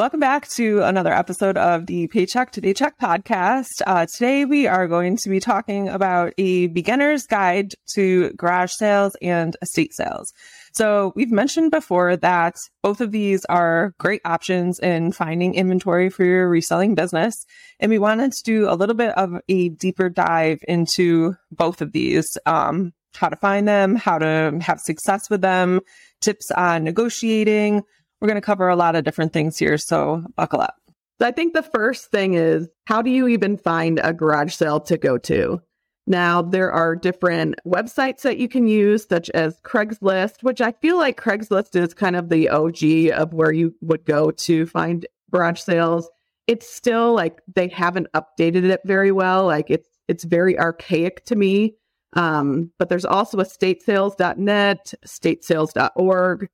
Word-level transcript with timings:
Welcome 0.00 0.20
back 0.20 0.48
to 0.52 0.80
another 0.80 1.12
episode 1.12 1.58
of 1.58 1.84
the 1.84 2.06
Paycheck 2.06 2.52
to 2.52 2.62
Daycheck 2.62 2.98
podcast. 2.98 3.82
Uh, 3.86 4.06
today 4.10 4.46
we 4.46 4.66
are 4.66 4.88
going 4.88 5.18
to 5.18 5.28
be 5.28 5.40
talking 5.40 5.90
about 5.90 6.32
a 6.38 6.68
beginner's 6.68 7.26
guide 7.26 7.74
to 7.96 8.30
garage 8.30 8.72
sales 8.72 9.14
and 9.20 9.58
estate 9.60 9.92
sales. 9.92 10.32
So 10.72 11.12
we've 11.16 11.30
mentioned 11.30 11.70
before 11.70 12.16
that 12.16 12.54
both 12.82 13.02
of 13.02 13.12
these 13.12 13.44
are 13.50 13.92
great 13.98 14.22
options 14.24 14.78
in 14.78 15.12
finding 15.12 15.52
inventory 15.52 16.08
for 16.08 16.24
your 16.24 16.48
reselling 16.48 16.94
business. 16.94 17.34
And 17.78 17.90
we 17.90 17.98
wanted 17.98 18.32
to 18.32 18.42
do 18.42 18.70
a 18.70 18.76
little 18.76 18.96
bit 18.96 19.10
of 19.18 19.34
a 19.50 19.68
deeper 19.68 20.08
dive 20.08 20.60
into 20.66 21.34
both 21.52 21.82
of 21.82 21.92
these. 21.92 22.38
Um, 22.46 22.94
how 23.16 23.28
to 23.28 23.36
find 23.36 23.68
them, 23.68 23.96
how 23.96 24.16
to 24.16 24.58
have 24.62 24.80
success 24.80 25.28
with 25.28 25.42
them, 25.42 25.80
tips 26.22 26.50
on 26.52 26.84
negotiating, 26.84 27.82
we're 28.20 28.28
going 28.28 28.36
to 28.36 28.40
cover 28.40 28.68
a 28.68 28.76
lot 28.76 28.96
of 28.96 29.04
different 29.04 29.32
things 29.32 29.58
here, 29.58 29.78
so 29.78 30.24
buckle 30.36 30.60
up. 30.60 30.76
So 31.20 31.26
I 31.26 31.32
think 31.32 31.52
the 31.52 31.62
first 31.62 32.10
thing 32.10 32.34
is 32.34 32.68
how 32.86 33.02
do 33.02 33.10
you 33.10 33.28
even 33.28 33.56
find 33.56 34.00
a 34.02 34.12
garage 34.12 34.54
sale 34.54 34.80
to 34.80 34.96
go 34.96 35.18
to? 35.18 35.60
Now, 36.06 36.42
there 36.42 36.72
are 36.72 36.96
different 36.96 37.54
websites 37.66 38.22
that 38.22 38.38
you 38.38 38.48
can 38.48 38.66
use, 38.66 39.06
such 39.06 39.30
as 39.30 39.60
Craigslist, 39.60 40.42
which 40.42 40.60
I 40.60 40.72
feel 40.72 40.96
like 40.96 41.20
Craigslist 41.20 41.76
is 41.76 41.94
kind 41.94 42.16
of 42.16 42.30
the 42.30 42.48
OG 42.48 43.12
of 43.12 43.32
where 43.32 43.52
you 43.52 43.74
would 43.80 44.04
go 44.04 44.30
to 44.30 44.66
find 44.66 45.06
garage 45.30 45.60
sales. 45.60 46.10
It's 46.46 46.68
still 46.68 47.14
like 47.14 47.40
they 47.54 47.68
haven't 47.68 48.08
updated 48.12 48.64
it 48.64 48.80
very 48.84 49.12
well. 49.12 49.46
Like 49.46 49.70
it's 49.70 49.88
it's 50.08 50.24
very 50.24 50.58
archaic 50.58 51.24
to 51.26 51.36
me. 51.36 51.76
Um, 52.14 52.72
but 52.78 52.88
there's 52.88 53.04
also 53.04 53.38
estatesales.net, 53.38 54.94
estatesales.org. 55.06 56.48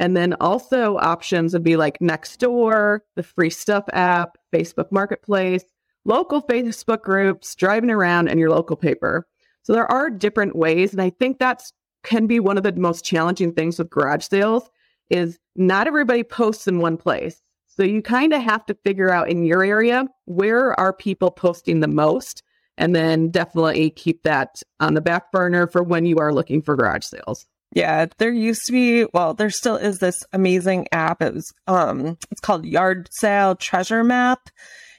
And 0.00 0.16
then 0.16 0.34
also 0.34 0.96
options 0.98 1.52
would 1.52 1.64
be 1.64 1.76
like 1.76 1.98
Nextdoor, 1.98 3.00
the 3.16 3.22
Free 3.22 3.50
Stuff 3.50 3.84
app, 3.92 4.38
Facebook 4.52 4.92
Marketplace, 4.92 5.64
local 6.04 6.40
Facebook 6.42 7.02
groups, 7.02 7.54
driving 7.54 7.90
around, 7.90 8.28
and 8.28 8.38
your 8.38 8.50
local 8.50 8.76
paper. 8.76 9.26
So 9.62 9.72
there 9.72 9.90
are 9.90 10.08
different 10.08 10.56
ways. 10.56 10.92
And 10.92 11.02
I 11.02 11.10
think 11.10 11.38
that's 11.38 11.72
can 12.04 12.26
be 12.26 12.40
one 12.40 12.56
of 12.56 12.62
the 12.62 12.72
most 12.72 13.04
challenging 13.04 13.52
things 13.52 13.78
with 13.78 13.90
garage 13.90 14.26
sales 14.26 14.70
is 15.10 15.38
not 15.56 15.86
everybody 15.86 16.22
posts 16.22 16.68
in 16.68 16.78
one 16.78 16.96
place. 16.96 17.42
So 17.66 17.82
you 17.82 18.02
kind 18.02 18.32
of 18.32 18.42
have 18.42 18.64
to 18.66 18.74
figure 18.84 19.10
out 19.10 19.28
in 19.28 19.44
your 19.44 19.64
area 19.64 20.06
where 20.24 20.78
are 20.78 20.92
people 20.92 21.30
posting 21.30 21.80
the 21.80 21.88
most 21.88 22.42
and 22.76 22.94
then 22.94 23.30
definitely 23.30 23.90
keep 23.90 24.22
that 24.22 24.62
on 24.80 24.94
the 24.94 25.00
back 25.00 25.32
burner 25.32 25.66
for 25.66 25.82
when 25.82 26.06
you 26.06 26.18
are 26.18 26.32
looking 26.32 26.62
for 26.62 26.76
garage 26.76 27.04
sales. 27.04 27.46
Yeah, 27.72 28.06
there 28.16 28.32
used 28.32 28.62
to 28.66 28.72
be, 28.72 29.06
well, 29.12 29.34
there 29.34 29.50
still 29.50 29.76
is 29.76 29.98
this 29.98 30.18
amazing 30.32 30.88
app. 30.90 31.20
It 31.20 31.34
was, 31.34 31.52
um, 31.66 32.16
it's 32.30 32.40
called 32.40 32.64
Yard 32.64 33.08
Sale 33.12 33.56
Treasure 33.56 34.02
Map. 34.02 34.48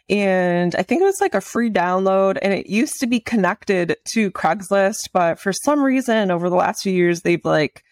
And 0.09 0.75
I 0.75 0.83
think 0.83 1.01
it 1.01 1.05
was 1.05 1.21
like 1.21 1.35
a 1.35 1.41
free 1.41 1.69
download 1.69 2.37
and 2.41 2.51
it 2.51 2.67
used 2.67 2.99
to 2.99 3.07
be 3.07 3.19
connected 3.19 3.95
to 4.09 4.31
Craigslist, 4.31 5.09
but 5.13 5.39
for 5.39 5.53
some 5.53 5.81
reason 5.81 6.31
over 6.31 6.49
the 6.49 6.55
last 6.55 6.81
few 6.81 6.93
years, 6.93 7.21
they've 7.21 7.43
like 7.45 7.83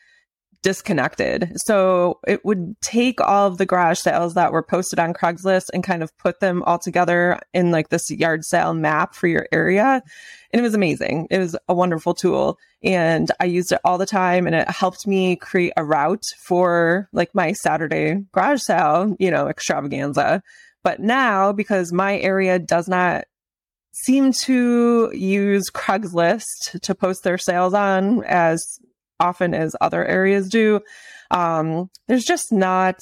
disconnected. 0.67 1.53
So 1.55 2.19
it 2.27 2.43
would 2.43 2.75
take 2.81 3.21
all 3.21 3.47
of 3.47 3.57
the 3.57 3.65
garage 3.65 3.99
sales 3.99 4.33
that 4.33 4.51
were 4.51 4.61
posted 4.61 4.99
on 4.99 5.13
Craigslist 5.13 5.67
and 5.73 5.81
kind 5.81 6.03
of 6.03 6.11
put 6.17 6.41
them 6.41 6.61
all 6.63 6.77
together 6.77 7.39
in 7.53 7.71
like 7.71 7.87
this 7.87 8.11
yard 8.11 8.43
sale 8.43 8.73
map 8.73 9.15
for 9.15 9.27
your 9.27 9.47
area. 9.53 10.03
And 10.51 10.59
it 10.59 10.61
was 10.61 10.73
amazing. 10.73 11.27
It 11.31 11.37
was 11.37 11.55
a 11.69 11.73
wonderful 11.73 12.13
tool 12.13 12.59
and 12.83 13.31
I 13.39 13.45
used 13.45 13.71
it 13.71 13.79
all 13.85 13.97
the 13.97 14.05
time 14.05 14.45
and 14.45 14.53
it 14.53 14.69
helped 14.69 15.07
me 15.07 15.37
create 15.37 15.71
a 15.77 15.85
route 15.85 16.25
for 16.37 17.07
like 17.13 17.33
my 17.33 17.53
Saturday 17.53 18.25
garage 18.33 18.59
sale, 18.61 19.15
you 19.19 19.31
know, 19.31 19.47
extravaganza. 19.47 20.43
But 20.83 20.99
now 20.99 21.53
because 21.53 21.93
my 21.93 22.19
area 22.19 22.59
does 22.59 22.89
not 22.89 23.23
seem 23.93 24.33
to 24.33 25.11
use 25.13 25.69
Craigslist 25.69 26.81
to 26.81 26.93
post 26.93 27.23
their 27.23 27.37
sales 27.37 27.73
on 27.73 28.25
as 28.25 28.81
often 29.19 29.53
as 29.53 29.75
other 29.81 30.05
areas 30.05 30.49
do. 30.49 30.81
Um, 31.31 31.89
there's 32.07 32.25
just 32.25 32.51
not 32.51 32.99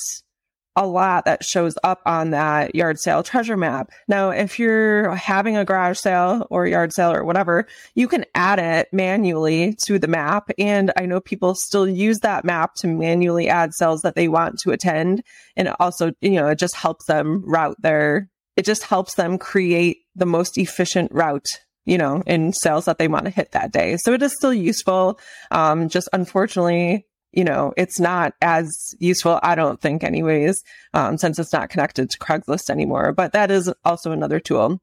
a 0.76 0.86
lot 0.86 1.26
that 1.26 1.44
shows 1.44 1.78
up 1.84 2.02
on 2.06 2.31
that 2.31 2.76
yard 2.76 3.00
sale 3.00 3.24
treasure 3.24 3.56
map. 3.56 3.92
Now, 4.08 4.31
if 4.31 4.59
you're 4.59 5.16
having 5.16 5.56
a 5.56 5.64
garage 5.64 5.98
sale 5.98 6.48
or 6.50 6.68
yard 6.68 6.92
sale 6.92 7.14
or 7.14 7.24
whatever, 7.24 7.66
you 7.94 8.08
can 8.08 8.25
add 8.36 8.59
it 8.59 8.90
manually 8.92 9.75
to 9.86 9.98
the 9.98 10.08
map. 10.08 10.50
And 10.58 10.92
I 10.98 11.06
know 11.06 11.22
people 11.22 11.56
still 11.56 11.88
use 11.88 12.20
that 12.20 12.44
map 12.44 12.75
to 12.75 12.88
manually 12.88 13.48
add 13.48 13.74
sales 13.74 14.02
that 14.02 14.16
they 14.16 14.28
want 14.28 14.59
to 14.59 14.72
attend. 14.72 15.24
And 15.56 15.74
also, 15.80 16.12
you 16.20 16.31
know, 16.31 16.48
it 16.48 16.59
just 16.59 16.75
helps 16.75 17.06
them 17.06 17.42
route 17.46 17.81
their, 17.81 18.30
it 18.58 18.66
just 18.66 18.84
helps 18.84 19.16
them 19.16 19.38
create 19.38 20.00
the 20.16 20.25
most 20.25 20.58
efficient 20.58 21.12
route 21.14 21.62
you 21.85 21.97
know, 21.97 22.23
in 22.25 22.51
sales 22.51 22.85
that 22.85 22.97
they 22.97 23.07
want 23.07 23.25
to 23.25 23.31
hit 23.31 23.51
that 23.51 23.72
day. 23.72 23.97
So 23.97 24.13
it 24.13 24.22
is 24.22 24.34
still 24.34 24.53
useful. 24.53 25.19
Um, 25.51 25.88
just 25.88 26.09
unfortunately, 26.13 27.06
you 27.31 27.44
know, 27.44 27.73
it's 27.78 28.00
not 28.00 28.34
as 28.41 28.96
useful, 29.00 29.40
I 29.44 29.56
don't 29.56 29.81
think, 29.81 30.03
anyways, 30.03 30.63
um, 30.94 31.18
since 31.18 31.38
it's 31.38 31.53
not 31.53 31.69
connected 31.69 32.09
to 32.09 32.18
Craigslist 32.18 32.69
anymore. 32.69 33.12
But 33.12 33.34
that 33.34 33.51
is 33.51 33.72
also 33.84 34.12
another 34.12 34.40
tool. 34.40 34.79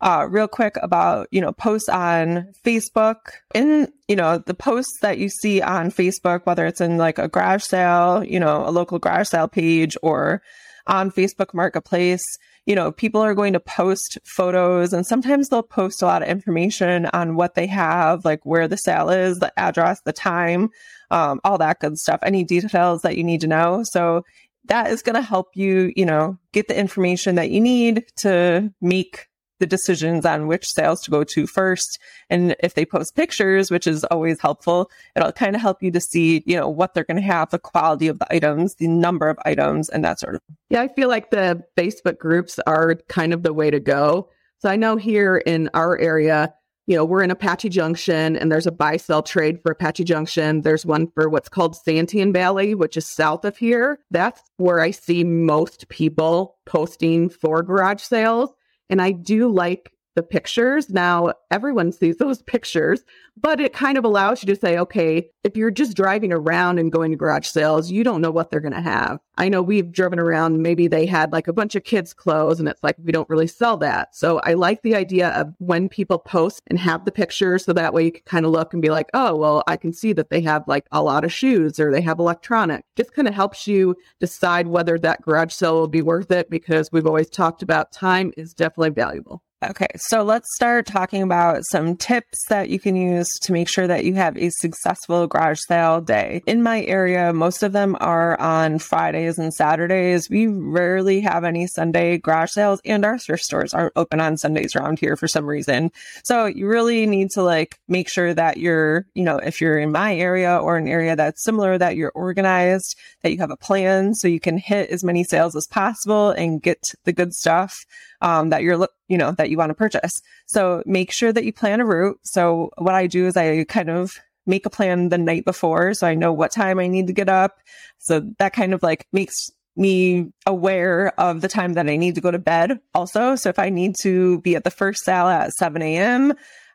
Uh, 0.00 0.26
real 0.28 0.48
quick 0.48 0.76
about, 0.82 1.28
you 1.30 1.40
know, 1.40 1.52
posts 1.52 1.88
on 1.88 2.52
Facebook. 2.62 3.16
In, 3.54 3.90
you 4.06 4.16
know, 4.16 4.36
the 4.36 4.52
posts 4.52 4.98
that 5.00 5.18
you 5.18 5.30
see 5.30 5.62
on 5.62 5.90
Facebook, 5.90 6.44
whether 6.44 6.66
it's 6.66 6.82
in 6.82 6.98
like 6.98 7.18
a 7.18 7.28
garage 7.28 7.62
sale, 7.62 8.22
you 8.22 8.38
know, 8.38 8.68
a 8.68 8.70
local 8.70 8.98
garage 8.98 9.28
sale 9.28 9.48
page 9.48 9.96
or 10.02 10.42
on 10.86 11.10
Facebook 11.10 11.54
Marketplace, 11.54 12.24
you 12.66 12.74
know, 12.74 12.90
people 12.90 13.20
are 13.20 13.34
going 13.34 13.52
to 13.52 13.60
post 13.60 14.18
photos 14.24 14.92
and 14.92 15.06
sometimes 15.06 15.48
they'll 15.48 15.62
post 15.62 16.00
a 16.00 16.06
lot 16.06 16.22
of 16.22 16.28
information 16.28 17.06
on 17.06 17.36
what 17.36 17.54
they 17.54 17.66
have, 17.66 18.24
like 18.24 18.40
where 18.44 18.66
the 18.66 18.76
sale 18.76 19.10
is, 19.10 19.38
the 19.38 19.52
address, 19.58 20.00
the 20.04 20.12
time, 20.12 20.70
um, 21.10 21.40
all 21.44 21.58
that 21.58 21.80
good 21.80 21.98
stuff, 21.98 22.20
any 22.22 22.42
details 22.42 23.02
that 23.02 23.16
you 23.16 23.24
need 23.24 23.40
to 23.42 23.46
know. 23.46 23.82
So 23.84 24.24
that 24.66 24.90
is 24.90 25.02
going 25.02 25.14
to 25.14 25.22
help 25.22 25.48
you, 25.54 25.92
you 25.94 26.06
know, 26.06 26.38
get 26.52 26.68
the 26.68 26.78
information 26.78 27.34
that 27.34 27.50
you 27.50 27.60
need 27.60 28.04
to 28.18 28.72
make 28.80 29.26
the 29.60 29.66
decisions 29.66 30.26
on 30.26 30.46
which 30.46 30.70
sales 30.70 31.02
to 31.02 31.10
go 31.10 31.24
to 31.24 31.46
first. 31.46 31.98
And 32.30 32.56
if 32.60 32.74
they 32.74 32.84
post 32.84 33.14
pictures, 33.14 33.70
which 33.70 33.86
is 33.86 34.04
always 34.04 34.40
helpful, 34.40 34.90
it'll 35.16 35.32
kind 35.32 35.54
of 35.54 35.62
help 35.62 35.82
you 35.82 35.90
to 35.92 36.00
see, 36.00 36.42
you 36.46 36.56
know, 36.56 36.68
what 36.68 36.94
they're 36.94 37.04
going 37.04 37.16
to 37.16 37.22
have, 37.22 37.50
the 37.50 37.58
quality 37.58 38.08
of 38.08 38.18
the 38.18 38.34
items, 38.34 38.74
the 38.76 38.88
number 38.88 39.28
of 39.28 39.38
items, 39.44 39.88
and 39.88 40.04
that 40.04 40.20
sort 40.20 40.34
of. 40.36 40.40
Yeah, 40.70 40.82
I 40.82 40.88
feel 40.88 41.08
like 41.08 41.30
the 41.30 41.62
Facebook 41.76 42.18
groups 42.18 42.58
are 42.66 42.96
kind 43.08 43.32
of 43.32 43.42
the 43.42 43.52
way 43.52 43.70
to 43.70 43.80
go. 43.80 44.30
So 44.58 44.68
I 44.68 44.76
know 44.76 44.96
here 44.96 45.36
in 45.36 45.70
our 45.74 45.98
area, 45.98 46.54
you 46.86 46.96
know, 46.96 47.04
we're 47.04 47.22
in 47.22 47.30
Apache 47.30 47.70
Junction 47.70 48.36
and 48.36 48.52
there's 48.52 48.66
a 48.66 48.72
buy 48.72 48.98
sell 48.98 49.22
trade 49.22 49.60
for 49.62 49.72
Apache 49.72 50.04
Junction. 50.04 50.62
There's 50.62 50.84
one 50.84 51.10
for 51.14 51.28
what's 51.28 51.48
called 51.48 51.76
San 51.76 52.06
Tan 52.06 52.32
Valley, 52.32 52.74
which 52.74 52.96
is 52.96 53.06
south 53.06 53.44
of 53.44 53.56
here. 53.56 54.00
That's 54.10 54.42
where 54.58 54.80
I 54.80 54.90
see 54.90 55.24
most 55.24 55.88
people 55.88 56.56
posting 56.66 57.30
for 57.30 57.62
garage 57.62 58.02
sales. 58.02 58.50
And 58.90 59.00
I 59.00 59.12
do 59.12 59.52
like 59.52 59.92
the 60.14 60.22
pictures. 60.22 60.90
Now, 60.90 61.32
everyone 61.50 61.92
sees 61.92 62.16
those 62.16 62.42
pictures, 62.54 63.02
but 63.36 63.60
it 63.60 63.72
kind 63.72 63.98
of 63.98 64.04
allows 64.04 64.42
you 64.42 64.54
to 64.54 64.60
say, 64.60 64.78
okay, 64.78 65.28
if 65.42 65.56
you're 65.56 65.70
just 65.70 65.96
driving 65.96 66.32
around 66.32 66.78
and 66.78 66.92
going 66.92 67.10
to 67.10 67.16
garage 67.16 67.46
sales, 67.46 67.90
you 67.90 68.04
don't 68.04 68.20
know 68.20 68.30
what 68.30 68.50
they're 68.50 68.60
going 68.60 68.74
to 68.74 68.80
have. 68.80 69.18
I 69.36 69.48
know 69.48 69.62
we've 69.62 69.90
driven 69.90 70.20
around, 70.20 70.62
maybe 70.62 70.86
they 70.86 71.06
had 71.06 71.32
like 71.32 71.48
a 71.48 71.52
bunch 71.52 71.74
of 71.74 71.82
kids' 71.82 72.14
clothes, 72.14 72.60
and 72.60 72.68
it's 72.68 72.82
like, 72.84 72.96
we 73.02 73.10
don't 73.10 73.28
really 73.28 73.48
sell 73.48 73.76
that. 73.78 74.14
So 74.14 74.38
I 74.44 74.54
like 74.54 74.82
the 74.82 74.94
idea 74.94 75.30
of 75.30 75.52
when 75.58 75.88
people 75.88 76.18
post 76.18 76.62
and 76.68 76.78
have 76.78 77.04
the 77.04 77.12
pictures 77.12 77.64
so 77.64 77.72
that 77.72 77.92
way 77.92 78.04
you 78.04 78.12
can 78.12 78.22
kind 78.24 78.46
of 78.46 78.52
look 78.52 78.72
and 78.72 78.80
be 78.80 78.90
like, 78.90 79.10
oh, 79.12 79.34
well, 79.34 79.64
I 79.66 79.76
can 79.76 79.92
see 79.92 80.12
that 80.12 80.30
they 80.30 80.40
have 80.42 80.68
like 80.68 80.86
a 80.92 81.02
lot 81.02 81.24
of 81.24 81.32
shoes 81.32 81.80
or 81.80 81.90
they 81.90 82.00
have 82.02 82.20
electronic. 82.20 82.84
Just 82.96 83.12
kind 83.12 83.26
of 83.26 83.34
helps 83.34 83.66
you 83.66 83.96
decide 84.20 84.68
whether 84.68 84.98
that 84.98 85.22
garage 85.22 85.52
sale 85.52 85.74
will 85.74 85.88
be 85.88 86.02
worth 86.02 86.30
it 86.30 86.48
because 86.48 86.92
we've 86.92 87.06
always 87.06 87.28
talked 87.28 87.62
about 87.62 87.90
time 87.92 88.32
is 88.36 88.54
definitely 88.54 88.90
valuable. 88.90 89.42
Okay, 89.70 89.86
so 89.96 90.22
let's 90.22 90.54
start 90.54 90.84
talking 90.84 91.22
about 91.22 91.62
some 91.70 91.96
tips 91.96 92.44
that 92.48 92.68
you 92.68 92.78
can 92.78 92.96
use 92.96 93.28
to 93.40 93.52
make 93.52 93.68
sure 93.68 93.86
that 93.86 94.04
you 94.04 94.14
have 94.14 94.36
a 94.36 94.50
successful 94.50 95.26
garage 95.26 95.60
sale 95.66 96.02
day. 96.02 96.42
In 96.46 96.62
my 96.62 96.84
area, 96.84 97.32
most 97.32 97.62
of 97.62 97.72
them 97.72 97.96
are 98.00 98.38
on 98.38 98.78
Fridays 98.78 99.38
and 99.38 99.54
Saturdays. 99.54 100.28
We 100.28 100.48
rarely 100.48 101.20
have 101.20 101.44
any 101.44 101.66
Sunday 101.66 102.18
garage 102.18 102.50
sales, 102.50 102.80
and 102.84 103.06
our 103.06 103.16
thrift 103.16 103.42
stores 103.42 103.72
aren't 103.72 103.94
open 103.96 104.20
on 104.20 104.36
Sundays 104.36 104.76
around 104.76 104.98
here 104.98 105.16
for 105.16 105.28
some 105.28 105.46
reason. 105.46 105.90
So 106.24 106.44
you 106.44 106.66
really 106.66 107.06
need 107.06 107.30
to 107.30 107.42
like 107.42 107.78
make 107.88 108.10
sure 108.10 108.34
that 108.34 108.58
you're, 108.58 109.06
you 109.14 109.24
know, 109.24 109.38
if 109.38 109.62
you're 109.62 109.78
in 109.78 109.92
my 109.92 110.14
area 110.14 110.58
or 110.58 110.76
an 110.76 110.88
area 110.88 111.16
that's 111.16 111.42
similar, 111.42 111.78
that 111.78 111.96
you're 111.96 112.12
organized, 112.14 112.98
that 113.22 113.32
you 113.32 113.38
have 113.38 113.50
a 113.50 113.56
plan 113.56 114.14
so 114.14 114.28
you 114.28 114.40
can 114.40 114.58
hit 114.58 114.90
as 114.90 115.02
many 115.02 115.24
sales 115.24 115.56
as 115.56 115.66
possible 115.66 116.30
and 116.30 116.60
get 116.60 116.92
the 117.04 117.12
good 117.12 117.32
stuff 117.32 117.86
um, 118.20 118.50
that 118.50 118.62
you're, 118.62 118.88
you 119.08 119.18
know, 119.18 119.32
that 119.32 119.50
you 119.50 119.56
want 119.56 119.70
to 119.70 119.74
purchase. 119.74 120.22
So 120.46 120.82
make 120.86 121.10
sure 121.10 121.32
that 121.32 121.44
you 121.44 121.52
plan 121.52 121.80
a 121.80 121.84
route. 121.84 122.18
So 122.22 122.70
what 122.78 122.94
I 122.94 123.06
do 123.06 123.26
is 123.26 123.36
I 123.36 123.64
kind 123.64 123.90
of 123.90 124.18
make 124.46 124.66
a 124.66 124.70
plan 124.70 125.08
the 125.08 125.18
night 125.18 125.44
before. 125.44 125.94
So 125.94 126.06
I 126.06 126.14
know 126.14 126.32
what 126.32 126.52
time 126.52 126.78
I 126.78 126.86
need 126.86 127.06
to 127.06 127.12
get 127.12 127.28
up. 127.28 127.58
So 127.98 128.20
that 128.38 128.52
kind 128.52 128.74
of 128.74 128.82
like 128.82 129.06
makes 129.12 129.50
me 129.76 130.32
aware 130.46 131.18
of 131.18 131.40
the 131.40 131.48
time 131.48 131.72
that 131.74 131.88
I 131.88 131.96
need 131.96 132.14
to 132.14 132.20
go 132.20 132.30
to 132.30 132.38
bed 132.38 132.78
also. 132.94 133.34
So 133.36 133.48
if 133.48 133.58
I 133.58 133.70
need 133.70 133.96
to 134.02 134.40
be 134.40 134.54
at 134.54 134.64
the 134.64 134.70
first 134.70 135.04
sale 135.04 135.26
at 135.26 135.52
7 135.52 135.82
a.m., 135.82 136.34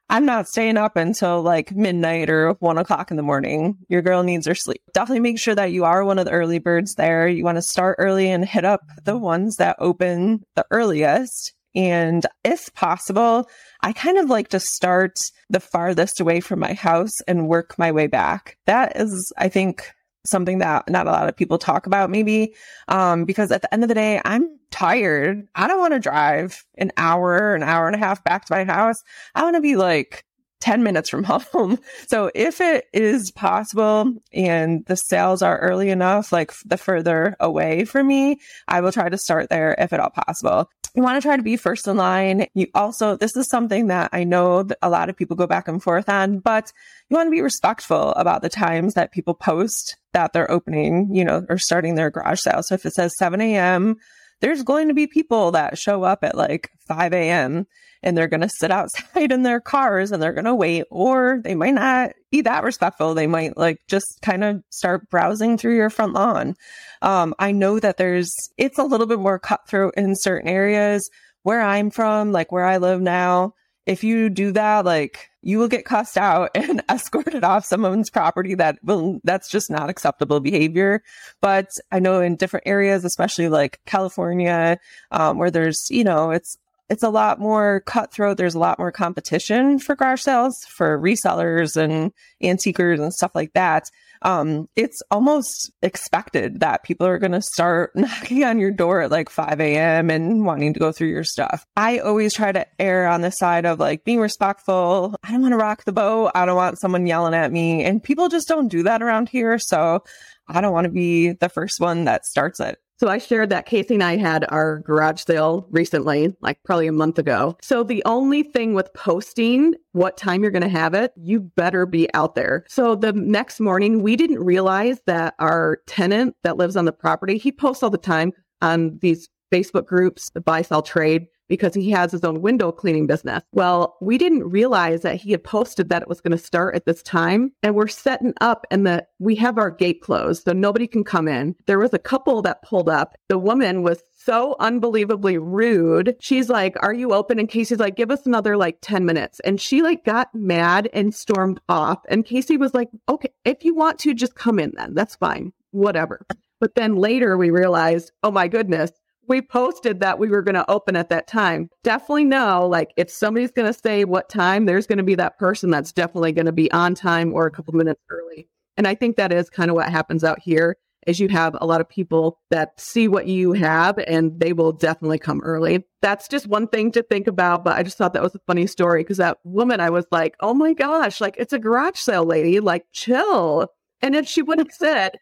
I'm 0.09 0.25
not 0.25 0.47
staying 0.47 0.77
up 0.77 0.95
until 0.95 1.41
like 1.43 1.75
midnight 1.75 2.29
or 2.29 2.53
one 2.53 2.79
o'clock 2.79 3.11
in 3.11 3.17
the 3.17 3.23
morning. 3.23 3.77
Your 3.89 4.01
girl 4.01 4.23
needs 4.23 4.47
her 4.47 4.55
sleep. 4.55 4.81
Definitely 4.93 5.19
make 5.19 5.39
sure 5.39 5.53
that 5.53 5.71
you 5.71 5.85
are 5.85 6.03
one 6.03 6.17
of 6.17 6.25
the 6.25 6.31
early 6.31 6.57
birds 6.57 6.95
there. 6.95 7.27
You 7.27 7.43
want 7.43 7.57
to 7.57 7.61
start 7.61 7.97
early 7.99 8.29
and 8.29 8.43
hit 8.43 8.65
up 8.65 8.81
the 9.05 9.17
ones 9.17 9.57
that 9.57 9.75
open 9.79 10.43
the 10.55 10.65
earliest. 10.71 11.53
And 11.75 12.25
if 12.43 12.73
possible, 12.73 13.47
I 13.81 13.93
kind 13.93 14.17
of 14.17 14.29
like 14.29 14.47
to 14.49 14.59
start 14.59 15.19
the 15.51 15.59
farthest 15.59 16.19
away 16.19 16.39
from 16.39 16.59
my 16.59 16.73
house 16.73 17.21
and 17.27 17.47
work 17.47 17.77
my 17.77 17.91
way 17.91 18.07
back. 18.07 18.57
That 18.65 18.93
is, 18.95 19.31
I 19.37 19.49
think, 19.49 19.91
something 20.25 20.59
that 20.59 20.89
not 20.89 21.07
a 21.07 21.11
lot 21.11 21.29
of 21.29 21.35
people 21.35 21.57
talk 21.57 21.85
about 21.85 22.09
maybe 22.09 22.53
um, 22.87 23.25
because 23.25 23.51
at 23.51 23.61
the 23.61 23.73
end 23.73 23.83
of 23.83 23.89
the 23.89 23.95
day 23.95 24.21
i'm 24.25 24.59
tired. 24.71 25.47
I 25.55 25.67
don't 25.67 25.79
want 25.79 25.93
to 25.93 25.99
drive 25.99 26.65
an 26.77 26.91
hour 26.97 27.55
an 27.55 27.63
hour 27.63 27.87
and 27.87 27.95
a 27.95 27.99
half 27.99 28.23
back 28.23 28.45
to 28.45 28.53
my 28.53 28.63
house. 28.63 29.03
I 29.35 29.43
want 29.43 29.55
to 29.55 29.61
be 29.61 29.75
like 29.75 30.25
10 30.59 30.83
minutes 30.83 31.09
from 31.09 31.23
home. 31.25 31.79
So 32.07 32.31
if 32.35 32.61
it 32.61 32.85
is 32.93 33.31
possible 33.31 34.13
and 34.33 34.85
the 34.85 34.95
sales 34.95 35.41
are 35.41 35.59
early 35.59 35.89
enough, 35.89 36.31
like 36.31 36.53
the 36.65 36.77
further 36.77 37.35
away 37.39 37.85
from 37.85 38.07
me, 38.07 38.39
I 38.67 38.81
will 38.81 38.91
try 38.91 39.09
to 39.09 39.17
start 39.17 39.49
there 39.49 39.75
if 39.77 39.93
at 39.93 39.99
all 39.99 40.09
possible. 40.09 40.69
You 40.95 41.03
want 41.03 41.21
to 41.21 41.27
try 41.27 41.37
to 41.37 41.43
be 41.43 41.55
first 41.55 41.87
in 41.87 41.97
line. 41.97 42.47
You 42.55 42.67
also, 42.73 43.15
this 43.15 43.35
is 43.35 43.47
something 43.47 43.87
that 43.87 44.09
I 44.11 44.23
know 44.23 44.63
that 44.63 44.79
a 44.81 44.89
lot 44.89 45.09
of 45.09 45.15
people 45.15 45.35
go 45.35 45.45
back 45.45 45.67
and 45.67 45.81
forth 45.81 46.09
on, 46.09 46.39
but 46.39 46.71
you 47.09 47.15
want 47.15 47.27
to 47.27 47.31
be 47.31 47.41
respectful 47.41 48.11
about 48.13 48.41
the 48.41 48.49
times 48.49 48.95
that 48.95 49.11
people 49.11 49.35
post 49.35 49.97
that 50.13 50.33
they're 50.33 50.49
opening, 50.49 51.13
you 51.13 51.23
know, 51.23 51.45
or 51.47 51.59
starting 51.59 51.93
their 51.93 52.09
garage 52.09 52.39
sale. 52.39 52.63
So 52.63 52.73
if 52.73 52.85
it 52.85 52.93
says 52.93 53.15
7 53.17 53.39
a.m., 53.39 53.97
there's 54.41 54.63
going 54.63 54.87
to 54.87 54.93
be 54.93 55.07
people 55.07 55.51
that 55.51 55.77
show 55.77 56.03
up 56.03 56.23
at 56.23 56.35
like 56.35 56.69
5 56.87 57.13
a.m. 57.13 57.67
and 58.01 58.17
they're 58.17 58.27
going 58.27 58.41
to 58.41 58.49
sit 58.49 58.71
outside 58.71 59.31
in 59.31 59.43
their 59.43 59.59
cars 59.59 60.11
and 60.11 60.21
they're 60.21 60.33
going 60.33 60.45
to 60.45 60.55
wait, 60.55 60.85
or 60.89 61.41
they 61.43 61.55
might 61.55 61.73
not 61.73 62.11
be 62.31 62.41
that 62.41 62.63
respectful. 62.63 63.13
They 63.13 63.27
might 63.27 63.57
like 63.57 63.79
just 63.87 64.19
kind 64.21 64.43
of 64.43 64.63
start 64.69 65.09
browsing 65.09 65.57
through 65.57 65.75
your 65.75 65.89
front 65.89 66.13
lawn. 66.13 66.55
Um, 67.01 67.33
I 67.39 67.51
know 67.51 67.79
that 67.79 67.97
there's, 67.97 68.33
it's 68.57 68.77
a 68.77 68.83
little 68.83 69.07
bit 69.07 69.19
more 69.19 69.39
cutthroat 69.39 69.93
in 69.95 70.15
certain 70.15 70.49
areas 70.49 71.09
where 71.43 71.61
I'm 71.61 71.89
from, 71.89 72.31
like 72.31 72.51
where 72.51 72.65
I 72.65 72.77
live 72.77 73.01
now. 73.01 73.53
If 73.85 74.03
you 74.03 74.29
do 74.29 74.51
that, 74.51 74.85
like 74.85 75.28
you 75.41 75.57
will 75.57 75.67
get 75.67 75.85
cussed 75.85 76.17
out 76.17 76.51
and 76.55 76.81
escorted 76.89 77.43
off 77.43 77.65
someone's 77.65 78.09
property 78.09 78.55
that 78.55 78.77
will 78.83 79.19
that's 79.23 79.49
just 79.49 79.69
not 79.69 79.89
acceptable 79.89 80.39
behavior. 80.39 81.01
But 81.41 81.69
i 81.91 81.99
know 81.99 82.21
in 82.21 82.35
different 82.35 82.67
areas 82.67 83.05
especially 83.05 83.49
like 83.49 83.79
california 83.85 84.79
um, 85.11 85.37
where 85.37 85.51
there's 85.51 85.87
you 85.89 86.03
know 86.03 86.31
it's 86.31 86.57
it's 86.89 87.03
a 87.03 87.09
lot 87.09 87.39
more 87.39 87.81
cutthroat 87.85 88.37
there's 88.37 88.55
a 88.55 88.59
lot 88.59 88.79
more 88.79 88.91
competition 88.91 89.79
for 89.79 89.95
garage 89.95 90.21
sales 90.21 90.55
for 90.69 90.99
resellers 90.99 91.75
and 91.75 92.11
antiquers 92.43 93.01
and 93.01 93.13
stuff 93.13 93.31
like 93.35 93.53
that 93.53 93.89
um, 94.21 94.67
it's 94.75 95.01
almost 95.11 95.71
expected 95.81 96.59
that 96.59 96.83
people 96.83 97.07
are 97.07 97.19
going 97.19 97.31
to 97.31 97.41
start 97.41 97.91
knocking 97.95 98.43
on 98.43 98.59
your 98.59 98.71
door 98.71 99.01
at 99.01 99.11
like 99.11 99.29
5 99.29 99.59
a.m. 99.61 100.09
and 100.09 100.45
wanting 100.45 100.73
to 100.73 100.79
go 100.79 100.91
through 100.91 101.07
your 101.07 101.23
stuff. 101.23 101.65
I 101.75 101.99
always 101.99 102.33
try 102.33 102.51
to 102.51 102.65
err 102.81 103.07
on 103.07 103.21
the 103.21 103.31
side 103.31 103.65
of 103.65 103.79
like 103.79 104.03
being 104.03 104.19
respectful. 104.19 105.15
I 105.23 105.31
don't 105.31 105.41
want 105.41 105.53
to 105.53 105.57
rock 105.57 105.85
the 105.85 105.93
boat. 105.93 106.31
I 106.35 106.45
don't 106.45 106.55
want 106.55 106.79
someone 106.79 107.07
yelling 107.07 107.33
at 107.33 107.51
me. 107.51 107.83
And 107.83 108.03
people 108.03 108.27
just 108.29 108.47
don't 108.47 108.67
do 108.67 108.83
that 108.83 109.01
around 109.01 109.29
here. 109.29 109.57
So 109.57 110.03
I 110.47 110.61
don't 110.61 110.73
want 110.73 110.85
to 110.85 110.91
be 110.91 111.31
the 111.31 111.49
first 111.49 111.79
one 111.79 112.05
that 112.05 112.25
starts 112.25 112.59
it. 112.59 112.77
So 112.99 113.07
I 113.07 113.17
shared 113.17 113.49
that 113.51 113.65
Casey 113.65 113.93
and 113.93 114.03
I 114.03 114.17
had 114.17 114.45
our 114.49 114.79
garage 114.79 115.23
sale 115.23 115.67
recently, 115.71 116.35
like 116.41 116.61
probably 116.65 116.87
a 116.87 116.91
month 116.91 117.17
ago. 117.17 117.55
So 117.61 117.81
the 117.81 118.03
only 118.05 118.43
thing 118.43 118.73
with 118.73 118.93
posting 118.93 119.75
what 119.93 120.17
time 120.17 120.41
you're 120.41 120.51
going 120.51 120.63
to 120.63 120.67
have 120.67 120.93
it, 120.93 121.13
you 121.15 121.39
better 121.39 121.85
be 121.85 122.13
out 122.13 122.35
there. 122.35 122.65
So 122.67 122.95
the 122.95 123.13
next 123.13 123.61
morning, 123.61 124.03
we 124.03 124.17
didn't 124.17 124.43
realize 124.43 124.99
that 125.05 125.35
our 125.39 125.79
tenant 125.87 126.35
that 126.43 126.57
lives 126.57 126.75
on 126.75 126.83
the 126.83 126.91
property, 126.91 127.37
he 127.37 127.53
posts 127.53 127.83
all 127.83 127.89
the 127.89 127.97
time 127.97 128.33
on 128.61 128.99
these 129.01 129.29
Facebook 129.49 129.85
groups, 129.85 130.29
the 130.31 130.41
buy, 130.41 130.61
sell, 130.61 130.81
trade 130.81 131.27
because 131.49 131.73
he 131.73 131.89
has 131.89 132.11
his 132.11 132.23
own 132.23 132.41
window 132.41 132.71
cleaning 132.71 133.07
business. 133.07 133.43
Well, 133.51 133.97
we 133.99 134.17
didn't 134.17 134.49
realize 134.49 135.01
that 135.01 135.15
he 135.17 135.31
had 135.31 135.43
posted 135.43 135.89
that 135.89 136.03
it 136.03 136.07
was 136.07 136.21
going 136.21 136.31
to 136.31 136.37
start 136.37 136.75
at 136.75 136.85
this 136.85 137.03
time 137.03 137.51
and 137.63 137.75
we're 137.75 137.87
setting 137.87 138.33
up 138.39 138.65
and 138.71 138.87
that 138.87 139.09
we 139.19 139.35
have 139.35 139.57
our 139.57 139.71
gate 139.71 140.01
closed 140.01 140.43
so 140.43 140.53
nobody 140.53 140.87
can 140.87 141.03
come 141.03 141.27
in. 141.27 141.55
There 141.65 141.79
was 141.79 141.93
a 141.93 141.99
couple 141.99 142.41
that 142.43 142.63
pulled 142.63 142.87
up. 142.87 143.15
The 143.27 143.37
woman 143.37 143.83
was 143.83 144.01
so 144.15 144.55
unbelievably 144.59 145.37
rude. 145.37 146.15
She's 146.19 146.49
like, 146.49 146.75
"Are 146.81 146.93
you 146.93 147.13
open?" 147.13 147.39
And 147.39 147.49
Casey's 147.49 147.79
like, 147.79 147.95
"Give 147.95 148.11
us 148.11 148.25
another 148.25 148.57
like 148.57 148.77
10 148.81 149.05
minutes." 149.05 149.39
And 149.41 149.59
she 149.59 149.81
like 149.81 150.05
got 150.05 150.33
mad 150.35 150.89
and 150.93 151.15
stormed 151.15 151.59
off. 151.67 151.99
And 152.09 152.25
Casey 152.25 152.57
was 152.57 152.73
like, 152.73 152.89
"Okay, 153.07 153.29
if 153.45 153.63
you 153.63 153.73
want 153.73 153.97
to 153.99 154.13
just 154.13 154.35
come 154.35 154.59
in 154.59 154.73
then. 154.75 154.93
That's 154.93 155.15
fine. 155.15 155.51
Whatever." 155.71 156.25
But 156.59 156.75
then 156.75 156.95
later 156.95 157.37
we 157.37 157.49
realized, 157.49 158.11
"Oh 158.21 158.31
my 158.31 158.49
goodness, 158.49 158.91
we 159.29 159.41
posted 159.41 160.01
that 160.01 160.19
we 160.19 160.27
were 160.27 160.41
going 160.41 160.55
to 160.55 160.69
open 160.69 160.95
at 160.95 161.09
that 161.09 161.27
time. 161.27 161.69
Definitely 161.83 162.25
know, 162.25 162.67
like, 162.67 162.91
if 162.97 163.09
somebody's 163.09 163.51
going 163.51 163.71
to 163.71 163.79
say 163.79 164.03
what 164.03 164.27
time, 164.27 164.65
there's 164.65 164.87
going 164.87 164.97
to 164.97 165.03
be 165.03 165.15
that 165.15 165.37
person 165.37 165.69
that's 165.69 165.93
definitely 165.93 166.33
going 166.33 166.47
to 166.47 166.51
be 166.51 166.71
on 166.71 166.95
time 166.95 167.33
or 167.33 167.45
a 167.45 167.51
couple 167.51 167.73
minutes 167.75 168.01
early. 168.09 168.49
And 168.75 168.87
I 168.87 168.95
think 168.95 169.15
that 169.15 169.31
is 169.31 169.49
kind 169.49 169.69
of 169.69 169.75
what 169.75 169.89
happens 169.89 170.23
out 170.23 170.39
here 170.39 170.77
is 171.07 171.19
you 171.19 171.29
have 171.29 171.55
a 171.59 171.65
lot 171.65 171.81
of 171.81 171.89
people 171.89 172.39
that 172.49 172.79
see 172.79 173.07
what 173.07 173.25
you 173.25 173.53
have 173.53 173.97
and 173.99 174.39
they 174.39 174.53
will 174.53 174.71
definitely 174.71 175.17
come 175.17 175.41
early. 175.41 175.85
That's 176.01 176.27
just 176.27 176.47
one 176.47 176.67
thing 176.67 176.91
to 176.91 177.03
think 177.03 177.27
about, 177.27 177.63
but 177.63 177.77
I 177.77 177.83
just 177.83 177.97
thought 177.97 178.13
that 178.13 178.23
was 178.23 178.35
a 178.35 178.41
funny 178.47 178.67
story 178.67 179.01
because 179.01 179.17
that 179.17 179.37
woman, 179.43 179.79
I 179.79 179.89
was 179.89 180.05
like, 180.11 180.35
oh 180.41 180.53
my 180.53 180.73
gosh, 180.73 181.21
like 181.21 181.35
it's 181.37 181.53
a 181.53 181.59
garage 181.59 181.97
sale 181.97 182.25
lady, 182.25 182.59
like 182.59 182.85
chill. 182.91 183.67
And 184.01 184.15
if 184.15 184.27
she 184.27 184.41
would 184.41 184.59
have 184.59 184.71
said, 184.77 185.17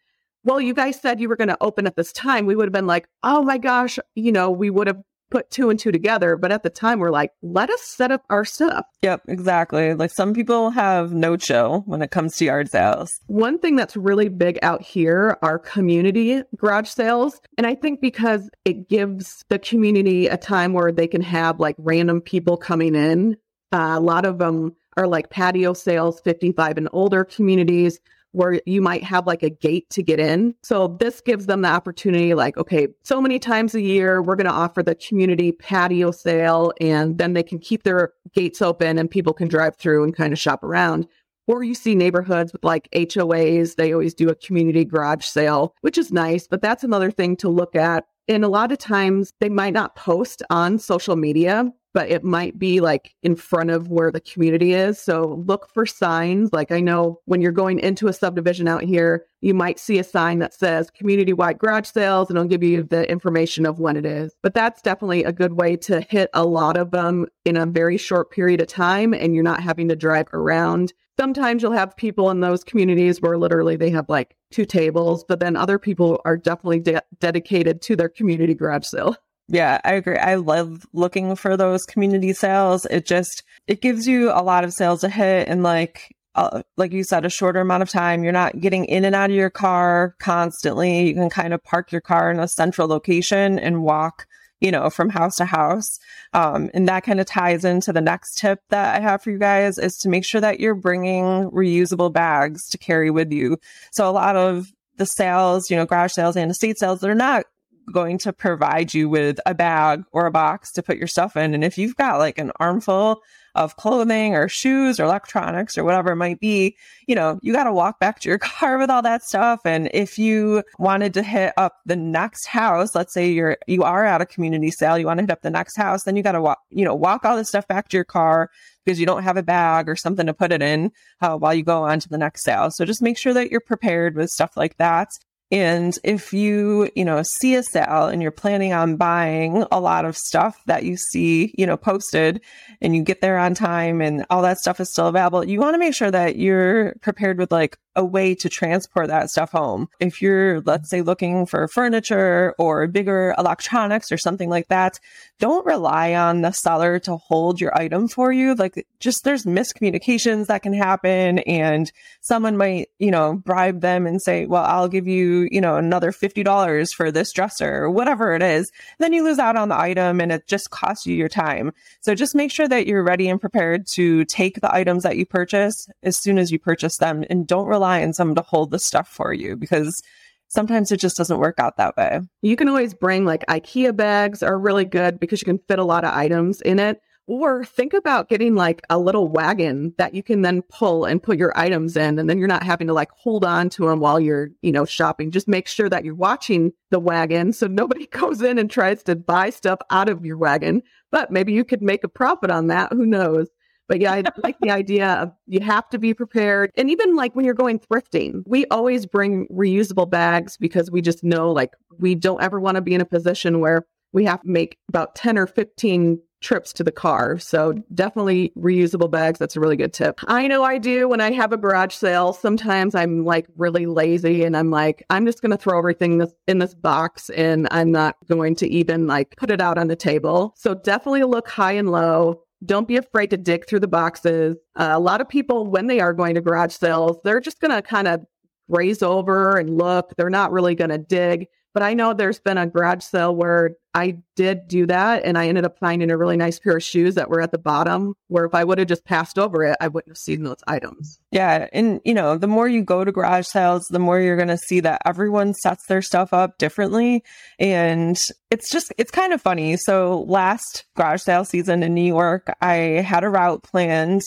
well, 0.47 0.61
you 0.61 0.73
guys 0.73 0.99
said 0.99 1.19
you 1.19 1.27
were 1.27 1.35
going 1.35 1.49
to 1.49 1.57
open 1.59 1.85
at 1.85 1.97
this 1.97 2.13
time, 2.13 2.45
we 2.45 2.55
would 2.55 2.67
have 2.67 2.73
been 2.73 2.87
like, 2.87 3.09
oh 3.21 3.43
my 3.43 3.57
gosh, 3.57 3.99
you 4.15 4.31
know, 4.31 4.49
we 4.49 4.69
would 4.69 4.87
have 4.87 5.01
put 5.29 5.51
two 5.51 5.69
and 5.69 5.77
two 5.77 5.91
together. 5.91 6.37
But 6.37 6.53
at 6.53 6.63
the 6.63 6.69
time, 6.69 6.99
we're 6.99 7.11
like, 7.11 7.31
let 7.41 7.69
us 7.69 7.81
set 7.81 8.13
up 8.13 8.23
our 8.29 8.45
stuff. 8.45 8.85
Yep, 9.01 9.23
exactly. 9.27 9.93
Like 9.93 10.09
some 10.09 10.33
people 10.33 10.69
have 10.69 11.11
no 11.11 11.35
chill 11.35 11.81
when 11.85 12.01
it 12.01 12.11
comes 12.11 12.37
to 12.37 12.45
yard 12.45 12.71
sales. 12.71 13.19
One 13.27 13.59
thing 13.59 13.75
that's 13.75 13.97
really 13.97 14.29
big 14.29 14.57
out 14.61 14.81
here 14.81 15.37
are 15.41 15.59
community 15.59 16.43
garage 16.55 16.87
sales. 16.87 17.41
And 17.57 17.67
I 17.67 17.75
think 17.75 17.99
because 17.99 18.49
it 18.63 18.87
gives 18.87 19.43
the 19.49 19.59
community 19.59 20.27
a 20.27 20.37
time 20.37 20.71
where 20.71 20.93
they 20.93 21.07
can 21.07 21.21
have 21.23 21.59
like 21.59 21.75
random 21.77 22.21
people 22.21 22.55
coming 22.55 22.95
in. 22.95 23.35
Uh, 23.73 23.95
a 23.97 23.99
lot 23.99 24.25
of 24.25 24.37
them 24.37 24.77
are 24.95 25.07
like 25.07 25.29
patio 25.29 25.73
sales, 25.73 26.21
55 26.21 26.77
and 26.77 26.87
older 26.93 27.25
communities 27.25 27.99
where 28.31 28.61
you 28.65 28.81
might 28.81 29.03
have 29.03 29.25
like 29.25 29.43
a 29.43 29.49
gate 29.49 29.89
to 29.89 30.03
get 30.03 30.19
in. 30.19 30.53
So 30.63 30.97
this 30.99 31.21
gives 31.21 31.45
them 31.45 31.61
the 31.61 31.69
opportunity 31.69 32.33
like, 32.33 32.57
okay, 32.57 32.87
so 33.03 33.21
many 33.21 33.39
times 33.39 33.73
a 33.73 33.81
year, 33.81 34.21
we're 34.21 34.35
going 34.35 34.45
to 34.45 34.51
offer 34.51 34.83
the 34.83 34.95
community 34.95 35.51
patio 35.51 36.11
sale 36.11 36.71
and 36.79 37.17
then 37.17 37.33
they 37.33 37.43
can 37.43 37.59
keep 37.59 37.83
their 37.83 38.13
gates 38.33 38.61
open 38.61 38.97
and 38.97 39.09
people 39.09 39.33
can 39.33 39.47
drive 39.47 39.75
through 39.75 40.03
and 40.03 40.15
kind 40.15 40.33
of 40.33 40.39
shop 40.39 40.63
around. 40.63 41.07
Or 41.47 41.63
you 41.63 41.73
see 41.73 41.95
neighborhoods 41.95 42.51
with 42.51 42.63
like 42.63 42.89
HOAs, 42.93 43.75
they 43.75 43.93
always 43.93 44.13
do 44.13 44.29
a 44.29 44.35
community 44.35 44.83
garage 44.83 45.25
sale, 45.25 45.73
which 45.81 45.97
is 45.97 46.11
nice, 46.11 46.45
but 46.45 46.61
that's 46.61 46.83
another 46.83 47.09
thing 47.09 47.37
to 47.37 47.49
look 47.49 47.75
at. 47.75 48.05
And 48.27 48.43
a 48.43 48.49
lot 48.49 48.73
of 48.73 48.77
times 48.77 49.31
they 49.39 49.47
might 49.47 49.73
not 49.73 49.95
post 49.95 50.43
on 50.49 50.77
social 50.77 51.15
media, 51.15 51.71
but 51.97 52.11
it 52.11 52.23
might 52.23 52.59
be 52.59 52.79
like 52.79 53.15
in 53.23 53.35
front 53.35 53.71
of 53.71 53.87
where 53.87 54.11
the 54.11 54.21
community 54.21 54.71
is. 54.71 55.01
So 55.01 55.43
look 55.47 55.67
for 55.73 55.87
signs. 55.87 56.53
Like 56.53 56.71
I 56.71 56.79
know 56.79 57.21
when 57.25 57.41
you're 57.41 57.51
going 57.51 57.79
into 57.79 58.07
a 58.07 58.13
subdivision 58.13 58.67
out 58.67 58.83
here, 58.83 59.25
you 59.41 59.55
might 59.55 59.79
see 59.79 59.97
a 59.97 60.03
sign 60.03 60.37
that 60.37 60.53
says 60.53 60.91
community 60.91 61.33
wide 61.33 61.57
garage 61.57 61.87
sales 61.87 62.29
and 62.29 62.37
it'll 62.37 62.47
give 62.47 62.61
you 62.61 62.83
the 62.83 63.09
information 63.09 63.65
of 63.65 63.79
when 63.79 63.97
it 63.97 64.05
is. 64.05 64.35
But 64.43 64.53
that's 64.53 64.79
definitely 64.83 65.23
a 65.23 65.31
good 65.31 65.53
way 65.53 65.75
to 65.77 66.01
hit 66.01 66.29
a 66.35 66.45
lot 66.45 66.77
of 66.77 66.91
them 66.91 67.25
in 67.45 67.57
a 67.57 67.65
very 67.65 67.97
short 67.97 68.29
period 68.29 68.61
of 68.61 68.67
time 68.67 69.11
and 69.11 69.33
you're 69.33 69.43
not 69.43 69.63
having 69.63 69.89
to 69.89 69.95
drive 69.95 70.27
around. 70.33 70.93
Sometimes 71.19 71.63
you'll 71.63 71.71
have 71.71 71.97
people 71.97 72.29
in 72.29 72.41
those 72.41 72.63
communities 72.63 73.23
where 73.23 73.39
literally 73.39 73.75
they 73.75 73.89
have 73.89 74.07
like 74.07 74.37
two 74.51 74.65
tables, 74.65 75.25
but 75.27 75.39
then 75.39 75.55
other 75.55 75.79
people 75.79 76.21
are 76.25 76.37
definitely 76.37 76.79
de- 76.79 77.01
dedicated 77.19 77.81
to 77.81 77.95
their 77.95 78.07
community 78.07 78.53
garage 78.53 78.85
sale. 78.85 79.15
Yeah, 79.49 79.79
I 79.85 79.93
agree. 79.93 80.17
I 80.17 80.35
love 80.35 80.85
looking 80.93 81.35
for 81.35 81.55
those 81.55 81.85
community 81.85 82.33
sales. 82.33 82.85
It 82.87 83.05
just 83.05 83.43
it 83.67 83.81
gives 83.81 84.07
you 84.07 84.29
a 84.31 84.43
lot 84.43 84.63
of 84.63 84.73
sales 84.73 85.01
to 85.01 85.09
hit 85.09 85.47
and 85.47 85.63
like 85.63 86.15
uh, 86.35 86.61
like 86.75 86.91
you 86.91 87.03
said 87.03 87.25
a 87.25 87.29
shorter 87.29 87.61
amount 87.61 87.81
of 87.81 87.89
time. 87.89 88.23
You're 88.23 88.33
not 88.33 88.59
getting 88.59 88.85
in 88.85 89.05
and 89.05 89.15
out 89.15 89.29
of 89.29 89.35
your 89.35 89.49
car 89.49 90.15
constantly. 90.19 91.07
You 91.07 91.15
can 91.15 91.29
kind 91.29 91.53
of 91.53 91.63
park 91.63 91.91
your 91.91 92.01
car 92.01 92.29
in 92.29 92.39
a 92.39 92.47
central 92.47 92.87
location 92.87 93.57
and 93.57 93.83
walk, 93.83 94.27
you 94.59 94.69
know, 94.69 94.89
from 94.89 95.09
house 95.09 95.37
to 95.37 95.45
house. 95.45 95.97
Um, 96.33 96.69
and 96.73 96.87
that 96.89 97.03
kind 97.03 97.19
of 97.19 97.25
ties 97.25 97.65
into 97.65 97.93
the 97.93 98.01
next 98.01 98.37
tip 98.37 98.59
that 98.69 98.95
I 98.95 98.99
have 98.99 99.23
for 99.23 99.31
you 99.31 99.39
guys 99.39 99.79
is 99.79 99.97
to 99.99 100.09
make 100.09 100.25
sure 100.25 100.41
that 100.41 100.59
you're 100.59 100.75
bringing 100.75 101.49
reusable 101.51 102.11
bags 102.13 102.67
to 102.69 102.77
carry 102.77 103.09
with 103.09 103.31
you. 103.31 103.57
So 103.91 104.07
a 104.07 104.11
lot 104.11 104.35
of 104.35 104.67
the 104.97 105.05
sales, 105.05 105.71
you 105.71 105.77
know, 105.77 105.85
garage 105.85 106.11
sales 106.11 106.35
and 106.35 106.51
estate 106.51 106.77
sales, 106.77 106.99
they're 106.99 107.15
not 107.15 107.45
going 107.91 108.17
to 108.19 108.33
provide 108.33 108.93
you 108.93 109.09
with 109.09 109.39
a 109.45 109.53
bag 109.53 110.03
or 110.11 110.25
a 110.25 110.31
box 110.31 110.71
to 110.73 110.83
put 110.83 110.97
your 110.97 111.07
stuff 111.07 111.37
in. 111.37 111.53
And 111.53 111.63
if 111.63 111.77
you've 111.77 111.95
got 111.95 112.19
like 112.19 112.37
an 112.37 112.51
armful 112.59 113.21
of 113.55 113.75
clothing 113.75 114.35
or 114.35 114.47
shoes 114.47 114.99
or 114.99 115.03
electronics 115.03 115.77
or 115.77 115.83
whatever 115.83 116.11
it 116.11 116.17
might 116.17 116.39
be, 116.39 116.77
you 117.07 117.15
know, 117.15 117.39
you 117.41 117.51
got 117.51 117.63
to 117.63 117.73
walk 117.73 117.99
back 117.99 118.19
to 118.19 118.29
your 118.29 118.37
car 118.37 118.77
with 118.77 118.89
all 118.89 119.01
that 119.01 119.23
stuff. 119.23 119.61
And 119.65 119.89
if 119.93 120.19
you 120.19 120.63
wanted 120.77 121.13
to 121.15 121.23
hit 121.23 121.53
up 121.57 121.77
the 121.85 121.95
next 121.95 122.45
house, 122.45 122.93
let's 122.93 123.13
say 123.13 123.31
you're, 123.31 123.57
you 123.67 123.83
are 123.83 124.05
at 124.05 124.21
a 124.21 124.25
community 124.25 124.69
sale, 124.69 124.97
you 124.97 125.07
want 125.07 125.17
to 125.17 125.23
hit 125.23 125.31
up 125.31 125.41
the 125.41 125.49
next 125.49 125.75
house, 125.75 126.03
then 126.03 126.15
you 126.15 126.23
got 126.23 126.33
to 126.33 126.41
walk, 126.41 126.59
you 126.69 126.85
know, 126.85 126.95
walk 126.95 127.25
all 127.25 127.35
this 127.35 127.49
stuff 127.49 127.67
back 127.67 127.89
to 127.89 127.97
your 127.97 128.05
car 128.05 128.51
because 128.85 128.99
you 128.99 129.05
don't 129.05 129.23
have 129.23 129.37
a 129.37 129.43
bag 129.43 129.89
or 129.89 129.95
something 129.95 130.27
to 130.27 130.33
put 130.33 130.51
it 130.51 130.61
in 130.61 130.91
uh, 131.21 131.35
while 131.35 131.53
you 131.53 131.63
go 131.63 131.83
on 131.83 131.99
to 131.99 132.09
the 132.09 132.17
next 132.17 132.43
sale. 132.43 132.69
So 132.71 132.85
just 132.85 133.01
make 133.01 133.17
sure 133.17 133.33
that 133.33 133.51
you're 133.51 133.59
prepared 133.59 134.15
with 134.15 134.29
stuff 134.29 134.55
like 134.55 134.77
that. 134.77 135.17
And 135.49 135.93
if 136.03 136.33
you, 136.33 136.89
you 136.95 137.05
know, 137.05 137.21
see 137.23 137.55
a 137.55 137.63
sale 137.63 138.07
and 138.07 138.21
you're 138.21 138.31
planning 138.31 138.73
on 138.73 138.97
buying 138.97 139.63
a 139.71 139.79
lot 139.79 140.03
of 140.03 140.17
stuff 140.17 140.61
that 140.65 140.83
you 140.83 140.97
see, 140.97 141.55
you 141.57 141.65
know, 141.65 141.77
posted 141.77 142.41
and 142.81 142.95
you 142.95 143.01
get 143.01 143.21
there 143.21 143.37
on 143.37 143.53
time 143.53 144.01
and 144.01 144.25
all 144.29 144.41
that 144.41 144.57
stuff 144.57 144.81
is 144.81 144.91
still 144.91 145.07
available, 145.07 145.45
you 145.45 145.59
want 145.59 145.73
to 145.73 145.79
make 145.79 145.93
sure 145.93 146.11
that 146.11 146.35
you're 146.35 146.95
prepared 147.01 147.37
with 147.37 147.51
like 147.51 147.77
a 147.97 148.05
way 148.05 148.35
to 148.35 148.47
transport 148.47 149.07
that 149.07 149.29
stuff 149.29 149.51
home. 149.51 149.89
If 149.99 150.21
you're, 150.21 150.61
let's 150.61 150.89
say, 150.89 151.01
looking 151.01 151.47
for 151.47 151.67
furniture 151.67 152.53
or 152.57 152.87
bigger 152.87 153.33
electronics 153.37 154.11
or 154.11 154.17
something 154.17 154.49
like 154.49 154.67
that, 154.67 154.99
don't 155.39 155.65
rely 155.65 156.13
on 156.13 156.41
the 156.41 156.51
seller 156.51 156.99
to 156.99 157.17
hold 157.17 157.59
your 157.59 157.77
item 157.77 158.07
for 158.07 158.31
you. 158.31 158.55
Like 158.55 158.87
just 158.99 159.23
there's 159.23 159.45
miscommunications 159.45 160.47
that 160.47 160.63
can 160.63 160.73
happen 160.73 161.39
and 161.39 161.91
someone 162.21 162.57
might, 162.57 162.89
you 162.99 163.11
know, 163.11 163.35
bribe 163.35 163.81
them 163.81 164.07
and 164.07 164.21
say, 164.21 164.45
well, 164.45 164.63
I'll 164.63 164.87
give 164.87 165.07
you, 165.07 165.47
you 165.51 165.61
know, 165.61 165.75
another 165.75 166.11
$50 166.11 166.93
for 166.93 167.11
this 167.11 167.31
dresser 167.31 167.83
or 167.83 167.89
whatever 167.89 168.33
it 168.33 168.43
is. 168.43 168.71
Then 168.99 169.13
you 169.13 169.23
lose 169.23 169.39
out 169.39 169.55
on 169.55 169.69
the 169.69 169.79
item 169.79 170.21
and 170.21 170.31
it 170.31 170.47
just 170.47 170.69
costs 170.69 171.05
you 171.05 171.15
your 171.15 171.29
time. 171.29 171.71
So 172.01 172.15
just 172.15 172.35
make 172.35 172.51
sure 172.51 172.67
that 172.67 172.85
you're 172.87 173.03
ready 173.03 173.27
and 173.27 173.41
prepared 173.41 173.87
to 173.93 174.25
take 174.25 174.61
the 174.61 174.73
items 174.73 175.03
that 175.03 175.17
you 175.17 175.25
purchase 175.25 175.87
as 176.03 176.17
soon 176.17 176.37
as 176.37 176.51
you 176.51 176.59
purchase 176.59 176.97
them 176.97 177.23
and 177.29 177.47
don't 177.47 177.67
rely 177.67 177.86
rely 177.87 178.03
on 178.03 178.13
someone 178.13 178.35
to 178.35 178.41
hold 178.41 178.71
the 178.71 178.79
stuff 178.79 179.07
for 179.07 179.33
you 179.33 179.55
because 179.55 180.01
sometimes 180.47 180.91
it 180.91 180.99
just 180.99 181.17
doesn't 181.17 181.39
work 181.39 181.59
out 181.59 181.77
that 181.77 181.95
way. 181.97 182.19
You 182.41 182.55
can 182.55 182.69
always 182.69 182.93
bring 182.93 183.25
like 183.25 183.45
IKEA 183.47 183.95
bags 183.95 184.43
are 184.43 184.59
really 184.59 184.85
good 184.85 185.19
because 185.19 185.41
you 185.41 185.45
can 185.45 185.59
fit 185.67 185.79
a 185.79 185.83
lot 185.83 186.03
of 186.03 186.13
items 186.13 186.61
in 186.61 186.79
it. 186.79 187.01
Or 187.29 187.65
think 187.65 187.93
about 187.93 188.29
getting 188.29 188.55
like 188.55 188.81
a 188.89 188.97
little 188.97 189.27
wagon 189.27 189.93
that 189.97 190.13
you 190.13 190.23
can 190.23 190.43
then 190.43 190.61
pull 190.61 191.03
and 191.03 191.21
put 191.21 191.37
your 191.37 191.51
items 191.59 191.97
in. 191.97 192.17
And 192.17 192.29
then 192.29 192.37
you're 192.37 192.47
not 192.47 192.63
having 192.63 192.87
to 192.87 192.93
like 192.93 193.09
hold 193.11 193.43
on 193.43 193.69
to 193.71 193.85
them 193.85 193.99
while 193.99 194.17
you're, 194.17 194.51
you 194.61 194.71
know, 194.71 194.85
shopping. 194.85 195.31
Just 195.31 195.45
make 195.45 195.67
sure 195.67 195.89
that 195.89 196.05
you're 196.05 196.15
watching 196.15 196.71
the 196.89 197.01
wagon 197.01 197.51
so 197.51 197.67
nobody 197.67 198.07
goes 198.11 198.41
in 198.41 198.57
and 198.57 198.71
tries 198.71 199.03
to 199.03 199.17
buy 199.17 199.49
stuff 199.49 199.79
out 199.89 200.07
of 200.07 200.25
your 200.25 200.37
wagon. 200.37 200.81
But 201.11 201.29
maybe 201.29 201.51
you 201.51 201.65
could 201.65 201.81
make 201.81 202.05
a 202.05 202.09
profit 202.09 202.49
on 202.49 202.67
that. 202.67 202.93
Who 202.93 203.05
knows? 203.05 203.49
But 203.87 204.01
yeah, 204.01 204.13
I 204.13 204.23
like 204.43 204.57
the 204.59 204.71
idea 204.71 205.07
of 205.07 205.31
you 205.45 205.61
have 205.61 205.89
to 205.89 205.99
be 205.99 206.13
prepared. 206.13 206.71
And 206.75 206.89
even 206.89 207.15
like 207.15 207.35
when 207.35 207.45
you're 207.45 207.53
going 207.53 207.79
thrifting, 207.79 208.43
we 208.45 208.65
always 208.67 209.05
bring 209.05 209.47
reusable 209.47 210.09
bags 210.09 210.57
because 210.57 210.91
we 210.91 211.01
just 211.01 211.23
know 211.23 211.51
like 211.51 211.73
we 211.97 212.15
don't 212.15 212.41
ever 212.41 212.59
want 212.59 212.75
to 212.75 212.81
be 212.81 212.93
in 212.93 213.01
a 213.01 213.05
position 213.05 213.59
where 213.59 213.85
we 214.13 214.25
have 214.25 214.41
to 214.41 214.49
make 214.49 214.77
about 214.89 215.15
10 215.15 215.37
or 215.37 215.47
15 215.47 216.19
trips 216.41 216.71
to 216.73 216.83
the 216.83 216.91
car. 216.91 217.39
So 217.39 217.73
definitely 217.93 218.51
reusable 218.57 219.09
bags. 219.09 219.39
That's 219.39 219.55
a 219.55 219.59
really 219.59 219.75
good 219.75 219.93
tip. 219.93 220.19
I 220.27 220.47
know 220.47 220.63
I 220.63 220.77
do 220.77 221.09
when 221.09 221.21
I 221.21 221.31
have 221.31 221.51
a 221.51 221.57
garage 221.57 221.95
sale. 221.95 222.33
Sometimes 222.33 222.95
I'm 222.95 223.25
like 223.25 223.47
really 223.57 223.85
lazy 223.85 224.43
and 224.43 224.55
I'm 224.55 224.69
like, 224.69 225.03
I'm 225.09 225.25
just 225.25 225.41
going 225.41 225.51
to 225.51 225.57
throw 225.57 225.77
everything 225.77 226.19
this, 226.19 226.33
in 226.47 226.59
this 226.59 226.75
box 226.75 227.29
and 227.31 227.67
I'm 227.71 227.91
not 227.91 228.17
going 228.29 228.55
to 228.57 228.67
even 228.67 229.07
like 229.07 229.35
put 229.37 229.49
it 229.49 229.61
out 229.61 229.77
on 229.77 229.87
the 229.87 229.95
table. 229.95 230.53
So 230.57 230.75
definitely 230.75 231.23
look 231.23 231.47
high 231.49 231.73
and 231.73 231.89
low. 231.89 232.43
Don't 232.65 232.87
be 232.87 232.97
afraid 232.97 233.29
to 233.29 233.37
dig 233.37 233.67
through 233.67 233.81
the 233.81 233.87
boxes. 233.87 234.57
Uh, 234.75 234.89
a 234.91 234.99
lot 234.99 235.21
of 235.21 235.29
people, 235.29 235.67
when 235.67 235.87
they 235.87 235.99
are 235.99 236.13
going 236.13 236.35
to 236.35 236.41
garage 236.41 236.73
sales, 236.73 237.17
they're 237.23 237.39
just 237.39 237.59
going 237.59 237.71
to 237.71 237.81
kind 237.81 238.07
of 238.07 238.25
graze 238.69 239.03
over 239.03 239.57
and 239.57 239.77
look. 239.77 240.13
They're 240.17 240.29
not 240.29 240.51
really 240.51 240.75
going 240.75 240.89
to 240.89 240.97
dig. 240.97 241.47
But 241.73 241.83
I 241.83 241.93
know 241.93 242.13
there's 242.13 242.39
been 242.39 242.57
a 242.57 242.65
garage 242.65 243.03
sale 243.03 243.35
where 243.35 243.71
I 243.93 244.19
did 244.35 244.67
do 244.67 244.85
that 244.87 245.23
and 245.25 245.37
I 245.37 245.47
ended 245.47 245.65
up 245.65 245.79
finding 245.79 246.11
a 246.11 246.17
really 246.17 246.37
nice 246.37 246.59
pair 246.59 246.77
of 246.77 246.83
shoes 246.83 247.15
that 247.15 247.29
were 247.29 247.41
at 247.41 247.51
the 247.51 247.57
bottom 247.57 248.13
where 248.27 248.45
if 248.45 248.53
I 248.53 248.63
would 248.63 248.77
have 248.77 248.87
just 248.87 249.05
passed 249.05 249.39
over 249.39 249.63
it, 249.63 249.77
I 249.81 249.87
wouldn't 249.87 250.11
have 250.11 250.17
seen 250.17 250.43
those 250.43 250.63
items. 250.67 251.19
Yeah. 251.31 251.67
And, 251.73 251.99
you 252.05 252.13
know, 252.13 252.37
the 252.37 252.47
more 252.47 252.67
you 252.67 252.83
go 252.83 253.03
to 253.03 253.11
garage 253.11 253.47
sales, 253.47 253.87
the 253.89 253.99
more 253.99 254.19
you're 254.19 254.35
going 254.35 254.47
to 254.49 254.57
see 254.57 254.79
that 254.81 255.01
everyone 255.05 255.53
sets 255.55 255.85
their 255.87 256.01
stuff 256.01 256.33
up 256.33 256.57
differently. 256.57 257.23
And 257.59 258.19
it's 258.51 258.69
just, 258.69 258.93
it's 258.97 259.11
kind 259.11 259.33
of 259.33 259.41
funny. 259.41 259.77
So 259.77 260.25
last 260.27 260.85
garage 260.95 261.21
sale 261.21 261.45
season 261.45 261.83
in 261.83 261.93
New 261.93 262.01
York, 262.01 262.55
I 262.61 262.75
had 262.75 263.23
a 263.23 263.29
route 263.29 263.63
planned 263.63 264.21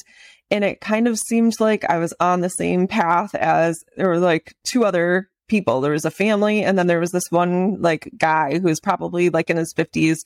and 0.51 0.65
it 0.65 0.81
kind 0.81 1.07
of 1.07 1.19
seemed 1.19 1.55
like 1.61 1.85
I 1.85 1.99
was 1.99 2.13
on 2.19 2.41
the 2.41 2.51
same 2.51 2.89
path 2.89 3.35
as 3.35 3.83
there 3.97 4.09
were 4.09 4.19
like 4.19 4.55
two 4.65 4.85
other 4.85 5.30
people. 5.51 5.83
There 5.83 5.93
was 5.93 6.07
a 6.07 6.11
family, 6.11 6.63
and 6.63 6.79
then 6.79 6.87
there 6.87 7.01
was 7.01 7.11
this 7.11 7.31
one 7.31 7.83
like 7.83 8.11
guy 8.17 8.59
who 8.59 8.69
was 8.69 8.81
probably 8.81 9.29
like 9.29 9.51
in 9.51 9.59
his 9.59 9.75
50s. 9.75 10.21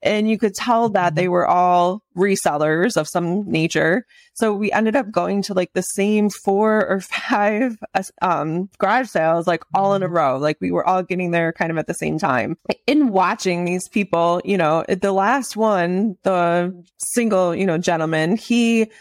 And 0.00 0.30
you 0.30 0.38
could 0.38 0.54
tell 0.54 0.90
that 0.90 1.16
they 1.16 1.26
were 1.26 1.46
all 1.46 2.04
resellers 2.16 2.96
of 2.96 3.08
some 3.08 3.50
nature. 3.50 4.06
So 4.34 4.54
we 4.54 4.70
ended 4.70 4.94
up 4.94 5.10
going 5.10 5.42
to 5.42 5.54
like 5.54 5.72
the 5.72 5.82
same 5.82 6.30
four 6.30 6.86
or 6.86 7.00
five 7.00 7.76
um, 8.22 8.70
garage 8.78 9.08
sales, 9.08 9.48
like 9.48 9.64
all 9.74 9.94
in 9.94 10.04
a 10.04 10.08
row. 10.08 10.38
Like 10.38 10.58
we 10.60 10.70
were 10.70 10.86
all 10.86 11.02
getting 11.02 11.32
there 11.32 11.52
kind 11.52 11.72
of 11.72 11.78
at 11.78 11.88
the 11.88 11.94
same 11.94 12.16
time. 12.16 12.56
In 12.86 13.08
watching 13.08 13.64
these 13.64 13.88
people, 13.88 14.40
you 14.44 14.56
know, 14.56 14.84
the 14.88 15.12
last 15.12 15.56
one, 15.56 16.16
the 16.22 16.72
single, 16.98 17.52
you 17.52 17.66
know, 17.66 17.78
gentleman, 17.78 18.36
he 18.36 18.92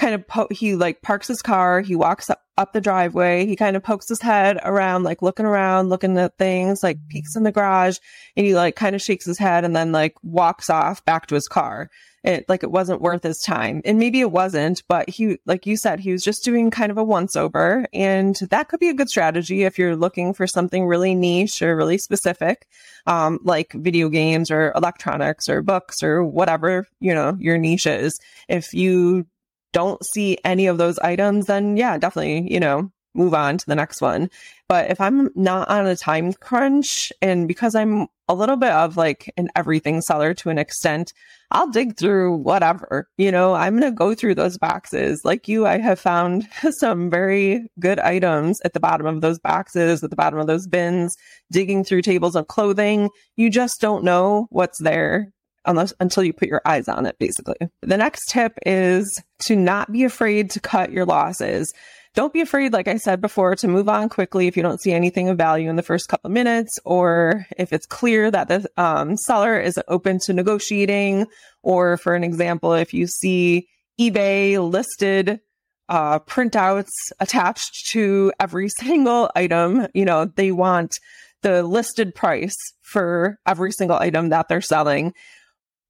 kind 0.00 0.14
of 0.14 0.26
po- 0.26 0.48
he 0.50 0.74
like 0.74 1.02
parks 1.02 1.28
his 1.28 1.42
car, 1.42 1.82
he 1.82 1.94
walks 1.94 2.30
up, 2.30 2.40
up 2.56 2.72
the 2.72 2.80
driveway, 2.80 3.44
he 3.44 3.54
kind 3.54 3.76
of 3.76 3.82
pokes 3.82 4.08
his 4.08 4.22
head 4.22 4.58
around, 4.64 5.02
like 5.02 5.20
looking 5.20 5.44
around, 5.44 5.90
looking 5.90 6.16
at 6.16 6.38
things, 6.38 6.82
like 6.82 6.96
peeks 7.10 7.36
in 7.36 7.42
the 7.42 7.52
garage, 7.52 7.98
and 8.34 8.46
he 8.46 8.54
like 8.54 8.76
kind 8.76 8.96
of 8.96 9.02
shakes 9.02 9.26
his 9.26 9.38
head 9.38 9.62
and 9.62 9.76
then 9.76 9.92
like 9.92 10.14
walks 10.22 10.70
off 10.70 11.04
back 11.04 11.26
to 11.26 11.34
his 11.34 11.48
car. 11.48 11.90
It 12.24 12.46
like 12.48 12.62
it 12.62 12.70
wasn't 12.70 13.02
worth 13.02 13.22
his 13.22 13.40
time. 13.40 13.82
And 13.84 13.98
maybe 13.98 14.20
it 14.20 14.30
wasn't, 14.30 14.82
but 14.88 15.08
he 15.08 15.38
like 15.44 15.66
you 15.66 15.76
said, 15.76 16.00
he 16.00 16.12
was 16.12 16.24
just 16.24 16.44
doing 16.44 16.70
kind 16.70 16.90
of 16.90 16.98
a 16.98 17.04
once 17.04 17.36
over. 17.36 17.86
And 17.92 18.36
that 18.50 18.68
could 18.68 18.80
be 18.80 18.88
a 18.88 18.94
good 18.94 19.10
strategy 19.10 19.64
if 19.64 19.78
you're 19.78 19.96
looking 19.96 20.32
for 20.32 20.46
something 20.46 20.86
really 20.86 21.14
niche 21.14 21.60
or 21.60 21.76
really 21.76 21.98
specific, 21.98 22.66
um, 23.06 23.38
like 23.42 23.72
video 23.74 24.08
games 24.08 24.50
or 24.50 24.72
electronics 24.76 25.46
or 25.48 25.62
books 25.62 26.02
or 26.02 26.24
whatever, 26.24 26.86
you 27.00 27.14
know, 27.14 27.36
your 27.38 27.58
niche 27.58 27.86
is. 27.86 28.18
If 28.48 28.72
you 28.72 29.26
don't 29.72 30.04
see 30.04 30.38
any 30.44 30.66
of 30.66 30.78
those 30.78 30.98
items, 30.98 31.46
then 31.46 31.76
yeah, 31.76 31.98
definitely, 31.98 32.52
you 32.52 32.60
know, 32.60 32.90
move 33.14 33.34
on 33.34 33.58
to 33.58 33.66
the 33.66 33.74
next 33.74 34.00
one. 34.00 34.30
But 34.68 34.90
if 34.90 35.00
I'm 35.00 35.30
not 35.34 35.68
on 35.68 35.86
a 35.86 35.96
time 35.96 36.32
crunch 36.32 37.12
and 37.20 37.48
because 37.48 37.74
I'm 37.74 38.06
a 38.28 38.34
little 38.34 38.56
bit 38.56 38.70
of 38.70 38.96
like 38.96 39.32
an 39.36 39.48
everything 39.56 40.00
seller 40.00 40.32
to 40.34 40.50
an 40.50 40.58
extent, 40.58 41.12
I'll 41.50 41.68
dig 41.68 41.96
through 41.96 42.36
whatever, 42.36 43.08
you 43.18 43.32
know, 43.32 43.54
I'm 43.54 43.80
going 43.80 43.90
to 43.90 43.96
go 43.96 44.14
through 44.14 44.36
those 44.36 44.56
boxes. 44.56 45.24
Like 45.24 45.48
you, 45.48 45.66
I 45.66 45.78
have 45.78 45.98
found 45.98 46.48
some 46.70 47.10
very 47.10 47.68
good 47.80 47.98
items 47.98 48.60
at 48.64 48.72
the 48.72 48.80
bottom 48.80 49.06
of 49.06 49.20
those 49.20 49.40
boxes, 49.40 50.04
at 50.04 50.10
the 50.10 50.16
bottom 50.16 50.38
of 50.38 50.46
those 50.46 50.68
bins, 50.68 51.16
digging 51.50 51.82
through 51.82 52.02
tables 52.02 52.36
of 52.36 52.46
clothing. 52.46 53.10
You 53.36 53.50
just 53.50 53.80
don't 53.80 54.04
know 54.04 54.46
what's 54.50 54.78
there 54.78 55.32
unless 55.64 55.92
until 56.00 56.24
you 56.24 56.32
put 56.32 56.48
your 56.48 56.62
eyes 56.64 56.88
on 56.88 57.06
it, 57.06 57.18
basically. 57.18 57.56
The 57.82 57.96
next 57.96 58.28
tip 58.28 58.58
is 58.64 59.22
to 59.40 59.56
not 59.56 59.92
be 59.92 60.04
afraid 60.04 60.50
to 60.50 60.60
cut 60.60 60.92
your 60.92 61.04
losses. 61.04 61.72
Don't 62.14 62.32
be 62.32 62.40
afraid, 62.40 62.72
like 62.72 62.88
I 62.88 62.96
said 62.96 63.20
before, 63.20 63.54
to 63.56 63.68
move 63.68 63.88
on 63.88 64.08
quickly 64.08 64.48
if 64.48 64.56
you 64.56 64.62
don't 64.62 64.80
see 64.80 64.92
anything 64.92 65.28
of 65.28 65.38
value 65.38 65.70
in 65.70 65.76
the 65.76 65.82
first 65.82 66.08
couple 66.08 66.28
of 66.28 66.34
minutes, 66.34 66.76
or 66.84 67.46
if 67.56 67.72
it's 67.72 67.86
clear 67.86 68.30
that 68.30 68.48
the 68.48 68.68
um, 68.76 69.16
seller 69.16 69.60
is 69.60 69.78
open 69.86 70.18
to 70.20 70.32
negotiating, 70.32 71.26
or 71.62 71.96
for 71.98 72.14
an 72.14 72.24
example, 72.24 72.72
if 72.72 72.92
you 72.92 73.06
see 73.06 73.68
eBay 74.00 74.58
listed 74.58 75.40
uh, 75.88 76.18
printouts 76.20 76.90
attached 77.20 77.90
to 77.90 78.32
every 78.40 78.68
single 78.80 79.30
item, 79.36 79.86
you 79.94 80.04
know, 80.04 80.24
they 80.24 80.50
want 80.50 80.98
the 81.42 81.62
listed 81.62 82.14
price 82.14 82.56
for 82.82 83.38
every 83.46 83.70
single 83.72 83.96
item 83.96 84.30
that 84.30 84.48
they're 84.48 84.60
selling 84.60 85.14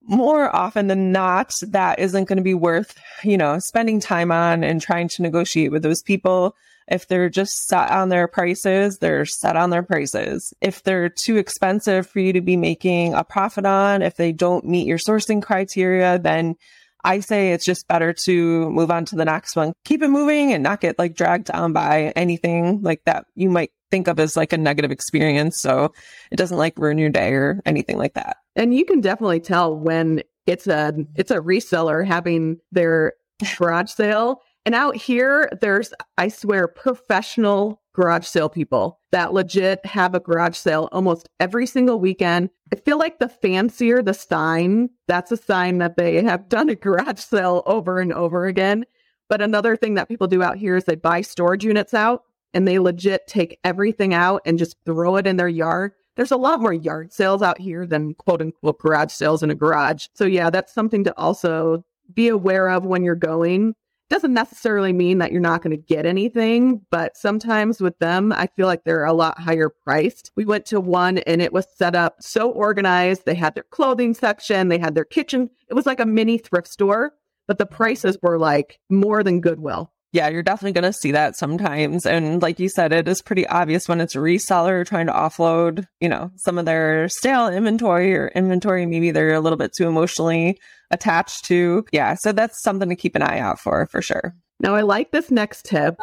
more 0.02 0.54
often 0.54 0.86
than 0.86 1.12
not, 1.12 1.54
that 1.68 1.98
isn't 1.98 2.24
going 2.24 2.38
to 2.38 2.42
be 2.42 2.54
worth, 2.54 2.98
you 3.22 3.36
know, 3.36 3.58
spending 3.58 4.00
time 4.00 4.32
on 4.32 4.64
and 4.64 4.80
trying 4.80 5.08
to 5.08 5.22
negotiate 5.22 5.70
with 5.70 5.82
those 5.82 6.02
people. 6.02 6.56
If 6.88 7.06
they're 7.06 7.28
just 7.28 7.68
set 7.68 7.90
on 7.90 8.08
their 8.08 8.26
prices, 8.26 8.98
they're 8.98 9.24
set 9.24 9.56
on 9.56 9.70
their 9.70 9.84
prices. 9.84 10.52
If 10.60 10.82
they're 10.82 11.08
too 11.08 11.36
expensive 11.36 12.06
for 12.06 12.18
you 12.18 12.32
to 12.32 12.40
be 12.40 12.56
making 12.56 13.14
a 13.14 13.22
profit 13.22 13.64
on, 13.64 14.02
if 14.02 14.16
they 14.16 14.32
don't 14.32 14.64
meet 14.64 14.88
your 14.88 14.98
sourcing 14.98 15.40
criteria, 15.40 16.18
then 16.18 16.56
I 17.04 17.20
say 17.20 17.52
it's 17.52 17.64
just 17.64 17.88
better 17.88 18.12
to 18.12 18.70
move 18.70 18.90
on 18.90 19.04
to 19.06 19.16
the 19.16 19.24
next 19.24 19.56
one. 19.56 19.72
Keep 19.84 20.02
it 20.02 20.08
moving 20.08 20.52
and 20.52 20.62
not 20.62 20.80
get 20.80 20.98
like 20.98 21.14
dragged 21.14 21.46
down 21.46 21.72
by 21.72 22.12
anything 22.16 22.82
like 22.82 23.04
that 23.04 23.26
you 23.34 23.50
might 23.50 23.70
think 23.90 24.08
of 24.08 24.20
as 24.20 24.36
like 24.36 24.52
a 24.52 24.58
negative 24.58 24.90
experience. 24.90 25.60
So 25.60 25.92
it 26.30 26.36
doesn't 26.36 26.58
like 26.58 26.78
ruin 26.78 26.98
your 26.98 27.10
day 27.10 27.32
or 27.32 27.60
anything 27.64 27.98
like 27.98 28.14
that. 28.14 28.36
And 28.60 28.74
you 28.74 28.84
can 28.84 29.00
definitely 29.00 29.40
tell 29.40 29.74
when 29.74 30.22
it's 30.46 30.66
a 30.66 30.92
it's 31.16 31.30
a 31.30 31.38
reseller 31.38 32.06
having 32.06 32.58
their 32.70 33.14
garage 33.56 33.90
sale. 33.90 34.42
And 34.66 34.74
out 34.74 34.96
here, 34.96 35.48
there's 35.62 35.94
I 36.18 36.28
swear 36.28 36.68
professional 36.68 37.80
garage 37.94 38.26
sale 38.26 38.50
people 38.50 39.00
that 39.12 39.32
legit 39.32 39.84
have 39.86 40.14
a 40.14 40.20
garage 40.20 40.58
sale 40.58 40.90
almost 40.92 41.26
every 41.40 41.66
single 41.66 41.98
weekend. 41.98 42.50
I 42.70 42.76
feel 42.76 42.98
like 42.98 43.18
the 43.18 43.30
fancier 43.30 44.02
the 44.02 44.12
sign, 44.12 44.90
that's 45.08 45.32
a 45.32 45.38
sign 45.38 45.78
that 45.78 45.96
they 45.96 46.22
have 46.22 46.50
done 46.50 46.68
a 46.68 46.74
garage 46.74 47.18
sale 47.18 47.62
over 47.64 47.98
and 47.98 48.12
over 48.12 48.44
again. 48.44 48.84
But 49.30 49.40
another 49.40 49.74
thing 49.74 49.94
that 49.94 50.08
people 50.08 50.26
do 50.26 50.42
out 50.42 50.58
here 50.58 50.76
is 50.76 50.84
they 50.84 50.96
buy 50.96 51.22
storage 51.22 51.64
units 51.64 51.94
out 51.94 52.24
and 52.52 52.68
they 52.68 52.78
legit 52.78 53.26
take 53.26 53.58
everything 53.64 54.12
out 54.12 54.42
and 54.44 54.58
just 54.58 54.76
throw 54.84 55.16
it 55.16 55.26
in 55.26 55.38
their 55.38 55.48
yard. 55.48 55.92
There's 56.16 56.30
a 56.30 56.36
lot 56.36 56.60
more 56.60 56.72
yard 56.72 57.12
sales 57.12 57.42
out 57.42 57.58
here 57.58 57.86
than 57.86 58.14
quote 58.14 58.42
unquote 58.42 58.78
garage 58.78 59.12
sales 59.12 59.42
in 59.42 59.50
a 59.50 59.54
garage. 59.54 60.06
So, 60.14 60.24
yeah, 60.24 60.50
that's 60.50 60.74
something 60.74 61.04
to 61.04 61.16
also 61.18 61.84
be 62.12 62.28
aware 62.28 62.68
of 62.68 62.84
when 62.84 63.04
you're 63.04 63.14
going. 63.14 63.74
Doesn't 64.08 64.34
necessarily 64.34 64.92
mean 64.92 65.18
that 65.18 65.30
you're 65.30 65.40
not 65.40 65.62
going 65.62 65.70
to 65.70 65.76
get 65.76 66.04
anything, 66.04 66.84
but 66.90 67.16
sometimes 67.16 67.80
with 67.80 67.96
them, 68.00 68.32
I 68.32 68.48
feel 68.48 68.66
like 68.66 68.82
they're 68.82 69.04
a 69.04 69.12
lot 69.12 69.38
higher 69.38 69.68
priced. 69.68 70.32
We 70.34 70.44
went 70.44 70.66
to 70.66 70.80
one 70.80 71.18
and 71.18 71.40
it 71.40 71.52
was 71.52 71.66
set 71.76 71.94
up 71.94 72.16
so 72.20 72.50
organized. 72.50 73.24
They 73.24 73.36
had 73.36 73.54
their 73.54 73.66
clothing 73.70 74.14
section, 74.14 74.68
they 74.68 74.78
had 74.78 74.96
their 74.96 75.04
kitchen. 75.04 75.48
It 75.68 75.74
was 75.74 75.86
like 75.86 76.00
a 76.00 76.06
mini 76.06 76.38
thrift 76.38 76.66
store, 76.66 77.12
but 77.46 77.58
the 77.58 77.66
prices 77.66 78.18
were 78.20 78.36
like 78.36 78.80
more 78.90 79.22
than 79.22 79.40
Goodwill 79.40 79.92
yeah, 80.12 80.28
you're 80.28 80.42
definitely 80.42 80.80
going 80.80 80.92
to 80.92 80.98
see 80.98 81.12
that 81.12 81.36
sometimes. 81.36 82.04
And 82.04 82.42
like 82.42 82.58
you 82.58 82.68
said, 82.68 82.92
it 82.92 83.06
is 83.06 83.22
pretty 83.22 83.46
obvious 83.46 83.88
when 83.88 84.00
it's 84.00 84.16
a 84.16 84.18
reseller 84.18 84.84
trying 84.84 85.06
to 85.06 85.12
offload, 85.12 85.86
you 86.00 86.08
know, 86.08 86.30
some 86.36 86.58
of 86.58 86.64
their 86.64 87.08
stale 87.08 87.48
inventory 87.48 88.16
or 88.16 88.28
inventory 88.34 88.86
maybe 88.86 89.12
they're 89.12 89.34
a 89.34 89.40
little 89.40 89.58
bit 89.58 89.72
too 89.72 89.86
emotionally 89.86 90.58
attached 90.90 91.44
to. 91.44 91.84
Yeah. 91.92 92.14
So 92.14 92.32
that's 92.32 92.60
something 92.62 92.88
to 92.88 92.96
keep 92.96 93.14
an 93.14 93.22
eye 93.22 93.38
out 93.38 93.60
for, 93.60 93.86
for 93.86 94.02
sure. 94.02 94.34
Now, 94.58 94.74
I 94.74 94.82
like 94.82 95.12
this 95.12 95.30
next 95.30 95.64
tip. 95.64 95.96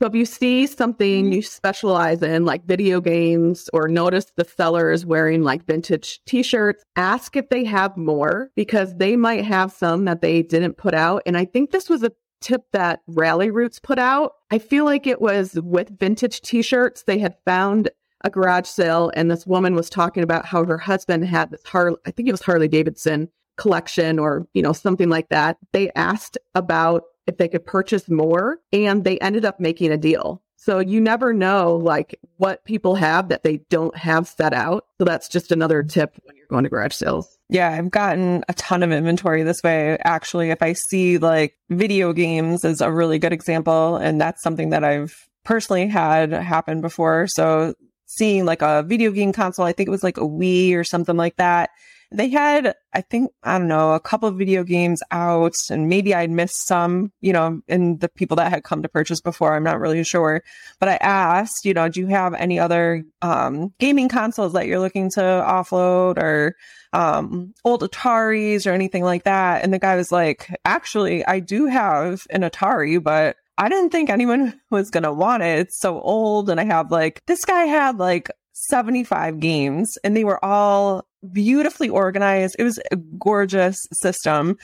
So 0.00 0.08
if 0.08 0.14
you 0.14 0.26
see 0.26 0.66
something 0.66 1.32
you 1.32 1.40
specialize 1.40 2.20
in, 2.22 2.44
like 2.44 2.66
video 2.66 3.00
games, 3.00 3.70
or 3.72 3.88
notice 3.88 4.26
the 4.36 4.44
seller 4.44 4.90
is 4.90 5.06
wearing 5.06 5.42
like 5.42 5.64
vintage 5.66 6.20
t 6.26 6.42
shirts, 6.42 6.82
ask 6.96 7.36
if 7.36 7.48
they 7.48 7.64
have 7.64 7.96
more 7.96 8.50
because 8.56 8.94
they 8.96 9.16
might 9.16 9.44
have 9.44 9.72
some 9.72 10.04
that 10.04 10.20
they 10.20 10.42
didn't 10.42 10.76
put 10.76 10.94
out. 10.94 11.22
And 11.26 11.36
I 11.36 11.44
think 11.44 11.70
this 11.70 11.88
was 11.88 12.02
a 12.02 12.12
tip 12.44 12.62
that 12.72 13.00
Rally 13.06 13.50
Roots 13.50 13.80
put 13.80 13.98
out. 13.98 14.34
I 14.50 14.58
feel 14.58 14.84
like 14.84 15.06
it 15.06 15.20
was 15.20 15.54
with 15.54 15.98
vintage 15.98 16.42
t 16.42 16.62
shirts. 16.62 17.02
They 17.02 17.18
had 17.18 17.36
found 17.44 17.90
a 18.22 18.30
garage 18.30 18.66
sale, 18.66 19.10
and 19.14 19.30
this 19.30 19.46
woman 19.46 19.74
was 19.74 19.90
talking 19.90 20.22
about 20.22 20.46
how 20.46 20.64
her 20.64 20.78
husband 20.78 21.26
had 21.26 21.50
this 21.50 21.62
Harley, 21.64 21.96
I 22.06 22.10
think 22.10 22.28
it 22.28 22.32
was 22.32 22.42
Harley 22.42 22.68
Davidson 22.68 23.28
collection 23.56 24.18
or, 24.18 24.46
you 24.54 24.62
know, 24.62 24.72
something 24.72 25.08
like 25.08 25.28
that. 25.28 25.56
They 25.72 25.90
asked 25.94 26.38
about 26.54 27.04
if 27.26 27.38
they 27.38 27.48
could 27.48 27.64
purchase 27.64 28.08
more, 28.10 28.58
and 28.72 29.04
they 29.04 29.18
ended 29.18 29.44
up 29.44 29.58
making 29.58 29.90
a 29.90 29.96
deal. 29.96 30.42
So 30.64 30.78
you 30.78 30.98
never 30.98 31.34
know 31.34 31.76
like 31.76 32.18
what 32.38 32.64
people 32.64 32.94
have 32.94 33.28
that 33.28 33.42
they 33.42 33.58
don't 33.68 33.94
have 33.94 34.26
set 34.26 34.54
out. 34.54 34.86
So 34.96 35.04
that's 35.04 35.28
just 35.28 35.52
another 35.52 35.82
mm-hmm. 35.82 35.90
tip 35.90 36.14
when 36.24 36.36
you're 36.36 36.46
going 36.46 36.64
to 36.64 36.70
garage 36.70 36.94
sales. 36.94 37.36
Yeah, 37.50 37.70
I've 37.70 37.90
gotten 37.90 38.44
a 38.48 38.54
ton 38.54 38.82
of 38.82 38.90
inventory 38.90 39.42
this 39.42 39.62
way. 39.62 39.98
Actually, 40.04 40.48
if 40.48 40.62
I 40.62 40.72
see 40.72 41.18
like 41.18 41.54
video 41.68 42.14
games 42.14 42.64
is 42.64 42.80
a 42.80 42.90
really 42.90 43.18
good 43.18 43.34
example, 43.34 43.96
and 43.96 44.18
that's 44.18 44.42
something 44.42 44.70
that 44.70 44.84
I've 44.84 45.14
personally 45.44 45.86
had 45.86 46.32
happen 46.32 46.80
before. 46.80 47.26
So 47.26 47.74
seeing 48.06 48.46
like 48.46 48.62
a 48.62 48.82
video 48.84 49.10
game 49.10 49.34
console, 49.34 49.66
I 49.66 49.72
think 49.72 49.88
it 49.88 49.92
was 49.92 50.02
like 50.02 50.16
a 50.16 50.22
Wii 50.22 50.74
or 50.76 50.84
something 50.84 51.18
like 51.18 51.36
that 51.36 51.68
they 52.14 52.28
had, 52.28 52.74
I 52.92 53.00
think, 53.00 53.30
I 53.42 53.58
don't 53.58 53.68
know, 53.68 53.92
a 53.92 54.00
couple 54.00 54.28
of 54.28 54.36
video 54.36 54.62
games 54.62 55.02
out 55.10 55.56
and 55.68 55.88
maybe 55.88 56.14
I'd 56.14 56.30
missed 56.30 56.66
some, 56.66 57.12
you 57.20 57.32
know, 57.32 57.60
in 57.66 57.98
the 57.98 58.08
people 58.08 58.36
that 58.36 58.50
had 58.50 58.62
come 58.62 58.82
to 58.82 58.88
purchase 58.88 59.20
before. 59.20 59.54
I'm 59.54 59.64
not 59.64 59.80
really 59.80 60.04
sure. 60.04 60.42
But 60.78 60.88
I 60.88 60.96
asked, 61.00 61.64
you 61.64 61.74
know, 61.74 61.88
do 61.88 62.00
you 62.00 62.06
have 62.06 62.34
any 62.34 62.58
other 62.58 63.04
um, 63.20 63.74
gaming 63.80 64.08
consoles 64.08 64.52
that 64.52 64.66
you're 64.66 64.78
looking 64.78 65.10
to 65.10 65.20
offload 65.20 66.18
or 66.18 66.54
um, 66.92 67.52
old 67.64 67.82
Ataris 67.82 68.66
or 68.66 68.70
anything 68.70 69.02
like 69.02 69.24
that? 69.24 69.64
And 69.64 69.74
the 69.74 69.80
guy 69.80 69.96
was 69.96 70.12
like, 70.12 70.54
actually, 70.64 71.26
I 71.26 71.40
do 71.40 71.66
have 71.66 72.26
an 72.30 72.42
Atari, 72.42 73.02
but 73.02 73.36
I 73.58 73.68
didn't 73.68 73.90
think 73.90 74.08
anyone 74.08 74.60
was 74.70 74.90
going 74.90 75.02
to 75.04 75.12
want 75.12 75.42
it. 75.42 75.58
It's 75.58 75.80
so 75.80 76.00
old. 76.00 76.48
And 76.48 76.60
I 76.60 76.64
have 76.64 76.92
like, 76.92 77.22
this 77.26 77.44
guy 77.44 77.64
had 77.64 77.98
like 77.98 78.30
75 78.52 79.40
games 79.40 79.98
and 80.04 80.16
they 80.16 80.24
were 80.24 80.42
all 80.44 81.06
beautifully 81.32 81.88
organized. 81.88 82.56
It 82.58 82.64
was 82.64 82.78
a 82.90 82.96
gorgeous 82.96 83.86
system, 83.92 84.56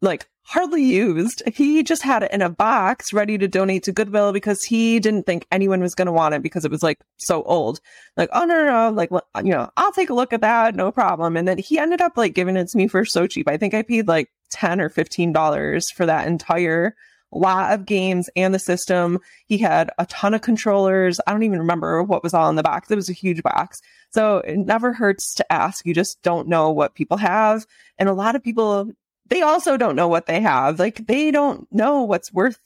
like 0.00 0.28
hardly 0.44 0.82
used. 0.82 1.42
He 1.54 1.82
just 1.82 2.02
had 2.02 2.24
it 2.24 2.32
in 2.32 2.42
a 2.42 2.50
box 2.50 3.12
ready 3.12 3.38
to 3.38 3.48
donate 3.48 3.84
to 3.84 3.92
Goodwill 3.92 4.32
because 4.32 4.64
he 4.64 4.98
didn't 5.00 5.24
think 5.24 5.46
anyone 5.50 5.80
was 5.80 5.94
going 5.94 6.06
to 6.06 6.12
want 6.12 6.34
it 6.34 6.42
because 6.42 6.64
it 6.64 6.70
was 6.70 6.82
like 6.82 6.98
so 7.16 7.42
old. 7.44 7.80
Like, 8.16 8.28
oh, 8.32 8.44
no, 8.44 8.64
no, 8.64 8.90
no. 8.90 8.94
Like, 8.94 9.10
you 9.44 9.52
know, 9.52 9.70
I'll 9.76 9.92
take 9.92 10.10
a 10.10 10.14
look 10.14 10.32
at 10.32 10.40
that. 10.40 10.74
No 10.74 10.90
problem. 10.92 11.36
And 11.36 11.46
then 11.46 11.58
he 11.58 11.78
ended 11.78 12.00
up 12.00 12.16
like 12.16 12.34
giving 12.34 12.56
it 12.56 12.68
to 12.68 12.76
me 12.76 12.88
for 12.88 13.04
so 13.04 13.26
cheap. 13.26 13.48
I 13.48 13.56
think 13.56 13.72
I 13.72 13.82
paid 13.82 14.08
like 14.08 14.30
10 14.50 14.80
or 14.80 14.90
$15 14.90 15.92
for 15.94 16.06
that 16.06 16.26
entire 16.26 16.94
lot 17.38 17.72
of 17.72 17.86
games 17.86 18.28
and 18.36 18.54
the 18.54 18.58
system. 18.58 19.18
He 19.46 19.58
had 19.58 19.90
a 19.98 20.06
ton 20.06 20.34
of 20.34 20.42
controllers. 20.42 21.20
I 21.26 21.32
don't 21.32 21.42
even 21.42 21.58
remember 21.58 22.02
what 22.02 22.22
was 22.22 22.34
all 22.34 22.48
in 22.50 22.56
the 22.56 22.62
box. 22.62 22.90
It 22.90 22.96
was 22.96 23.08
a 23.08 23.14
huge 23.14 23.42
box. 23.42 23.80
So 24.10 24.38
it 24.38 24.58
never 24.58 24.92
hurts 24.92 25.34
to 25.34 25.52
ask. 25.52 25.86
You 25.86 25.94
just 25.94 26.22
don't 26.22 26.48
know 26.48 26.70
what 26.70 26.94
people 26.94 27.16
have. 27.16 27.66
And 27.98 28.08
a 28.08 28.14
lot 28.14 28.36
of 28.36 28.42
people, 28.42 28.90
they 29.28 29.42
also 29.42 29.76
don't 29.76 29.96
know 29.96 30.08
what 30.08 30.26
they 30.26 30.40
have. 30.40 30.78
Like 30.78 31.06
they 31.06 31.30
don't 31.30 31.66
know 31.72 32.02
what's 32.02 32.32
worth 32.32 32.58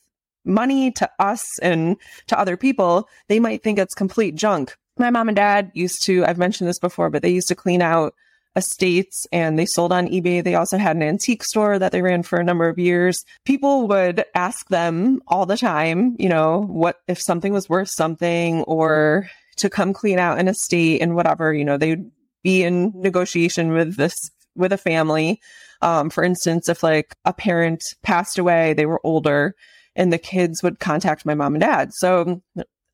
money 0.45 0.91
to 0.93 1.11
us 1.19 1.59
and 1.61 1.97
to 2.29 2.39
other 2.39 2.57
people. 2.57 3.09
They 3.29 3.41
might 3.41 3.63
think 3.63 3.79
it's 3.79 3.95
complete 3.95 4.35
junk. 4.35 4.77
My 4.99 5.11
mom 5.11 5.29
and 5.29 5.37
dad 5.37 5.71
used 5.75 6.03
to, 6.05 6.25
I've 6.25 6.39
mentioned 6.39 6.69
this 6.69 6.79
before, 6.79 7.11
but 7.11 7.23
they 7.23 7.29
used 7.29 7.49
to 7.49 7.55
clean 7.55 7.83
out 7.83 8.15
estates 8.57 9.27
and 9.31 9.59
they 9.59 9.67
sold 9.67 9.93
on 9.93 10.09
eBay. 10.09 10.43
They 10.43 10.55
also 10.55 10.79
had 10.79 10.97
an 10.97 11.03
antique 11.03 11.45
store 11.45 11.79
that 11.79 11.93
they 11.93 12.03
ran 12.03 12.23
for 12.23 12.41
a 12.41 12.45
number 12.45 12.69
of 12.69 12.79
years. 12.79 13.23
People 13.45 13.87
would 13.89 14.25
ask 14.35 14.69
them 14.69 15.21
all 15.29 15.47
the 15.47 15.59
time, 15.59 16.17
you 16.19 16.29
know, 16.29 16.63
what 16.63 17.01
if 17.07 17.21
something 17.21 17.53
was 17.53 17.69
worth 17.69 17.91
something 17.91 18.63
or 18.63 19.29
to 19.59 19.71
come 19.71 19.93
clean 19.93 20.19
out 20.19 20.39
an 20.39 20.49
estate 20.49 21.03
and 21.03 21.15
whatever, 21.15 21.53
you 21.53 21.65
know, 21.65 21.77
they'd 21.77 22.11
be 22.43 22.65
in 22.65 22.93
negotiation 22.95 23.73
with 23.73 23.97
this, 23.97 24.15
with 24.55 24.73
a 24.73 24.79
family. 24.79 25.41
Um, 25.83 26.09
for 26.11 26.25
instance, 26.25 26.69
if 26.69 26.83
like 26.83 27.15
a 27.25 27.33
parent 27.33 27.83
passed 28.03 28.39
away, 28.39 28.73
they 28.73 28.87
were 28.87 29.01
older 29.05 29.55
and 29.95 30.13
the 30.13 30.19
kids 30.19 30.63
would 30.63 30.81
contact 30.81 31.27
my 31.27 31.35
mom 31.35 31.55
and 31.55 31.61
dad. 31.61 31.93
So 31.93 32.43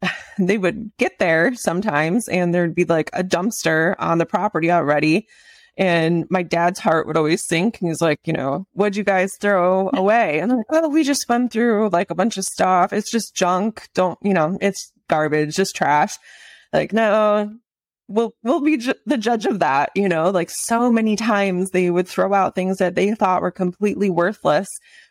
they 0.38 0.58
would 0.58 0.90
get 0.98 1.18
there 1.20 1.54
sometimes 1.54 2.28
and 2.28 2.52
there'd 2.52 2.74
be 2.74 2.84
like 2.84 3.10
a 3.12 3.22
dumpster 3.22 3.94
on 4.00 4.18
the 4.18 4.26
property 4.26 4.70
already 4.70 5.28
and 5.76 6.26
my 6.30 6.42
dad's 6.42 6.78
heart 6.78 7.06
would 7.06 7.16
always 7.16 7.44
sink. 7.44 7.80
And 7.80 7.88
he's 7.88 8.02
like, 8.02 8.20
you 8.24 8.32
know, 8.32 8.66
what'd 8.72 8.96
you 8.96 9.04
guys 9.04 9.36
throw 9.36 9.90
away? 9.94 10.40
And 10.40 10.52
I'm 10.52 10.58
like, 10.58 10.66
oh, 10.70 10.88
we 10.88 11.04
just 11.04 11.28
went 11.28 11.52
through 11.52 11.88
like 11.90 12.10
a 12.10 12.14
bunch 12.14 12.36
of 12.36 12.44
stuff. 12.44 12.92
It's 12.92 13.10
just 13.10 13.34
junk. 13.34 13.88
Don't, 13.94 14.18
you 14.22 14.34
know, 14.34 14.58
it's 14.60 14.92
garbage, 15.08 15.56
just 15.56 15.74
trash. 15.74 16.16
Like, 16.72 16.92
no, 16.92 17.52
we'll 18.08 18.34
we'll 18.42 18.60
be 18.60 18.76
ju- 18.78 18.94
the 19.06 19.16
judge 19.16 19.46
of 19.46 19.60
that. 19.60 19.90
You 19.94 20.08
know, 20.08 20.30
like 20.30 20.50
so 20.50 20.90
many 20.90 21.16
times 21.16 21.70
they 21.70 21.90
would 21.90 22.08
throw 22.08 22.32
out 22.34 22.54
things 22.54 22.78
that 22.78 22.94
they 22.94 23.14
thought 23.14 23.42
were 23.42 23.50
completely 23.50 24.10
worthless 24.10 24.68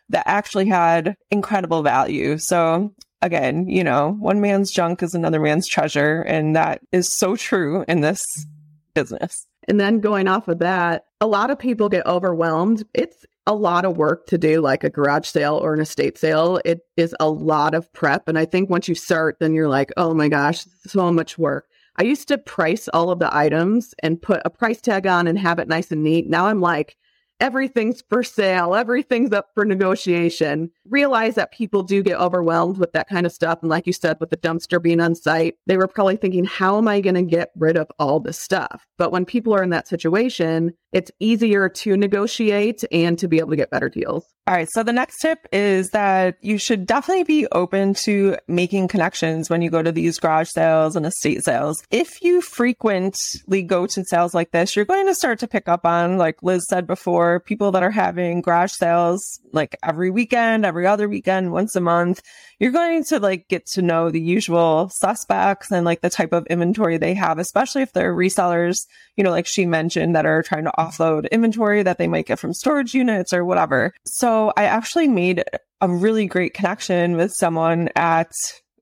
that 0.08 0.24
actually 0.26 0.68
had 0.68 1.16
incredible 1.30 1.82
value. 1.82 2.38
So 2.38 2.92
again, 3.20 3.68
you 3.68 3.84
know, 3.84 4.16
one 4.18 4.40
man's 4.40 4.70
junk 4.70 5.02
is 5.02 5.14
another 5.14 5.40
man's 5.40 5.68
treasure, 5.68 6.22
and 6.22 6.54
that 6.56 6.80
is 6.92 7.12
so 7.12 7.36
true 7.36 7.84
in 7.88 8.00
this 8.00 8.46
business. 8.94 9.46
And 9.68 9.78
then 9.78 10.00
going 10.00 10.28
off 10.28 10.48
of 10.48 10.58
that, 10.58 11.06
a 11.20 11.26
lot 11.26 11.50
of 11.50 11.58
people 11.58 11.88
get 11.88 12.06
overwhelmed. 12.06 12.84
It's 12.94 13.24
a 13.46 13.54
lot 13.54 13.84
of 13.84 13.96
work 13.96 14.26
to 14.26 14.38
do 14.38 14.60
like 14.60 14.84
a 14.84 14.90
garage 14.90 15.26
sale 15.26 15.56
or 15.56 15.74
an 15.74 15.80
estate 15.80 16.18
sale. 16.18 16.60
It 16.64 16.80
is 16.96 17.14
a 17.18 17.28
lot 17.28 17.74
of 17.74 17.92
prep. 17.92 18.28
And 18.28 18.38
I 18.38 18.44
think 18.44 18.70
once 18.70 18.88
you 18.88 18.94
start, 18.94 19.36
then 19.40 19.54
you're 19.54 19.68
like, 19.68 19.90
oh 19.96 20.14
my 20.14 20.28
gosh, 20.28 20.64
so 20.86 21.12
much 21.12 21.38
work. 21.38 21.66
I 21.96 22.04
used 22.04 22.28
to 22.28 22.38
price 22.38 22.88
all 22.88 23.10
of 23.10 23.18
the 23.18 23.34
items 23.34 23.94
and 24.02 24.22
put 24.22 24.42
a 24.44 24.50
price 24.50 24.80
tag 24.80 25.06
on 25.06 25.26
and 25.26 25.38
have 25.38 25.58
it 25.58 25.68
nice 25.68 25.90
and 25.90 26.02
neat. 26.02 26.28
Now 26.28 26.46
I'm 26.46 26.60
like, 26.60 26.96
everything's 27.40 28.02
for 28.08 28.22
sale, 28.22 28.74
everything's 28.74 29.32
up 29.32 29.48
for 29.54 29.64
negotiation. 29.64 30.70
Realize 30.88 31.36
that 31.36 31.52
people 31.52 31.82
do 31.82 32.02
get 32.02 32.18
overwhelmed 32.18 32.78
with 32.78 32.92
that 32.92 33.08
kind 33.08 33.26
of 33.26 33.32
stuff. 33.32 33.58
And 33.62 33.70
like 33.70 33.86
you 33.86 33.92
said, 33.92 34.18
with 34.20 34.30
the 34.30 34.36
dumpster 34.36 34.82
being 34.82 35.00
on 35.00 35.14
site, 35.14 35.56
they 35.66 35.76
were 35.76 35.86
probably 35.86 36.16
thinking, 36.16 36.44
how 36.44 36.78
am 36.78 36.88
I 36.88 37.00
going 37.00 37.14
to 37.14 37.22
get 37.22 37.50
rid 37.56 37.76
of 37.76 37.90
all 37.98 38.20
this 38.20 38.38
stuff? 38.38 38.86
But 38.98 39.12
when 39.12 39.24
people 39.24 39.54
are 39.54 39.62
in 39.62 39.70
that 39.70 39.88
situation, 39.88 40.74
it's 40.92 41.10
easier 41.20 41.68
to 41.68 41.96
negotiate 41.96 42.84
and 42.92 43.18
to 43.18 43.26
be 43.26 43.38
able 43.38 43.50
to 43.50 43.56
get 43.56 43.70
better 43.70 43.88
deals. 43.88 44.26
All 44.46 44.54
right. 44.54 44.68
So 44.72 44.82
the 44.82 44.92
next 44.92 45.20
tip 45.20 45.46
is 45.52 45.90
that 45.90 46.36
you 46.42 46.58
should 46.58 46.84
definitely 46.84 47.24
be 47.24 47.46
open 47.52 47.94
to 47.94 48.36
making 48.48 48.88
connections 48.88 49.48
when 49.48 49.62
you 49.62 49.70
go 49.70 49.82
to 49.82 49.92
these 49.92 50.18
garage 50.18 50.50
sales 50.50 50.96
and 50.96 51.06
estate 51.06 51.44
sales. 51.44 51.82
If 51.90 52.22
you 52.22 52.42
frequently 52.42 53.62
go 53.62 53.86
to 53.86 54.04
sales 54.04 54.34
like 54.34 54.50
this, 54.50 54.74
you're 54.74 54.84
going 54.84 55.06
to 55.06 55.14
start 55.14 55.38
to 55.38 55.48
pick 55.48 55.68
up 55.68 55.86
on, 55.86 56.18
like 56.18 56.42
Liz 56.42 56.66
said 56.68 56.86
before, 56.86 57.40
people 57.40 57.70
that 57.72 57.84
are 57.84 57.90
having 57.90 58.42
garage 58.42 58.72
sales 58.72 59.40
like 59.52 59.76
every 59.82 60.10
weekend, 60.10 60.66
every 60.72 60.86
other 60.86 61.06
weekend, 61.06 61.52
once 61.52 61.76
a 61.76 61.80
month. 61.80 62.22
You're 62.58 62.72
going 62.72 63.04
to 63.04 63.20
like 63.20 63.46
get 63.48 63.66
to 63.72 63.82
know 63.82 64.10
the 64.10 64.20
usual 64.20 64.88
suspects 64.88 65.70
and 65.70 65.84
like 65.84 66.00
the 66.00 66.08
type 66.08 66.32
of 66.32 66.46
inventory 66.46 66.96
they 66.96 67.12
have, 67.12 67.38
especially 67.38 67.82
if 67.82 67.92
they're 67.92 68.16
resellers, 68.16 68.86
you 69.16 69.22
know, 69.22 69.30
like 69.30 69.46
she 69.46 69.66
mentioned 69.66 70.16
that 70.16 70.24
are 70.24 70.42
trying 70.42 70.64
to 70.64 70.72
offload 70.78 71.30
inventory 71.30 71.82
that 71.82 71.98
they 71.98 72.08
might 72.08 72.24
get 72.24 72.38
from 72.38 72.54
storage 72.54 72.94
units 72.94 73.34
or 73.34 73.44
whatever. 73.44 73.92
So 74.06 74.54
I 74.56 74.64
actually 74.64 75.08
made 75.08 75.44
a 75.82 75.88
really 75.88 76.24
great 76.24 76.54
connection 76.54 77.18
with 77.18 77.34
someone 77.34 77.90
at 77.94 78.32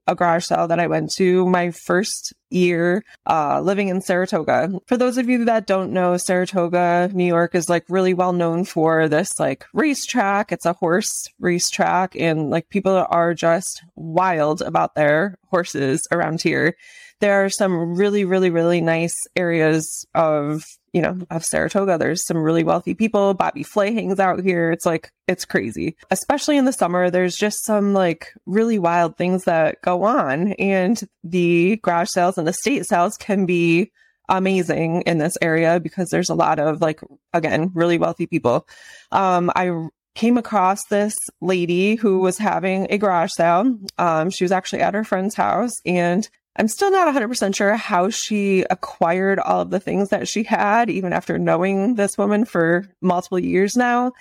a 0.07 0.15
garage 0.15 0.45
sale 0.45 0.69
that 0.69 0.81
I 0.81 0.87
went 0.87 1.13
to 1.15 1.47
my 1.47 1.71
first 1.71 2.33
year 2.51 3.05
uh, 3.27 3.61
living 3.61 3.89
in 3.89 4.01
Saratoga. 4.01 4.71
For 4.87 4.97
those 4.97 5.19
of 5.19 5.29
you 5.29 5.45
that 5.45 5.67
don't 5.67 5.93
know, 5.93 6.17
Saratoga, 6.17 7.11
New 7.13 7.25
York 7.25 7.55
is 7.55 7.69
like 7.69 7.85
really 7.89 8.15
well 8.15 8.33
known 8.33 8.65
for 8.65 9.09
this 9.09 9.39
like 9.39 9.67
racetrack. 9.73 10.53
It's 10.53 10.67
a 10.67 10.73
horse 10.73 11.29
racetrack, 11.39 12.17
and 12.17 12.51
like 12.51 12.69
people 12.69 13.07
are 13.09 13.35
just 13.35 13.83
wild 13.95 14.63
about 14.63 14.95
their 14.95 15.39
horses 15.49 16.07
around 16.11 16.43
here. 16.43 16.77
There 17.21 17.45
are 17.45 17.51
some 17.51 17.95
really, 17.95 18.25
really, 18.25 18.51
really 18.51 18.81
nice 18.81 19.15
areas 19.37 20.07
of 20.15 20.65
you 20.93 21.01
know, 21.01 21.19
of 21.31 21.45
Saratoga. 21.45 21.99
There's 21.99 22.27
some 22.27 22.39
really 22.39 22.65
wealthy 22.65 22.95
people. 22.95 23.35
Bobby 23.35 23.63
Flay 23.63 23.93
hangs 23.95 24.19
out 24.19 24.43
here. 24.43 24.73
It's 24.73 24.87
like, 24.87 25.13
it's 25.29 25.45
crazy. 25.45 25.97
Especially 26.11 26.57
in 26.57 26.65
the 26.65 26.73
summer, 26.73 27.11
there's 27.11 27.37
just 27.37 27.65
some 27.65 27.93
like 27.93 28.33
really 28.47 28.79
wild 28.79 29.17
things 29.17 29.45
that 29.45 29.81
go 29.83 30.03
on. 30.03 30.53
And 30.55 31.01
the 31.23 31.77
garage 31.83 32.09
sales 32.11 32.39
and 32.39 32.47
the 32.47 32.51
estate 32.53 32.87
sales 32.87 33.17
can 33.17 33.47
be 33.47 33.93
amazing 34.29 35.03
in 35.03 35.19
this 35.19 35.37
area 35.43 35.81
because 35.81 36.09
there's 36.11 36.31
a 36.31 36.35
lot 36.35 36.59
of 36.59 36.81
like, 36.81 37.01
again, 37.33 37.71
really 37.75 37.99
wealthy 37.99 38.27
people. 38.27 38.67
Um, 39.13 39.51
I 39.55 39.89
came 40.15 40.37
across 40.37 40.81
this 40.91 41.17
lady 41.41 41.95
who 41.95 42.19
was 42.19 42.37
having 42.37 42.87
a 42.91 42.99
garage 42.99 43.31
sale. 43.33 43.79
Um, 43.97 44.31
she 44.31 44.45
was 44.45 44.53
actually 44.53 44.83
at 44.83 44.95
her 44.95 45.05
friend's 45.05 45.37
house 45.37 45.73
and 45.87 46.29
I'm 46.57 46.69
still 46.69 46.91
not 46.91 47.15
100% 47.15 47.55
sure 47.55 47.77
how 47.77 48.11
she 48.11 48.65
acquired 48.71 49.39
all 49.39 49.61
of 49.61 49.71
the 49.71 49.81
things 49.81 50.09
that 50.09 50.27
she 50.27 50.43
had, 50.43 50.91
even 50.91 51.13
after 51.13 51.39
knowing 51.39 51.95
this 51.95 52.19
woman 52.19 52.45
for 52.45 52.87
multiple 53.01 53.39
years 53.39 53.77
now. 53.77 54.13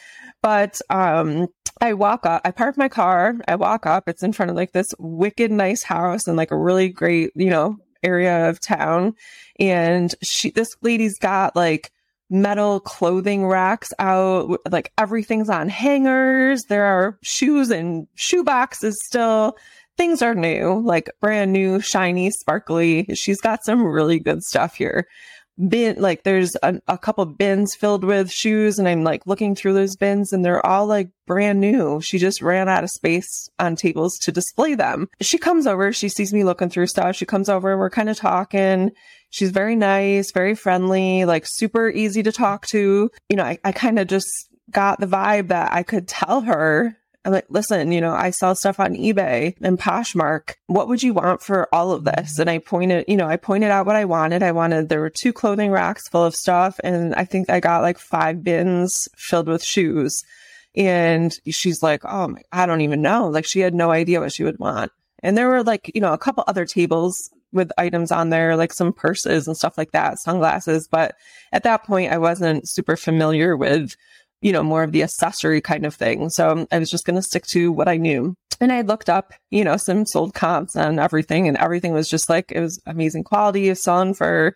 But 0.41 0.79
um, 0.89 1.47
I 1.81 1.93
walk 1.93 2.25
up, 2.25 2.41
I 2.45 2.51
park 2.51 2.77
my 2.77 2.87
car, 2.87 3.35
I 3.47 3.55
walk 3.55 3.85
up, 3.85 4.07
it's 4.07 4.23
in 4.23 4.33
front 4.33 4.51
of 4.51 4.55
like 4.55 4.73
this 4.73 4.93
wicked 4.99 5.51
nice 5.51 5.81
house 5.81 6.27
and 6.27 6.37
like 6.37 6.51
a 6.51 6.57
really 6.57 6.89
great, 6.89 7.31
you 7.35 7.49
know, 7.49 7.77
area 8.03 8.47
of 8.49 8.59
town. 8.59 9.15
And 9.59 10.13
she, 10.21 10.51
this 10.51 10.75
lady's 10.81 11.17
got 11.17 11.55
like, 11.55 11.91
metal 12.31 12.79
clothing 12.79 13.47
racks 13.47 13.91
out 13.97 14.59
like 14.71 14.93
everything's 14.99 15.49
on 15.49 15.67
hangers 15.67 16.65
there 16.65 16.85
are 16.85 17.17
shoes 17.23 17.71
and 17.71 18.07
shoe 18.13 18.43
boxes 18.43 19.01
still 19.03 19.57
things 19.99 20.21
are 20.21 20.33
new, 20.33 20.81
like 20.85 21.09
brand 21.19 21.51
new, 21.51 21.81
shiny, 21.81 22.31
sparkly. 22.31 23.05
She's 23.15 23.41
got 23.41 23.65
some 23.65 23.85
really 23.85 24.17
good 24.17 24.43
stuff 24.43 24.75
here. 24.75 25.05
Bin, 25.67 26.01
like 26.01 26.23
there's 26.23 26.55
a, 26.63 26.79
a 26.87 26.97
couple 26.97 27.25
bins 27.25 27.75
filled 27.75 28.05
with 28.05 28.31
shoes 28.31 28.79
and 28.79 28.87
I'm 28.87 29.03
like 29.03 29.27
looking 29.27 29.55
through 29.55 29.73
those 29.73 29.97
bins 29.97 30.31
and 30.31 30.43
they're 30.43 30.65
all 30.65 30.85
like 30.85 31.09
brand 31.27 31.59
new. 31.59 31.99
She 31.99 32.17
just 32.17 32.41
ran 32.41 32.69
out 32.69 32.85
of 32.85 32.89
space 32.91 33.49
on 33.59 33.75
tables 33.75 34.17
to 34.19 34.31
display 34.31 34.73
them. 34.73 35.09
She 35.19 35.37
comes 35.37 35.67
over, 35.67 35.91
she 35.91 36.07
sees 36.07 36.33
me 36.33 36.45
looking 36.45 36.69
through 36.69 36.87
stuff. 36.87 37.17
She 37.17 37.25
comes 37.25 37.49
over, 37.49 37.71
and 37.71 37.79
we're 37.79 37.89
kind 37.89 38.09
of 38.09 38.15
talking. 38.15 38.91
She's 39.31 39.51
very 39.51 39.75
nice, 39.75 40.31
very 40.31 40.55
friendly, 40.55 41.25
like 41.25 41.43
super 41.45 41.89
easy 41.89 42.23
to 42.23 42.31
talk 42.31 42.67
to. 42.67 43.11
You 43.27 43.35
know, 43.35 43.43
I, 43.43 43.59
I 43.65 43.73
kind 43.73 43.99
of 43.99 44.07
just 44.07 44.29
got 44.71 45.01
the 45.01 45.07
vibe 45.07 45.49
that 45.49 45.73
I 45.73 45.83
could 45.83 46.07
tell 46.07 46.39
her 46.39 46.95
I'm 47.29 47.33
like, 47.33 47.45
listen, 47.49 47.91
you 47.91 48.01
know, 48.01 48.13
I 48.13 48.31
sell 48.31 48.55
stuff 48.55 48.79
on 48.79 48.95
eBay 48.95 49.55
and 49.61 49.77
Poshmark. 49.77 50.55
What 50.65 50.87
would 50.87 51.03
you 51.03 51.13
want 51.13 51.43
for 51.43 51.69
all 51.71 51.91
of 51.91 52.03
this? 52.03 52.39
And 52.39 52.49
I 52.49 52.57
pointed, 52.57 53.05
you 53.07 53.15
know, 53.15 53.27
I 53.27 53.37
pointed 53.37 53.69
out 53.69 53.85
what 53.85 53.95
I 53.95 54.05
wanted. 54.05 54.41
I 54.41 54.51
wanted, 54.51 54.89
there 54.89 54.99
were 54.99 55.11
two 55.11 55.31
clothing 55.31 55.69
racks 55.69 56.09
full 56.09 56.25
of 56.25 56.35
stuff. 56.35 56.79
And 56.83 57.13
I 57.13 57.25
think 57.25 57.47
I 57.47 57.59
got 57.59 57.83
like 57.83 57.99
five 57.99 58.43
bins 58.43 59.07
filled 59.15 59.47
with 59.47 59.63
shoes. 59.63 60.23
And 60.75 61.37
she's 61.47 61.83
like, 61.83 62.01
oh, 62.03 62.29
my, 62.29 62.41
I 62.51 62.65
don't 62.65 62.81
even 62.81 63.03
know. 63.03 63.27
Like 63.27 63.45
she 63.45 63.59
had 63.59 63.75
no 63.75 63.91
idea 63.91 64.21
what 64.21 64.33
she 64.33 64.43
would 64.43 64.57
want. 64.57 64.91
And 65.21 65.37
there 65.37 65.49
were 65.49 65.63
like, 65.63 65.91
you 65.93 66.01
know, 66.01 66.13
a 66.13 66.17
couple 66.17 66.43
other 66.47 66.65
tables 66.65 67.29
with 67.51 67.71
items 67.77 68.11
on 68.11 68.31
there, 68.31 68.55
like 68.55 68.73
some 68.73 68.91
purses 68.91 69.47
and 69.47 69.55
stuff 69.55 69.77
like 69.77 69.91
that, 69.91 70.17
sunglasses. 70.17 70.87
But 70.87 71.13
at 71.51 71.61
that 71.61 71.83
point, 71.83 72.11
I 72.11 72.17
wasn't 72.17 72.67
super 72.67 72.97
familiar 72.97 73.55
with 73.55 73.95
you 74.41 74.51
know, 74.51 74.63
more 74.63 74.83
of 74.83 74.91
the 74.91 75.03
accessory 75.03 75.61
kind 75.61 75.85
of 75.85 75.95
thing. 75.95 76.29
So 76.29 76.49
um, 76.49 76.67
I 76.71 76.79
was 76.79 76.89
just 76.89 77.05
going 77.05 77.15
to 77.15 77.21
stick 77.21 77.45
to 77.47 77.71
what 77.71 77.87
I 77.87 77.97
knew. 77.97 78.35
And 78.61 78.71
I 78.71 78.81
looked 78.81 79.09
up, 79.09 79.33
you 79.49 79.63
know, 79.63 79.77
some 79.77 80.05
sold 80.05 80.33
comps 80.33 80.75
and 80.75 80.99
everything, 80.99 81.47
and 81.47 81.57
everything 81.57 81.93
was 81.93 82.09
just 82.09 82.29
like, 82.29 82.51
it 82.51 82.59
was 82.59 82.81
amazing 82.85 83.23
quality, 83.23 83.73
selling 83.75 84.13
for, 84.13 84.55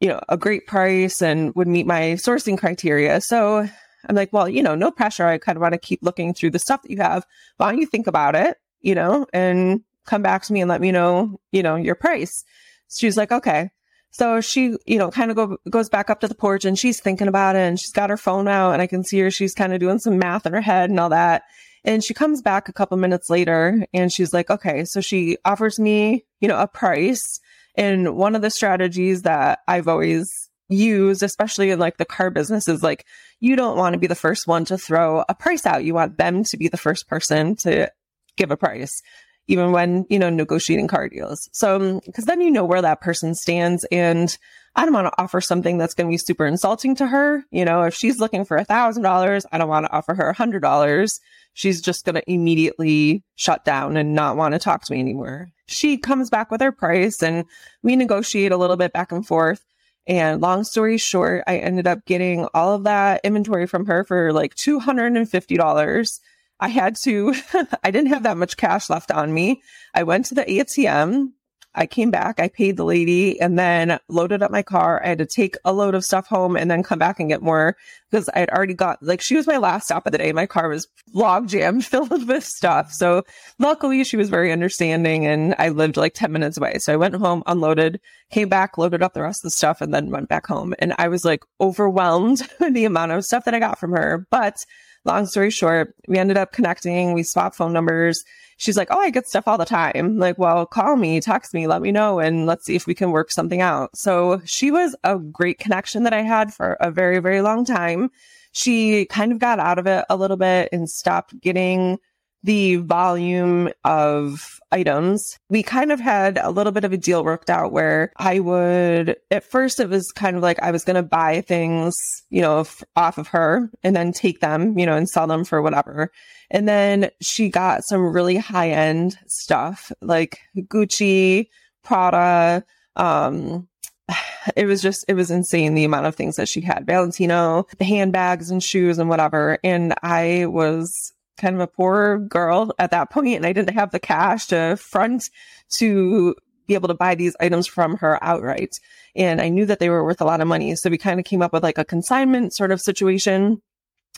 you 0.00 0.08
know, 0.08 0.20
a 0.28 0.36
great 0.36 0.66
price 0.66 1.22
and 1.22 1.54
would 1.54 1.68
meet 1.68 1.86
my 1.86 2.16
sourcing 2.24 2.58
criteria. 2.58 3.20
So 3.20 3.68
I'm 4.08 4.16
like, 4.16 4.32
well, 4.32 4.48
you 4.48 4.62
know, 4.62 4.74
no 4.74 4.90
pressure. 4.90 5.26
I 5.26 5.38
kind 5.38 5.56
of 5.56 5.62
want 5.62 5.74
to 5.74 5.78
keep 5.78 6.00
looking 6.02 6.34
through 6.34 6.50
the 6.50 6.58
stuff 6.58 6.82
that 6.82 6.90
you 6.90 6.96
have. 6.98 7.24
Why 7.58 7.70
don't 7.70 7.80
you 7.80 7.86
think 7.86 8.06
about 8.06 8.34
it, 8.34 8.56
you 8.80 8.94
know, 8.94 9.26
and 9.32 9.82
come 10.06 10.22
back 10.22 10.42
to 10.44 10.52
me 10.52 10.60
and 10.60 10.68
let 10.68 10.80
me 10.80 10.90
know, 10.90 11.38
you 11.52 11.62
know, 11.62 11.76
your 11.76 11.94
price. 11.94 12.42
She's 12.88 13.16
like, 13.16 13.30
okay. 13.30 13.70
So 14.10 14.40
she, 14.40 14.76
you 14.86 14.98
know, 14.98 15.10
kind 15.10 15.30
of 15.30 15.36
go, 15.36 15.56
goes 15.68 15.88
back 15.88 16.10
up 16.10 16.20
to 16.20 16.28
the 16.28 16.34
porch 16.34 16.64
and 16.64 16.78
she's 16.78 17.00
thinking 17.00 17.28
about 17.28 17.54
it 17.56 17.60
and 17.60 17.78
she's 17.78 17.92
got 17.92 18.10
her 18.10 18.16
phone 18.16 18.48
out 18.48 18.72
and 18.72 18.82
I 18.82 18.86
can 18.86 19.04
see 19.04 19.20
her. 19.20 19.30
She's 19.30 19.54
kind 19.54 19.72
of 19.72 19.80
doing 19.80 20.00
some 20.00 20.18
math 20.18 20.46
in 20.46 20.52
her 20.52 20.60
head 20.60 20.90
and 20.90 20.98
all 20.98 21.10
that. 21.10 21.42
And 21.84 22.04
she 22.04 22.12
comes 22.12 22.42
back 22.42 22.68
a 22.68 22.72
couple 22.72 22.96
minutes 22.98 23.30
later 23.30 23.86
and 23.94 24.12
she's 24.12 24.34
like, 24.34 24.50
okay, 24.50 24.84
so 24.84 25.00
she 25.00 25.38
offers 25.44 25.78
me, 25.78 26.24
you 26.40 26.48
know, 26.48 26.58
a 26.58 26.66
price. 26.66 27.40
And 27.76 28.16
one 28.16 28.34
of 28.34 28.42
the 28.42 28.50
strategies 28.50 29.22
that 29.22 29.60
I've 29.68 29.88
always 29.88 30.28
used, 30.68 31.22
especially 31.22 31.70
in 31.70 31.78
like 31.78 31.96
the 31.96 32.04
car 32.04 32.30
business 32.30 32.68
is 32.68 32.82
like, 32.82 33.06
you 33.38 33.56
don't 33.56 33.78
want 33.78 33.94
to 33.94 33.98
be 33.98 34.08
the 34.08 34.14
first 34.14 34.46
one 34.46 34.64
to 34.66 34.76
throw 34.76 35.24
a 35.28 35.34
price 35.34 35.64
out. 35.64 35.84
You 35.84 35.94
want 35.94 36.18
them 36.18 36.44
to 36.44 36.56
be 36.56 36.68
the 36.68 36.76
first 36.76 37.08
person 37.08 37.56
to 37.56 37.90
give 38.36 38.50
a 38.50 38.56
price 38.56 39.02
even 39.50 39.72
when, 39.72 40.06
you 40.08 40.18
know, 40.18 40.30
negotiating 40.30 40.86
car 40.86 41.08
deals. 41.08 41.48
So, 41.52 41.76
um, 41.76 42.00
because 42.06 42.24
then 42.24 42.40
you 42.40 42.50
know 42.50 42.64
where 42.64 42.80
that 42.80 43.00
person 43.00 43.34
stands. 43.34 43.84
And 43.90 44.36
I 44.76 44.84
don't 44.84 44.94
want 44.94 45.08
to 45.08 45.20
offer 45.20 45.40
something 45.40 45.76
that's 45.76 45.92
going 45.92 46.06
to 46.06 46.12
be 46.14 46.18
super 46.18 46.46
insulting 46.46 46.94
to 46.96 47.06
her. 47.08 47.44
You 47.50 47.64
know, 47.64 47.82
if 47.82 47.94
she's 47.94 48.20
looking 48.20 48.44
for 48.44 48.56
a 48.56 48.64
thousand 48.64 49.02
dollars, 49.02 49.44
I 49.50 49.58
don't 49.58 49.68
want 49.68 49.86
to 49.86 49.92
offer 49.92 50.14
her 50.14 50.28
a 50.30 50.34
hundred 50.34 50.60
dollars. 50.60 51.18
She's 51.52 51.80
just 51.80 52.04
going 52.04 52.14
to 52.14 52.30
immediately 52.30 53.24
shut 53.34 53.64
down 53.64 53.96
and 53.96 54.14
not 54.14 54.36
want 54.36 54.52
to 54.52 54.60
talk 54.60 54.84
to 54.84 54.92
me 54.92 55.00
anymore. 55.00 55.48
She 55.66 55.98
comes 55.98 56.30
back 56.30 56.52
with 56.52 56.60
her 56.60 56.70
price 56.70 57.20
and 57.20 57.44
we 57.82 57.96
negotiate 57.96 58.52
a 58.52 58.56
little 58.56 58.76
bit 58.76 58.92
back 58.92 59.10
and 59.10 59.26
forth. 59.26 59.64
And 60.06 60.40
long 60.40 60.62
story 60.62 60.96
short, 60.96 61.42
I 61.48 61.58
ended 61.58 61.88
up 61.88 62.04
getting 62.06 62.46
all 62.54 62.74
of 62.74 62.84
that 62.84 63.20
inventory 63.24 63.66
from 63.66 63.86
her 63.86 64.04
for 64.04 64.32
like 64.32 64.54
$250. 64.54 66.20
I 66.60 66.68
had 66.68 66.96
to, 67.04 67.34
I 67.84 67.90
didn't 67.90 68.08
have 68.08 68.22
that 68.24 68.36
much 68.36 68.56
cash 68.56 68.90
left 68.90 69.10
on 69.10 69.32
me. 69.32 69.62
I 69.94 70.02
went 70.02 70.26
to 70.26 70.34
the 70.34 70.44
ATM. 70.44 71.32
I 71.72 71.86
came 71.86 72.10
back, 72.10 72.40
I 72.40 72.48
paid 72.48 72.76
the 72.76 72.84
lady 72.84 73.40
and 73.40 73.56
then 73.56 74.00
loaded 74.08 74.42
up 74.42 74.50
my 74.50 74.62
car. 74.62 75.00
I 75.04 75.08
had 75.08 75.18
to 75.18 75.26
take 75.26 75.56
a 75.64 75.72
load 75.72 75.94
of 75.94 76.04
stuff 76.04 76.26
home 76.26 76.56
and 76.56 76.68
then 76.68 76.82
come 76.82 76.98
back 76.98 77.20
and 77.20 77.28
get 77.28 77.42
more 77.42 77.76
because 78.10 78.28
I 78.30 78.40
had 78.40 78.50
already 78.50 78.74
got 78.74 79.00
like 79.00 79.20
she 79.20 79.36
was 79.36 79.46
my 79.46 79.56
last 79.56 79.84
stop 79.84 80.04
of 80.04 80.10
the 80.10 80.18
day. 80.18 80.32
My 80.32 80.46
car 80.46 80.68
was 80.68 80.88
log 81.14 81.46
jammed 81.46 81.84
filled 81.86 82.26
with 82.26 82.44
stuff. 82.44 82.90
So 82.90 83.22
luckily 83.60 84.02
she 84.02 84.16
was 84.16 84.28
very 84.28 84.50
understanding 84.50 85.26
and 85.26 85.54
I 85.60 85.68
lived 85.68 85.96
like 85.96 86.14
10 86.14 86.32
minutes 86.32 86.56
away. 86.56 86.78
So 86.78 86.92
I 86.92 86.96
went 86.96 87.14
home, 87.14 87.44
unloaded, 87.46 88.00
came 88.32 88.48
back, 88.48 88.76
loaded 88.76 89.00
up 89.00 89.14
the 89.14 89.22
rest 89.22 89.44
of 89.44 89.46
the 89.50 89.56
stuff 89.56 89.80
and 89.80 89.94
then 89.94 90.10
went 90.10 90.28
back 90.28 90.48
home. 90.48 90.74
And 90.80 90.92
I 90.98 91.06
was 91.06 91.24
like 91.24 91.44
overwhelmed 91.60 92.42
with 92.60 92.74
the 92.74 92.84
amount 92.84 93.12
of 93.12 93.24
stuff 93.24 93.44
that 93.44 93.54
I 93.54 93.60
got 93.60 93.78
from 93.78 93.92
her. 93.92 94.26
But 94.28 94.56
long 95.04 95.26
story 95.26 95.50
short, 95.50 95.94
we 96.08 96.18
ended 96.18 96.36
up 96.36 96.52
connecting. 96.52 97.12
We 97.12 97.22
swapped 97.22 97.56
phone 97.56 97.72
numbers 97.72 98.24
she's 98.60 98.76
like, 98.76 98.88
Oh, 98.90 99.00
I 99.00 99.10
get 99.10 99.26
stuff 99.26 99.48
all 99.48 99.58
the 99.58 99.64
time. 99.64 100.18
Like, 100.18 100.38
well, 100.38 100.66
call 100.66 100.96
me, 100.96 101.20
text 101.20 101.52
me, 101.52 101.66
let 101.66 101.82
me 101.82 101.90
know, 101.90 102.20
and 102.20 102.46
let's 102.46 102.66
see 102.66 102.76
if 102.76 102.86
we 102.86 102.94
can 102.94 103.10
work 103.10 103.32
something 103.32 103.60
out. 103.60 103.96
So 103.96 104.40
she 104.44 104.70
was 104.70 104.94
a 105.02 105.18
great 105.18 105.58
connection 105.58 106.04
that 106.04 106.12
I 106.12 106.22
had 106.22 106.54
for 106.54 106.74
a 106.74 106.90
very, 106.90 107.18
very 107.18 107.40
long 107.40 107.64
time. 107.64 108.10
She 108.52 109.06
kind 109.06 109.32
of 109.32 109.38
got 109.38 109.58
out 109.58 109.78
of 109.78 109.86
it 109.86 110.04
a 110.10 110.16
little 110.16 110.36
bit 110.36 110.68
and 110.72 110.88
stopped 110.88 111.40
getting 111.40 111.98
the 112.42 112.76
volume 112.76 113.70
of 113.84 114.60
items. 114.72 115.38
We 115.48 115.62
kind 115.62 115.92
of 115.92 116.00
had 116.00 116.38
a 116.38 116.50
little 116.50 116.72
bit 116.72 116.84
of 116.84 116.92
a 116.92 116.96
deal 116.96 117.24
worked 117.24 117.50
out 117.50 117.72
where 117.72 118.12
I 118.16 118.40
would, 118.40 119.16
at 119.30 119.44
first, 119.44 119.80
it 119.80 119.88
was 119.88 120.10
kind 120.12 120.36
of 120.36 120.42
like 120.42 120.60
I 120.60 120.70
was 120.70 120.84
going 120.84 120.96
to 120.96 121.02
buy 121.02 121.42
things, 121.42 121.94
you 122.30 122.40
know, 122.40 122.60
f- 122.60 122.82
off 122.96 123.18
of 123.18 123.28
her 123.28 123.70
and 123.82 123.94
then 123.94 124.12
take 124.12 124.40
them, 124.40 124.78
you 124.78 124.86
know, 124.86 124.96
and 124.96 125.08
sell 125.08 125.26
them 125.26 125.44
for 125.44 125.60
whatever. 125.60 126.10
And 126.50 126.68
then 126.68 127.10
she 127.20 127.48
got 127.48 127.84
some 127.84 128.12
really 128.12 128.36
high 128.36 128.70
end 128.70 129.18
stuff 129.26 129.92
like 130.00 130.38
Gucci, 130.56 131.48
Prada. 131.82 132.64
Um, 132.96 133.68
it 134.56 134.66
was 134.66 134.80
just, 134.80 135.04
it 135.08 135.14
was 135.14 135.30
insane 135.30 135.74
the 135.74 135.84
amount 135.84 136.06
of 136.06 136.14
things 136.14 136.36
that 136.36 136.48
she 136.48 136.60
had 136.60 136.86
Valentino, 136.86 137.66
the 137.78 137.84
handbags 137.84 138.50
and 138.50 138.62
shoes 138.62 138.98
and 138.98 139.08
whatever. 139.08 139.58
And 139.62 139.94
I 140.02 140.46
was 140.46 141.12
kind 141.40 141.54
of 141.54 141.60
a 141.60 141.66
poor 141.66 142.18
girl 142.18 142.72
at 142.78 142.90
that 142.92 143.10
point 143.10 143.36
and 143.36 143.46
I 143.46 143.52
didn't 143.52 143.74
have 143.74 143.90
the 143.90 143.98
cash 143.98 144.46
to 144.48 144.76
front 144.76 145.30
to 145.70 146.34
be 146.66 146.74
able 146.74 146.88
to 146.88 146.94
buy 146.94 147.14
these 147.14 147.36
items 147.40 147.66
from 147.66 147.96
her 147.96 148.22
outright. 148.22 148.78
And 149.16 149.40
I 149.40 149.48
knew 149.48 149.66
that 149.66 149.80
they 149.80 149.90
were 149.90 150.04
worth 150.04 150.20
a 150.20 150.24
lot 150.24 150.40
of 150.40 150.46
money. 150.46 150.76
So 150.76 150.88
we 150.88 150.98
kind 150.98 151.18
of 151.18 151.26
came 151.26 151.42
up 151.42 151.52
with 151.52 151.64
like 151.64 151.78
a 151.78 151.84
consignment 151.84 152.54
sort 152.54 152.70
of 152.70 152.80
situation 152.80 153.60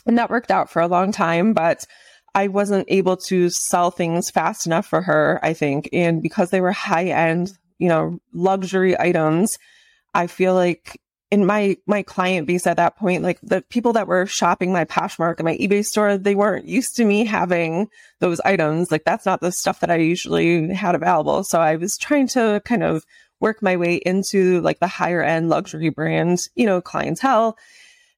and 0.05 0.17
that 0.17 0.29
worked 0.29 0.51
out 0.51 0.69
for 0.69 0.81
a 0.81 0.87
long 0.87 1.11
time. 1.11 1.53
But 1.53 1.85
I 2.35 2.47
wasn't 2.47 2.85
able 2.89 3.17
to 3.17 3.49
sell 3.49 3.91
things 3.91 4.29
fast 4.29 4.65
enough 4.65 4.85
for 4.85 5.01
her, 5.01 5.39
I 5.43 5.53
think. 5.53 5.89
And 5.93 6.21
because 6.21 6.49
they 6.49 6.61
were 6.61 6.71
high 6.71 7.05
end, 7.05 7.51
you 7.77 7.89
know, 7.89 8.19
luxury 8.33 8.99
items, 8.99 9.57
I 10.13 10.27
feel 10.27 10.53
like 10.53 10.99
in 11.33 11.47
my 11.47 11.75
my 11.87 12.03
client 12.03 12.45
base 12.45 12.67
at 12.67 12.77
that 12.77 12.95
point, 12.95 13.23
like 13.23 13.39
the 13.41 13.63
people 13.63 13.93
that 13.93 14.05
were 14.05 14.27
shopping 14.27 14.71
my 14.71 14.85
Poshmark 14.85 15.39
and 15.39 15.45
my 15.45 15.57
eBay 15.57 15.83
store, 15.83 16.15
they 16.15 16.35
weren't 16.35 16.67
used 16.67 16.95
to 16.97 17.05
me 17.05 17.25
having 17.25 17.87
those 18.19 18.39
items. 18.41 18.91
Like 18.91 19.03
that's 19.03 19.25
not 19.25 19.41
the 19.41 19.51
stuff 19.51 19.79
that 19.79 19.89
I 19.89 19.95
usually 19.95 20.71
had 20.71 20.93
available. 20.93 21.43
So 21.43 21.59
I 21.59 21.77
was 21.77 21.97
trying 21.97 22.27
to 22.27 22.61
kind 22.65 22.83
of 22.83 23.03
work 23.39 23.63
my 23.63 23.77
way 23.77 23.95
into 23.95 24.61
like 24.61 24.79
the 24.79 24.85
higher 24.85 25.23
end 25.23 25.49
luxury 25.49 25.89
brand, 25.89 26.37
you 26.53 26.67
know, 26.67 26.81
clientele. 26.81 27.57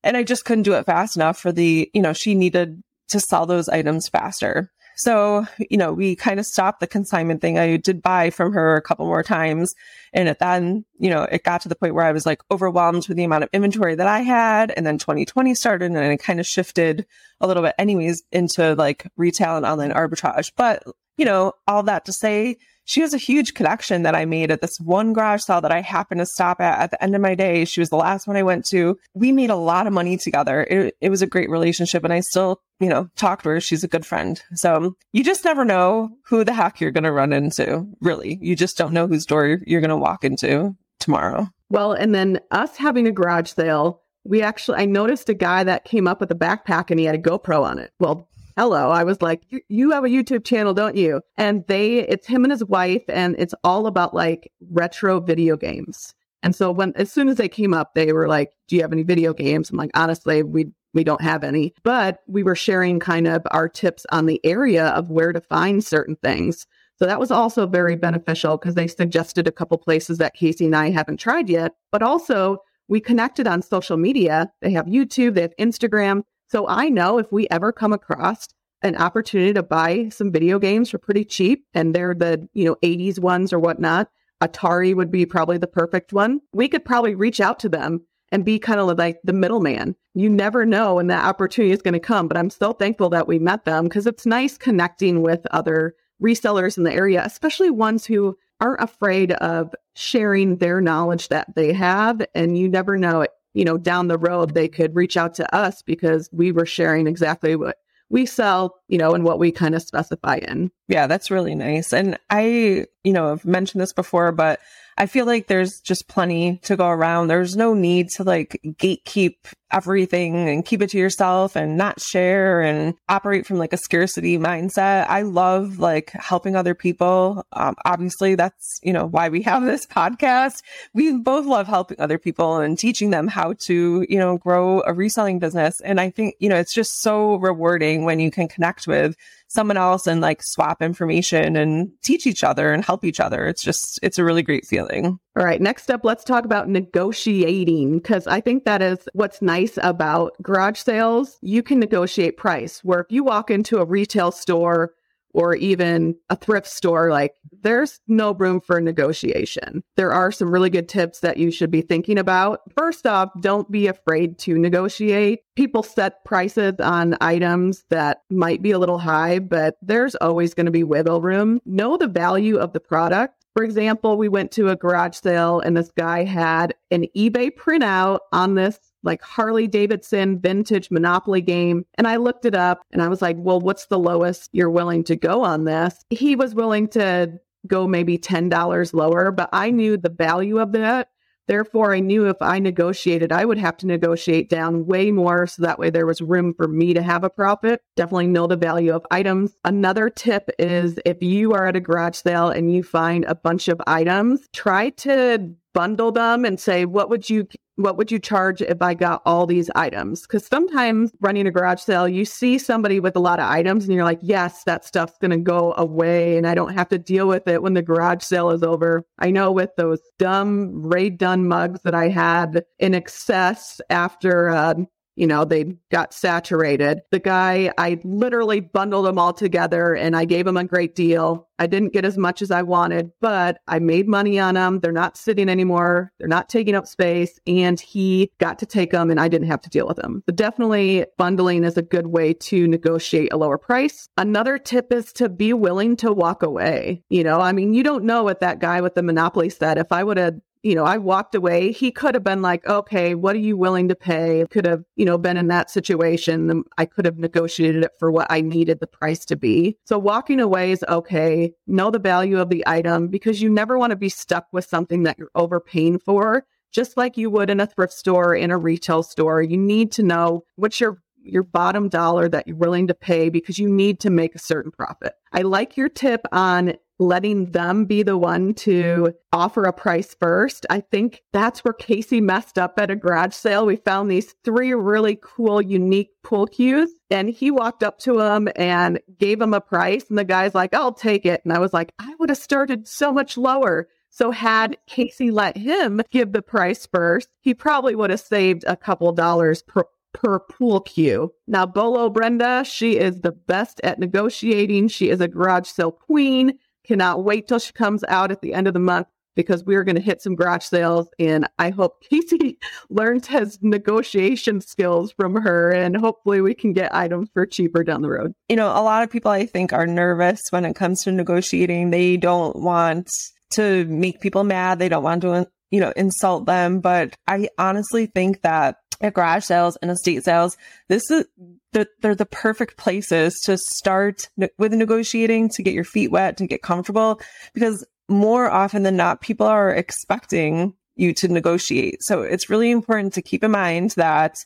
And 0.03 0.17
I 0.17 0.23
just 0.23 0.43
couldn't 0.43 0.63
do 0.63 0.73
it 0.73 0.85
fast 0.85 1.15
enough 1.15 1.39
for 1.39 1.53
the, 1.53 1.89
you 1.93 2.01
know, 2.01 2.11
she 2.11 2.35
needed 2.35 2.83
to 3.07 3.21
sell 3.21 3.45
those 3.45 3.69
items 3.69 4.09
faster. 4.09 4.73
So, 4.95 5.45
you 5.69 5.77
know, 5.77 5.91
we 5.91 6.15
kind 6.15 6.39
of 6.39 6.45
stopped 6.45 6.79
the 6.79 6.87
consignment 6.87 7.41
thing. 7.41 7.59
I 7.59 7.77
did 7.77 8.01
buy 8.01 8.29
from 8.29 8.53
her 8.53 8.75
a 8.75 8.81
couple 8.81 9.05
more 9.05 9.23
times. 9.23 9.75
And 10.13 10.29
at 10.29 10.39
then, 10.39 10.85
you 10.97 11.09
know, 11.09 11.23
it 11.23 11.43
got 11.43 11.61
to 11.61 11.69
the 11.69 11.75
point 11.75 11.95
where 11.95 12.05
I 12.05 12.11
was 12.11 12.25
like 12.25 12.41
overwhelmed 12.49 13.07
with 13.07 13.17
the 13.17 13.23
amount 13.23 13.43
of 13.43 13.49
inventory 13.51 13.95
that 13.95 14.07
I 14.07 14.21
had. 14.21 14.71
And 14.71 14.85
then 14.85 14.97
2020 14.97 15.53
started 15.53 15.91
and 15.91 15.97
it 15.97 16.17
kind 16.23 16.39
of 16.39 16.45
shifted 16.45 17.05
a 17.41 17.47
little 17.47 17.63
bit 17.63 17.75
anyways 17.77 18.23
into 18.31 18.73
like 18.75 19.05
retail 19.17 19.57
and 19.57 19.65
online 19.65 19.91
arbitrage. 19.91 20.51
But, 20.55 20.83
you 21.17 21.25
know, 21.25 21.53
all 21.67 21.83
that 21.83 22.05
to 22.05 22.13
say, 22.13 22.57
she 22.85 23.01
was 23.01 23.13
a 23.13 23.17
huge 23.17 23.53
connection 23.53 24.03
that 24.03 24.15
I 24.15 24.25
made 24.25 24.51
at 24.51 24.61
this 24.61 24.79
one 24.79 25.11
garage 25.11 25.41
sale 25.41 25.61
that 25.61 25.71
I 25.71 25.81
happened 25.81 26.19
to 26.19 26.25
stop 26.25 26.61
at 26.61 26.79
at 26.79 26.91
the 26.91 27.03
end 27.03 27.15
of 27.15 27.21
my 27.21 27.35
day. 27.35 27.65
She 27.65 27.81
was 27.81 27.89
the 27.89 27.97
last 27.97 28.27
one 28.27 28.37
I 28.37 28.43
went 28.43 28.65
to. 28.67 28.97
We 29.13 29.31
made 29.31 29.49
a 29.49 29.55
lot 29.55 29.87
of 29.87 29.93
money 29.93 30.17
together. 30.17 30.63
It, 30.69 30.95
it 31.01 31.09
was 31.09 31.21
a 31.21 31.27
great 31.27 31.49
relationship 31.49 32.03
and 32.03 32.13
I 32.13 32.21
still, 32.21 32.61
you 32.79 32.87
know, 32.87 33.09
talk 33.15 33.43
to 33.43 33.49
her. 33.49 33.59
She's 33.59 33.83
a 33.83 33.89
good 33.89 34.05
friend. 34.05 34.41
So 34.53 34.75
um, 34.75 34.95
you 35.13 35.23
just 35.23 35.45
never 35.45 35.65
know 35.65 36.11
who 36.25 36.43
the 36.43 36.53
heck 36.53 36.79
you're 36.79 36.91
going 36.91 37.03
to 37.03 37.11
run 37.11 37.33
into. 37.33 37.87
Really. 38.01 38.37
You 38.41 38.55
just 38.55 38.77
don't 38.77 38.93
know 38.93 39.07
whose 39.07 39.25
door 39.25 39.59
you're 39.65 39.81
going 39.81 39.89
to 39.89 39.97
walk 39.97 40.23
into 40.23 40.75
tomorrow. 40.99 41.49
Well, 41.69 41.93
and 41.93 42.13
then 42.13 42.39
us 42.51 42.77
having 42.77 43.07
a 43.07 43.11
garage 43.11 43.51
sale, 43.51 44.03
we 44.23 44.41
actually, 44.41 44.77
I 44.77 44.85
noticed 44.85 45.29
a 45.29 45.33
guy 45.33 45.63
that 45.63 45.85
came 45.85 46.07
up 46.07 46.19
with 46.19 46.31
a 46.31 46.35
backpack 46.35 46.91
and 46.91 46.99
he 46.99 47.05
had 47.05 47.15
a 47.15 47.19
GoPro 47.19 47.63
on 47.63 47.79
it. 47.79 47.91
Well, 47.99 48.29
hello. 48.57 48.89
I 48.89 49.03
was 49.03 49.21
like, 49.21 49.43
you 49.67 49.91
have 49.91 50.05
a 50.05 50.09
YouTube 50.09 50.45
channel, 50.45 50.73
don't 50.73 50.95
you? 50.95 51.21
And 51.37 51.65
they, 51.67 51.99
it's 51.99 52.27
him 52.27 52.43
and 52.43 52.51
his 52.51 52.63
wife, 52.63 53.03
and 53.09 53.35
it's 53.37 53.53
all 53.63 53.87
about 53.87 54.13
like 54.13 54.51
retro 54.71 55.19
video 55.19 55.57
games. 55.57 56.13
And 56.41 56.55
so 56.55 56.71
when, 56.71 56.93
as 56.95 57.11
soon 57.11 57.27
as 57.27 57.37
they 57.37 57.49
came 57.49 57.73
up, 57.73 57.95
they 57.95 58.13
were 58.13 58.27
like, 58.27 58.51
do 58.67 58.75
you 58.75 58.81
have 58.81 58.93
any 58.93 59.03
video 59.03 59.33
games? 59.33 59.69
I'm 59.69 59.77
like, 59.77 59.91
honestly, 59.95 60.43
we, 60.43 60.67
we 60.93 61.03
don't 61.03 61.21
have 61.21 61.43
any, 61.43 61.73
but 61.83 62.19
we 62.27 62.43
were 62.43 62.55
sharing 62.55 62.99
kind 62.99 63.27
of 63.27 63.41
our 63.51 63.67
tips 63.67 64.05
on 64.11 64.27
the 64.27 64.39
area 64.45 64.87
of 64.89 65.09
where 65.09 65.33
to 65.33 65.41
find 65.41 65.83
certain 65.83 66.15
things. 66.17 66.67
So 66.97 67.05
that 67.05 67.19
was 67.19 67.31
also 67.31 67.67
very 67.67 67.95
beneficial 67.95 68.57
because 68.57 68.75
they 68.75 68.87
suggested 68.87 69.47
a 69.47 69.51
couple 69.51 69.77
places 69.77 70.19
that 70.19 70.35
Casey 70.35 70.65
and 70.65 70.75
I 70.75 70.91
haven't 70.91 71.19
tried 71.19 71.49
yet, 71.49 71.73
but 71.91 72.01
also 72.01 72.59
we 72.87 73.01
connected 73.01 73.47
on 73.47 73.61
social 73.61 73.97
media. 73.97 74.49
They 74.61 74.71
have 74.71 74.85
YouTube, 74.85 75.33
they 75.33 75.41
have 75.41 75.55
Instagram. 75.59 76.21
So 76.47 76.67
I 76.67 76.89
know 76.89 77.17
if 77.17 77.31
we 77.31 77.47
ever 77.49 77.71
come 77.71 77.93
across 77.93 78.47
an 78.81 78.95
opportunity 78.97 79.53
to 79.53 79.63
buy 79.63 80.09
some 80.09 80.31
video 80.31 80.59
games 80.59 80.89
for 80.89 80.97
pretty 80.97 81.25
cheap 81.25 81.65
and 81.73 81.93
they're 81.93 82.13
the, 82.13 82.47
you 82.53 82.65
know, 82.65 82.75
80s 82.83 83.19
ones 83.19 83.51
or 83.51 83.59
whatnot, 83.59 84.09
Atari 84.41 84.95
would 84.95 85.11
be 85.11 85.25
probably 85.25 85.57
the 85.57 85.67
perfect 85.67 86.13
one. 86.13 86.41
We 86.53 86.67
could 86.67 86.85
probably 86.85 87.15
reach 87.15 87.39
out 87.39 87.59
to 87.59 87.69
them 87.69 88.05
and 88.31 88.45
be 88.45 88.59
kind 88.59 88.79
of 88.79 88.97
like 88.97 89.19
the 89.23 89.33
middleman. 89.33 89.95
You 90.13 90.29
never 90.29 90.65
know 90.65 90.95
when 90.95 91.07
that 91.07 91.25
opportunity 91.25 91.73
is 91.73 91.81
going 91.81 91.93
to 91.93 91.99
come, 91.99 92.27
but 92.27 92.37
I'm 92.37 92.49
so 92.49 92.73
thankful 92.73 93.09
that 93.09 93.27
we 93.27 93.39
met 93.39 93.65
them 93.65 93.85
because 93.85 94.07
it's 94.07 94.25
nice 94.25 94.57
connecting 94.57 95.21
with 95.21 95.45
other 95.51 95.95
resellers 96.21 96.77
in 96.77 96.83
the 96.83 96.93
area, 96.93 97.23
especially 97.25 97.69
ones 97.69 98.05
who 98.05 98.37
aren't 98.59 98.81
afraid 98.81 99.31
of 99.33 99.73
sharing 99.95 100.57
their 100.57 100.81
knowledge 100.81 101.29
that 101.29 101.55
they 101.55 101.73
have. 101.73 102.21
And 102.33 102.57
you 102.57 102.69
never 102.69 102.97
know 102.97 103.21
it 103.21 103.31
you 103.55 103.65
know, 103.65 103.77
down 103.77 104.09
the 104.09 104.17
road, 104.17 104.53
they 104.53 104.67
could 104.67 104.95
reach 104.95 105.17
out 105.17 105.33
to 105.35 105.55
us 105.55 105.81
because 105.81 106.29
we 106.31 106.51
were 106.51 106.65
sharing 106.65 107.07
exactly 107.07 107.55
what 107.55 107.77
we 108.09 108.25
sell, 108.25 108.75
you 108.87 108.97
know, 108.97 109.13
and 109.13 109.23
what 109.23 109.39
we 109.39 109.51
kind 109.51 109.73
of 109.73 109.81
specify 109.81 110.35
in. 110.35 110.69
Yeah, 110.87 111.07
that's 111.07 111.31
really 111.31 111.55
nice. 111.55 111.91
And 111.93 112.19
I, 112.29 112.85
you 113.03 113.13
know, 113.13 113.31
I've 113.31 113.45
mentioned 113.45 113.81
this 113.81 113.93
before, 113.93 114.31
but 114.31 114.59
I 114.97 115.07
feel 115.07 115.25
like 115.25 115.47
there's 115.47 115.81
just 115.81 116.07
plenty 116.07 116.59
to 116.63 116.75
go 116.75 116.87
around. 116.87 117.27
There's 117.27 117.55
no 117.55 117.73
need 117.73 118.09
to 118.11 118.23
like 118.23 118.59
gatekeep 118.63 119.35
everything 119.71 120.47
and 120.47 120.65
keep 120.65 120.81
it 120.81 120.89
to 120.91 120.97
yourself 120.97 121.55
and 121.55 121.77
not 121.77 121.99
share 121.99 122.61
and 122.61 122.93
operate 123.09 123.45
from 123.45 123.57
like 123.57 123.73
a 123.73 123.77
scarcity 123.77 124.37
mindset. 124.37 125.07
I 125.09 125.23
love 125.23 125.79
like 125.79 126.11
helping 126.11 126.55
other 126.55 126.75
people. 126.75 127.45
Um, 127.51 127.75
obviously 127.85 128.35
that's, 128.35 128.79
you 128.83 128.93
know, 128.93 129.05
why 129.07 129.29
we 129.29 129.41
have 129.43 129.63
this 129.63 129.85
podcast. 129.85 130.61
We 130.93 131.17
both 131.17 131.45
love 131.45 131.67
helping 131.67 131.99
other 131.99 132.17
people 132.17 132.57
and 132.57 132.77
teaching 132.77 133.09
them 133.09 133.27
how 133.27 133.55
to, 133.65 134.05
you 134.07 134.17
know, 134.17 134.37
grow 134.37 134.83
a 134.85 134.93
reselling 134.93 135.39
business. 135.39 135.81
And 135.81 135.99
I 135.99 136.09
think, 136.09 136.35
you 136.39 136.49
know, 136.49 136.57
it's 136.57 136.73
just 136.73 137.01
so 137.01 137.35
rewarding 137.35 138.05
when 138.05 138.19
you 138.19 138.31
can 138.31 138.47
connect 138.47 138.87
with 138.87 139.15
someone 139.47 139.77
else 139.77 140.07
and 140.07 140.21
like 140.21 140.41
swap 140.43 140.81
information 140.81 141.55
and 141.55 141.89
teach 142.03 142.25
each 142.27 142.43
other 142.43 142.73
and 142.73 142.83
help 142.83 143.05
each 143.05 143.19
other. 143.19 143.45
It's 143.47 143.63
just, 143.63 143.99
it's 144.01 144.19
a 144.19 144.23
really 144.23 144.41
great 144.41 144.65
feeling. 144.65 145.19
All 145.37 145.45
right. 145.45 145.61
Next 145.61 145.91
up, 145.91 146.03
let's 146.03 146.23
talk 146.23 146.45
about 146.45 146.69
negotiating 146.69 147.97
because 147.97 148.25
I 148.25 148.41
think 148.41 148.65
that 148.65 148.81
is 148.81 148.99
what's 149.13 149.41
nice 149.41 149.54
about 149.81 150.33
garage 150.41 150.79
sales. 150.79 151.37
You 151.41 151.63
can 151.63 151.79
negotiate 151.79 152.37
price 152.37 152.83
where 152.83 152.99
if 152.99 153.07
you 153.09 153.23
walk 153.23 153.49
into 153.49 153.79
a 153.79 153.85
retail 153.85 154.31
store 154.31 154.93
or 155.33 155.53
even 155.55 156.15
a 156.29 156.35
thrift 156.35 156.67
store, 156.67 157.09
like 157.09 157.33
there's 157.61 157.99
no 158.07 158.33
room 158.33 158.61
for 158.61 158.79
negotiation. 158.79 159.83
There 159.97 160.13
are 160.13 160.31
some 160.31 160.49
really 160.49 160.69
good 160.69 160.87
tips 160.87 161.19
that 161.19 161.35
you 161.35 161.51
should 161.51 161.71
be 161.71 161.81
thinking 161.81 162.17
about. 162.17 162.61
First 162.77 163.05
off, 163.05 163.29
don't 163.41 163.69
be 163.69 163.87
afraid 163.87 164.39
to 164.39 164.57
negotiate. 164.57 165.41
People 165.57 165.83
set 165.83 166.23
prices 166.23 166.75
on 166.79 167.17
items 167.19 167.83
that 167.89 168.19
might 168.29 168.61
be 168.61 168.71
a 168.71 168.79
little 168.79 168.97
high, 168.97 169.39
but 169.39 169.75
there's 169.81 170.15
always 170.15 170.53
going 170.53 170.67
to 170.67 170.71
be 170.71 170.83
wiggle 170.83 171.21
room. 171.21 171.59
Know 171.65 171.97
the 171.97 172.07
value 172.07 172.57
of 172.57 172.71
the 172.71 172.79
product. 172.79 173.45
For 173.55 173.63
example, 173.63 174.17
we 174.17 174.29
went 174.29 174.51
to 174.53 174.69
a 174.69 174.75
garage 174.75 175.17
sale 175.17 175.59
and 175.59 175.75
this 175.75 175.91
guy 175.97 176.23
had 176.23 176.75
an 176.91 177.07
eBay 177.15 177.51
printout 177.51 178.19
on 178.31 178.55
this 178.55 178.79
like 179.05 179.21
Harley 179.21 179.67
Davidson 179.67 180.39
vintage 180.39 180.91
Monopoly 180.91 181.41
game. 181.41 181.85
And 181.97 182.07
I 182.07 182.17
looked 182.17 182.45
it 182.45 182.55
up 182.55 182.81
and 182.91 183.01
I 183.01 183.07
was 183.07 183.21
like, 183.21 183.37
well, 183.39 183.59
what's 183.59 183.85
the 183.85 183.99
lowest 183.99 184.49
you're 184.51 184.69
willing 184.69 185.03
to 185.05 185.15
go 185.15 185.43
on 185.43 185.65
this? 185.65 186.03
He 186.09 186.35
was 186.35 186.53
willing 186.55 186.87
to 186.89 187.39
go 187.67 187.87
maybe 187.87 188.17
$10 188.17 188.93
lower, 188.93 189.31
but 189.31 189.49
I 189.53 189.71
knew 189.71 189.97
the 189.97 190.09
value 190.09 190.59
of 190.59 190.71
that. 190.73 191.09
Therefore, 191.47 191.93
I 191.93 191.99
knew 191.99 192.27
if 192.27 192.37
I 192.41 192.57
negotiated, 192.57 193.31
I 193.31 193.45
would 193.45 193.59
have 193.59 193.77
to 193.77 193.87
negotiate 193.87 194.49
down 194.49 194.87
way 194.87 195.11
more 195.11 195.45
so 195.45 195.61
that 195.61 195.77
way 195.77 195.91
there 195.91 196.07
was 196.07 196.21
room 196.21 196.55
for 196.55 196.67
me 196.67 196.93
to 196.95 197.03
have 197.03 197.23
a 197.23 197.29
profit. 197.29 197.81
Definitely 197.95 198.27
know 198.27 198.47
the 198.47 198.55
value 198.55 198.93
of 198.93 199.05
items. 199.11 199.55
Another 199.63 200.09
tip 200.09 200.49
is 200.57 200.99
if 201.05 201.21
you 201.21 201.53
are 201.53 201.67
at 201.67 201.75
a 201.75 201.79
garage 201.79 202.17
sale 202.17 202.49
and 202.49 202.73
you 202.73 202.81
find 202.81 203.25
a 203.25 203.35
bunch 203.35 203.67
of 203.67 203.79
items, 203.85 204.47
try 204.53 204.89
to 204.89 205.53
bundle 205.73 206.11
them 206.11 206.45
and 206.45 206.59
say 206.59 206.85
what 206.85 207.09
would 207.09 207.29
you 207.29 207.47
what 207.75 207.97
would 207.97 208.11
you 208.11 208.19
charge 208.19 208.61
if 208.61 208.81
I 208.81 208.93
got 208.93 209.21
all 209.25 209.45
these 209.45 209.69
items? 209.75 210.21
Because 210.21 210.45
sometimes 210.45 211.11
running 211.19 211.47
a 211.47 211.51
garage 211.51 211.81
sale, 211.81 212.07
you 212.07 212.25
see 212.25 212.57
somebody 212.57 212.99
with 212.99 213.15
a 213.15 213.19
lot 213.19 213.39
of 213.39 213.49
items 213.49 213.85
and 213.85 213.93
you're 213.93 214.05
like, 214.05 214.19
yes, 214.21 214.63
that 214.63 214.85
stuff's 214.85 215.17
going 215.19 215.31
to 215.31 215.37
go 215.37 215.73
away 215.77 216.37
and 216.37 216.47
I 216.47 216.55
don't 216.55 216.73
have 216.73 216.87
to 216.89 216.97
deal 216.97 217.27
with 217.27 217.47
it 217.47 217.61
when 217.61 217.73
the 217.73 217.81
garage 217.81 218.23
sale 218.23 218.49
is 218.51 218.63
over. 218.63 219.05
I 219.19 219.31
know 219.31 219.51
with 219.51 219.71
those 219.75 219.99
dumb 220.17 220.81
Rae 220.81 221.09
Dunn 221.09 221.47
mugs 221.47 221.81
that 221.83 221.95
I 221.95 222.07
had 222.07 222.63
in 222.79 222.93
excess 222.93 223.81
after 223.89 224.49
uh, 224.49 224.75
you 225.15 225.27
know, 225.27 225.45
they 225.45 225.75
got 225.91 226.13
saturated. 226.13 227.01
The 227.11 227.19
guy, 227.19 227.71
I 227.77 227.99
literally 228.03 228.59
bundled 228.59 229.05
them 229.05 229.17
all 229.17 229.33
together 229.33 229.95
and 229.95 230.15
I 230.15 230.25
gave 230.25 230.45
him 230.45 230.57
a 230.57 230.63
great 230.63 230.95
deal. 230.95 231.47
I 231.57 231.67
didn't 231.67 231.93
get 231.93 232.03
as 232.03 232.17
much 232.17 232.41
as 232.41 232.51
I 232.51 232.63
wanted, 232.63 233.11
but 233.21 233.59
I 233.67 233.79
made 233.79 234.09
money 234.09 234.39
on 234.39 234.55
them. 234.55 234.81
They're 234.81 234.91
not 234.91 235.15
sitting 235.15 235.47
anymore. 235.47 236.11
They're 236.19 236.27
not 236.27 236.49
taking 236.49 236.75
up 236.75 236.85
space. 236.85 237.39
And 237.47 237.79
he 237.79 238.31
got 238.39 238.59
to 238.59 238.65
take 238.65 238.91
them 238.91 239.09
and 239.09 239.19
I 239.19 239.29
didn't 239.29 239.47
have 239.47 239.61
to 239.61 239.69
deal 239.69 239.87
with 239.87 239.97
them. 239.97 240.21
So 240.27 240.35
definitely 240.35 241.05
bundling 241.17 241.63
is 241.63 241.77
a 241.77 241.81
good 241.81 242.07
way 242.07 242.33
to 242.33 242.67
negotiate 242.67 243.31
a 243.31 243.37
lower 243.37 243.57
price. 243.57 244.09
Another 244.17 244.57
tip 244.57 244.91
is 244.91 245.13
to 245.13 245.29
be 245.29 245.53
willing 245.53 245.95
to 245.97 246.11
walk 246.11 246.43
away. 246.43 247.03
You 247.09 247.23
know, 247.23 247.39
I 247.39 247.53
mean, 247.53 247.73
you 247.73 247.83
don't 247.83 248.03
know 248.03 248.23
what 248.23 248.41
that 248.41 248.59
guy 248.59 248.81
with 248.81 248.95
the 248.95 249.03
Monopoly 249.03 249.49
said. 249.49 249.77
If 249.77 249.91
I 249.91 250.03
would 250.03 250.17
have 250.17 250.35
you 250.65 250.73
know, 250.73 250.83
I 250.83 250.97
walked 250.97 251.35
away. 251.35 251.71
He 251.71 251.91
could 251.91 252.15
have 252.15 252.23
been 252.23 252.41
like, 252.41 252.65
okay, 252.65 253.13
what 253.13 253.35
are 253.35 253.39
you 253.39 253.55
willing 253.55 253.87
to 253.89 253.95
pay? 253.95 254.47
Could 254.49 254.65
have, 254.65 254.83
you 254.95 255.05
know, 255.05 255.15
been 255.15 255.37
in 255.37 255.47
that 255.49 255.69
situation. 255.69 256.63
I 256.79 256.85
could 256.85 257.05
have 257.05 257.19
negotiated 257.19 257.83
it 257.83 257.91
for 257.99 258.11
what 258.11 258.25
I 258.31 258.41
needed 258.41 258.79
the 258.79 258.87
price 258.87 259.25
to 259.25 259.35
be. 259.35 259.77
So 259.85 259.99
walking 259.99 260.39
away 260.39 260.71
is 260.71 260.83
okay. 260.89 261.53
Know 261.67 261.91
the 261.91 261.99
value 261.99 262.39
of 262.39 262.49
the 262.49 262.63
item 262.65 263.09
because 263.09 263.43
you 263.43 263.49
never 263.51 263.77
want 263.77 263.91
to 263.91 263.95
be 263.95 264.09
stuck 264.09 264.47
with 264.51 264.65
something 264.65 265.03
that 265.03 265.19
you're 265.19 265.29
overpaying 265.35 265.99
for. 265.99 266.47
Just 266.71 266.97
like 266.97 267.15
you 267.15 267.29
would 267.29 267.51
in 267.51 267.59
a 267.59 267.67
thrift 267.67 267.93
store, 267.93 268.35
in 268.35 268.49
a 268.49 268.57
retail 268.57 269.03
store, 269.03 269.43
you 269.43 269.57
need 269.57 269.91
to 269.93 270.03
know 270.03 270.45
what's 270.55 270.81
your 270.81 270.97
your 271.21 271.43
bottom 271.43 271.89
dollar 271.89 272.29
that 272.29 272.47
you're 272.47 272.55
willing 272.55 272.87
to 272.87 272.93
pay 272.93 273.29
because 273.29 273.57
you 273.57 273.67
need 273.67 273.99
to 273.99 274.09
make 274.09 274.35
a 274.35 274.39
certain 274.39 274.71
profit. 274.71 275.13
I 275.31 275.41
like 275.41 275.75
your 275.75 275.89
tip 275.89 276.21
on 276.31 276.75
letting 276.99 277.51
them 277.51 277.85
be 277.85 278.03
the 278.03 278.17
one 278.17 278.53
to 278.53 279.13
offer 279.33 279.63
a 279.63 279.73
price 279.73 280.15
first. 280.19 280.65
I 280.69 280.79
think 280.79 281.23
that's 281.33 281.63
where 281.63 281.73
Casey 281.73 282.21
messed 282.21 282.57
up 282.57 282.79
at 282.79 282.91
a 282.91 282.95
garage 282.95 283.33
sale. 283.33 283.65
We 283.65 283.75
found 283.75 284.09
these 284.09 284.35
three 284.43 284.73
really 284.73 285.19
cool, 285.21 285.61
unique 285.61 286.11
pool 286.23 286.47
cues, 286.47 286.91
and 287.09 287.29
he 287.29 287.51
walked 287.51 287.83
up 287.83 287.99
to 287.99 288.19
him 288.19 288.47
and 288.55 288.99
gave 289.17 289.41
him 289.41 289.53
a 289.53 289.61
price. 289.61 290.05
And 290.09 290.17
the 290.17 290.23
guy's 290.23 290.55
like, 290.55 290.73
I'll 290.73 290.93
take 290.93 291.25
it. 291.25 291.41
And 291.43 291.53
I 291.53 291.59
was 291.59 291.73
like, 291.73 291.91
I 291.99 292.13
would 292.19 292.29
have 292.29 292.37
started 292.37 292.87
so 292.87 293.11
much 293.11 293.37
lower. 293.37 293.87
So 294.09 294.31
had 294.31 294.77
Casey 294.87 295.29
let 295.29 295.57
him 295.57 296.01
give 296.09 296.31
the 296.31 296.41
price 296.41 296.85
first, 296.85 297.27
he 297.41 297.53
probably 297.53 297.95
would 297.95 298.11
have 298.11 298.21
saved 298.21 298.63
a 298.65 298.77
couple 298.77 299.11
dollars 299.11 299.61
per, 299.61 299.83
per 300.13 300.39
pool 300.39 300.79
cue. 300.79 301.33
Now, 301.47 301.65
Bolo 301.65 302.09
Brenda, 302.09 302.63
she 302.63 302.97
is 302.97 303.19
the 303.19 303.33
best 303.33 303.81
at 303.83 303.99
negotiating. 303.99 304.87
She 304.87 305.09
is 305.09 305.19
a 305.19 305.27
garage 305.27 305.67
sale 305.67 305.91
queen. 305.91 306.57
Cannot 306.85 307.23
wait 307.23 307.47
till 307.47 307.59
she 307.59 307.73
comes 307.73 308.03
out 308.07 308.31
at 308.31 308.41
the 308.41 308.53
end 308.53 308.67
of 308.67 308.73
the 308.73 308.79
month 308.79 309.07
because 309.35 309.65
we 309.65 309.75
are 309.75 309.83
going 309.83 309.95
to 309.95 310.01
hit 310.01 310.21
some 310.21 310.35
garage 310.35 310.63
sales. 310.63 311.09
And 311.19 311.47
I 311.59 311.69
hope 311.69 312.01
Casey 312.09 312.57
learns 312.89 313.27
his 313.27 313.59
negotiation 313.61 314.61
skills 314.61 315.11
from 315.11 315.35
her. 315.35 315.71
And 315.71 315.95
hopefully 315.95 316.41
we 316.41 316.55
can 316.55 316.73
get 316.73 316.95
items 316.95 317.29
for 317.33 317.45
cheaper 317.45 317.83
down 317.83 318.01
the 318.01 318.09
road. 318.09 318.33
You 318.49 318.55
know, 318.55 318.67
a 318.67 318.81
lot 318.81 319.03
of 319.03 319.09
people 319.09 319.31
I 319.31 319.45
think 319.45 319.73
are 319.73 319.87
nervous 319.87 320.41
when 320.49 320.65
it 320.65 320.75
comes 320.75 321.03
to 321.03 321.11
negotiating. 321.11 321.91
They 321.91 322.17
don't 322.17 322.55
want 322.55 323.11
to 323.51 323.85
make 323.85 324.21
people 324.21 324.43
mad. 324.43 324.79
They 324.79 324.89
don't 324.89 325.03
want 325.03 325.21
to, 325.21 325.47
you 325.69 325.79
know, 325.79 325.93
insult 325.95 326.45
them. 326.45 326.79
But 326.79 327.15
I 327.27 327.49
honestly 327.57 328.07
think 328.07 328.41
that 328.41 328.77
at 329.01 329.13
garage 329.13 329.43
sales 329.43 329.77
and 329.81 329.91
estate 329.91 330.23
sales, 330.23 330.57
this 330.87 331.11
is 331.11 331.25
the, 331.75 331.87
they're 332.01 332.15
the 332.15 332.25
perfect 332.25 332.77
places 332.77 333.39
to 333.43 333.57
start 333.57 334.29
ne- 334.37 334.49
with 334.57 334.73
negotiating 334.73 335.49
to 335.49 335.61
get 335.61 335.73
your 335.73 335.83
feet 335.83 336.09
wet, 336.09 336.37
to 336.37 336.47
get 336.47 336.61
comfortable, 336.61 337.19
because 337.53 337.85
more 338.07 338.49
often 338.49 338.83
than 338.83 338.95
not, 338.95 339.19
people 339.19 339.45
are 339.45 339.71
expecting 339.71 340.73
you 340.95 341.13
to 341.13 341.27
negotiate. 341.27 342.01
So 342.01 342.21
it's 342.21 342.49
really 342.49 342.71
important 342.71 343.13
to 343.13 343.21
keep 343.21 343.43
in 343.43 343.51
mind 343.51 343.91
that, 343.97 344.37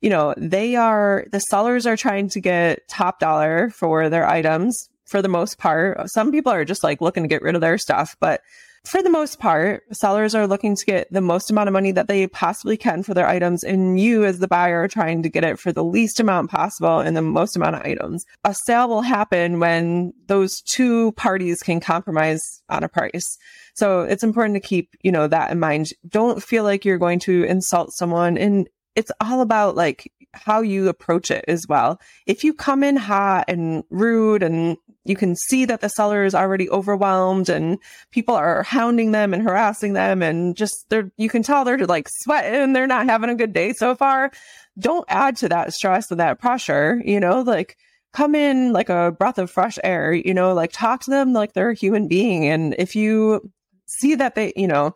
you 0.00 0.08
know, 0.08 0.32
they 0.38 0.76
are, 0.76 1.26
the 1.30 1.40
sellers 1.40 1.86
are 1.86 1.96
trying 1.96 2.30
to 2.30 2.40
get 2.40 2.88
top 2.88 3.20
dollar 3.20 3.68
for 3.68 4.08
their 4.08 4.26
items 4.26 4.88
for 5.04 5.20
the 5.20 5.28
most 5.28 5.58
part. 5.58 5.98
Some 6.08 6.32
people 6.32 6.52
are 6.52 6.64
just 6.64 6.82
like 6.82 7.02
looking 7.02 7.22
to 7.22 7.28
get 7.28 7.42
rid 7.42 7.54
of 7.54 7.60
their 7.60 7.76
stuff, 7.76 8.16
but 8.18 8.40
for 8.88 9.02
the 9.02 9.10
most 9.10 9.38
part, 9.38 9.84
sellers 9.94 10.34
are 10.34 10.46
looking 10.46 10.74
to 10.74 10.84
get 10.84 11.12
the 11.12 11.20
most 11.20 11.50
amount 11.50 11.68
of 11.68 11.74
money 11.74 11.92
that 11.92 12.08
they 12.08 12.26
possibly 12.26 12.76
can 12.76 13.02
for 13.02 13.12
their 13.12 13.26
items. 13.26 13.62
And 13.62 14.00
you 14.00 14.24
as 14.24 14.38
the 14.38 14.48
buyer 14.48 14.82
are 14.82 14.88
trying 14.88 15.22
to 15.22 15.28
get 15.28 15.44
it 15.44 15.58
for 15.58 15.72
the 15.72 15.84
least 15.84 16.20
amount 16.20 16.50
possible 16.50 16.98
and 16.98 17.16
the 17.16 17.22
most 17.22 17.54
amount 17.54 17.76
of 17.76 17.82
items. 17.82 18.24
A 18.44 18.54
sale 18.54 18.88
will 18.88 19.02
happen 19.02 19.60
when 19.60 20.14
those 20.26 20.62
two 20.62 21.12
parties 21.12 21.62
can 21.62 21.80
compromise 21.80 22.62
on 22.70 22.82
a 22.82 22.88
price. 22.88 23.36
So 23.74 24.00
it's 24.02 24.24
important 24.24 24.54
to 24.54 24.66
keep, 24.66 24.94
you 25.02 25.12
know, 25.12 25.28
that 25.28 25.50
in 25.50 25.60
mind. 25.60 25.92
Don't 26.08 26.42
feel 26.42 26.64
like 26.64 26.84
you're 26.84 26.98
going 26.98 27.18
to 27.20 27.44
insult 27.44 27.92
someone. 27.92 28.38
And 28.38 28.68
it's 28.96 29.12
all 29.20 29.42
about 29.42 29.76
like 29.76 30.10
how 30.32 30.60
you 30.60 30.88
approach 30.88 31.30
it 31.30 31.44
as 31.46 31.66
well. 31.68 32.00
If 32.26 32.42
you 32.42 32.54
come 32.54 32.82
in 32.82 32.96
hot 32.96 33.44
and 33.48 33.84
rude 33.90 34.42
and 34.42 34.76
you 35.08 35.16
can 35.16 35.34
see 35.34 35.64
that 35.64 35.80
the 35.80 35.88
seller 35.88 36.24
is 36.24 36.34
already 36.34 36.68
overwhelmed 36.70 37.48
and 37.48 37.78
people 38.10 38.34
are 38.34 38.62
hounding 38.62 39.12
them 39.12 39.32
and 39.32 39.42
harassing 39.42 39.92
them 39.94 40.22
and 40.22 40.56
just 40.56 40.88
they're 40.90 41.10
you 41.16 41.28
can 41.28 41.42
tell 41.42 41.64
they're 41.64 41.78
like 41.86 42.08
sweating, 42.08 42.72
they're 42.72 42.86
not 42.86 43.06
having 43.06 43.30
a 43.30 43.34
good 43.34 43.52
day 43.52 43.72
so 43.72 43.94
far. 43.94 44.30
Don't 44.78 45.04
add 45.08 45.36
to 45.38 45.48
that 45.48 45.72
stress 45.72 46.10
and 46.10 46.20
that 46.20 46.38
pressure, 46.38 47.02
you 47.04 47.18
know, 47.20 47.40
like 47.40 47.76
come 48.12 48.34
in 48.34 48.72
like 48.72 48.88
a 48.88 49.12
breath 49.12 49.38
of 49.38 49.50
fresh 49.50 49.78
air, 49.84 50.12
you 50.12 50.34
know, 50.34 50.54
like 50.54 50.72
talk 50.72 51.02
to 51.02 51.10
them 51.10 51.32
like 51.32 51.52
they're 51.52 51.70
a 51.70 51.74
human 51.74 52.08
being. 52.08 52.46
And 52.46 52.74
if 52.78 52.94
you 52.96 53.50
see 53.86 54.14
that 54.14 54.34
they, 54.34 54.52
you 54.56 54.68
know, 54.68 54.94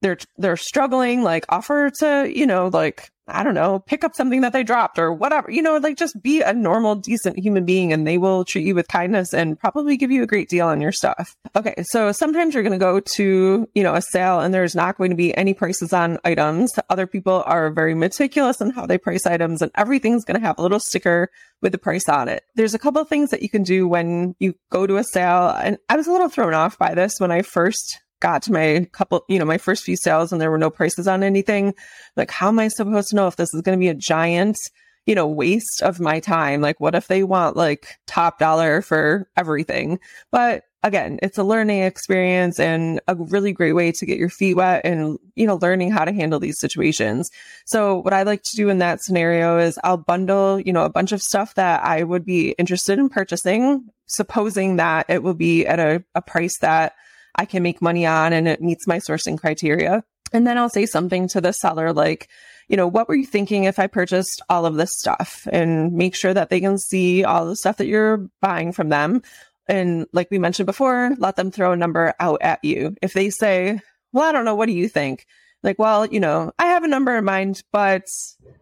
they're 0.00 0.18
they're 0.36 0.56
struggling, 0.56 1.22
like 1.22 1.44
offer 1.48 1.90
to, 1.98 2.30
you 2.34 2.46
know, 2.46 2.68
like 2.68 3.11
I 3.28 3.44
don't 3.44 3.54
know, 3.54 3.78
pick 3.78 4.02
up 4.02 4.16
something 4.16 4.40
that 4.40 4.52
they 4.52 4.64
dropped 4.64 4.98
or 4.98 5.12
whatever, 5.12 5.50
you 5.50 5.62
know, 5.62 5.76
like 5.76 5.96
just 5.96 6.20
be 6.20 6.42
a 6.42 6.52
normal, 6.52 6.96
decent 6.96 7.38
human 7.38 7.64
being 7.64 7.92
and 7.92 8.04
they 8.04 8.18
will 8.18 8.44
treat 8.44 8.66
you 8.66 8.74
with 8.74 8.88
kindness 8.88 9.32
and 9.32 9.58
probably 9.58 9.96
give 9.96 10.10
you 10.10 10.24
a 10.24 10.26
great 10.26 10.48
deal 10.48 10.66
on 10.66 10.80
your 10.80 10.90
stuff. 10.90 11.36
Okay. 11.54 11.74
So 11.82 12.10
sometimes 12.10 12.52
you're 12.52 12.64
going 12.64 12.72
to 12.72 12.78
go 12.78 12.98
to, 12.98 13.68
you 13.74 13.82
know, 13.82 13.94
a 13.94 14.02
sale 14.02 14.40
and 14.40 14.52
there's 14.52 14.74
not 14.74 14.98
going 14.98 15.10
to 15.10 15.16
be 15.16 15.36
any 15.36 15.54
prices 15.54 15.92
on 15.92 16.18
items. 16.24 16.72
Other 16.90 17.06
people 17.06 17.44
are 17.46 17.70
very 17.70 17.94
meticulous 17.94 18.60
in 18.60 18.70
how 18.70 18.86
they 18.86 18.98
price 18.98 19.24
items 19.24 19.62
and 19.62 19.70
everything's 19.76 20.24
going 20.24 20.40
to 20.40 20.46
have 20.46 20.58
a 20.58 20.62
little 20.62 20.80
sticker 20.80 21.30
with 21.60 21.70
the 21.70 21.78
price 21.78 22.08
on 22.08 22.28
it. 22.28 22.42
There's 22.56 22.74
a 22.74 22.78
couple 22.78 23.00
of 23.00 23.08
things 23.08 23.30
that 23.30 23.42
you 23.42 23.48
can 23.48 23.62
do 23.62 23.86
when 23.86 24.34
you 24.40 24.56
go 24.70 24.86
to 24.86 24.96
a 24.96 25.04
sale. 25.04 25.48
And 25.48 25.78
I 25.88 25.96
was 25.96 26.08
a 26.08 26.12
little 26.12 26.28
thrown 26.28 26.54
off 26.54 26.76
by 26.76 26.94
this 26.94 27.14
when 27.18 27.30
I 27.30 27.42
first 27.42 28.00
got 28.22 28.40
to 28.42 28.52
my 28.52 28.88
couple, 28.92 29.24
you 29.28 29.38
know, 29.38 29.44
my 29.44 29.58
first 29.58 29.82
few 29.82 29.96
sales 29.96 30.32
and 30.32 30.40
there 30.40 30.50
were 30.50 30.56
no 30.56 30.70
prices 30.70 31.08
on 31.08 31.24
anything. 31.24 31.74
Like, 32.16 32.30
how 32.30 32.48
am 32.48 32.60
I 32.60 32.68
supposed 32.68 33.10
to 33.10 33.16
know 33.16 33.26
if 33.26 33.36
this 33.36 33.52
is 33.52 33.60
going 33.62 33.76
to 33.76 33.80
be 33.80 33.88
a 33.88 33.94
giant, 33.94 34.56
you 35.04 35.14
know, 35.14 35.26
waste 35.26 35.82
of 35.82 35.98
my 35.98 36.20
time? 36.20 36.60
Like, 36.60 36.80
what 36.80 36.94
if 36.94 37.08
they 37.08 37.24
want 37.24 37.56
like 37.56 37.98
top 38.06 38.38
dollar 38.38 38.80
for 38.80 39.28
everything? 39.36 39.98
But 40.30 40.62
again, 40.84 41.18
it's 41.20 41.36
a 41.36 41.42
learning 41.42 41.82
experience 41.82 42.60
and 42.60 43.00
a 43.08 43.16
really 43.16 43.52
great 43.52 43.72
way 43.72 43.90
to 43.90 44.06
get 44.06 44.18
your 44.18 44.28
feet 44.28 44.54
wet 44.54 44.82
and, 44.84 45.18
you 45.34 45.46
know, 45.46 45.56
learning 45.56 45.90
how 45.90 46.04
to 46.04 46.12
handle 46.12 46.38
these 46.38 46.60
situations. 46.60 47.28
So 47.66 47.98
what 47.98 48.12
I 48.12 48.22
like 48.22 48.44
to 48.44 48.56
do 48.56 48.68
in 48.68 48.78
that 48.78 49.02
scenario 49.02 49.58
is 49.58 49.78
I'll 49.82 49.96
bundle, 49.96 50.60
you 50.60 50.72
know, 50.72 50.84
a 50.84 50.90
bunch 50.90 51.10
of 51.10 51.22
stuff 51.22 51.54
that 51.56 51.84
I 51.84 52.04
would 52.04 52.24
be 52.24 52.50
interested 52.52 53.00
in 53.00 53.08
purchasing, 53.08 53.88
supposing 54.06 54.76
that 54.76 55.06
it 55.08 55.24
will 55.24 55.34
be 55.34 55.66
at 55.66 55.80
a, 55.80 56.04
a 56.14 56.22
price 56.22 56.58
that 56.58 56.94
I 57.34 57.44
can 57.44 57.62
make 57.62 57.82
money 57.82 58.06
on 58.06 58.32
and 58.32 58.46
it 58.48 58.60
meets 58.60 58.86
my 58.86 58.98
sourcing 58.98 59.38
criteria. 59.38 60.04
And 60.32 60.46
then 60.46 60.56
I'll 60.56 60.68
say 60.68 60.86
something 60.86 61.28
to 61.28 61.40
the 61.40 61.52
seller 61.52 61.92
like, 61.92 62.28
you 62.68 62.76
know, 62.76 62.86
what 62.86 63.08
were 63.08 63.14
you 63.14 63.26
thinking 63.26 63.64
if 63.64 63.78
I 63.78 63.86
purchased 63.86 64.40
all 64.48 64.64
of 64.64 64.76
this 64.76 64.96
stuff 64.96 65.46
and 65.52 65.92
make 65.92 66.14
sure 66.14 66.32
that 66.32 66.48
they 66.48 66.60
can 66.60 66.78
see 66.78 67.24
all 67.24 67.46
the 67.46 67.56
stuff 67.56 67.76
that 67.76 67.86
you're 67.86 68.28
buying 68.40 68.72
from 68.72 68.88
them. 68.88 69.22
And 69.68 70.06
like 70.12 70.30
we 70.30 70.38
mentioned 70.38 70.66
before, 70.66 71.12
let 71.18 71.36
them 71.36 71.50
throw 71.50 71.72
a 71.72 71.76
number 71.76 72.14
out 72.18 72.40
at 72.42 72.64
you. 72.64 72.94
If 73.02 73.12
they 73.12 73.30
say, 73.30 73.80
well, 74.12 74.28
I 74.28 74.32
don't 74.32 74.44
know, 74.44 74.54
what 74.54 74.66
do 74.66 74.72
you 74.72 74.88
think? 74.88 75.26
Like, 75.62 75.78
well, 75.78 76.06
you 76.06 76.18
know, 76.18 76.52
I 76.58 76.66
have 76.66 76.82
a 76.82 76.88
number 76.88 77.16
in 77.16 77.24
mind, 77.24 77.62
but 77.70 78.02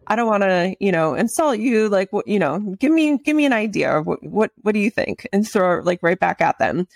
I 0.05 0.15
don't 0.15 0.27
want 0.27 0.43
to, 0.43 0.75
you 0.79 0.91
know, 0.91 1.15
insult 1.15 1.57
you. 1.57 1.89
Like, 1.89 2.13
what, 2.13 2.27
you 2.27 2.37
know, 2.37 2.59
give 2.79 2.91
me, 2.91 3.17
give 3.17 3.35
me 3.35 3.45
an 3.45 3.53
idea 3.53 3.97
of 3.97 4.05
what, 4.05 4.23
what, 4.23 4.51
what 4.61 4.73
do 4.73 4.79
you 4.79 4.91
think? 4.91 5.27
And 5.33 5.47
throw 5.47 5.81
like 5.81 5.99
right 6.03 6.19
back 6.19 6.41
at 6.41 6.59
them. 6.59 6.87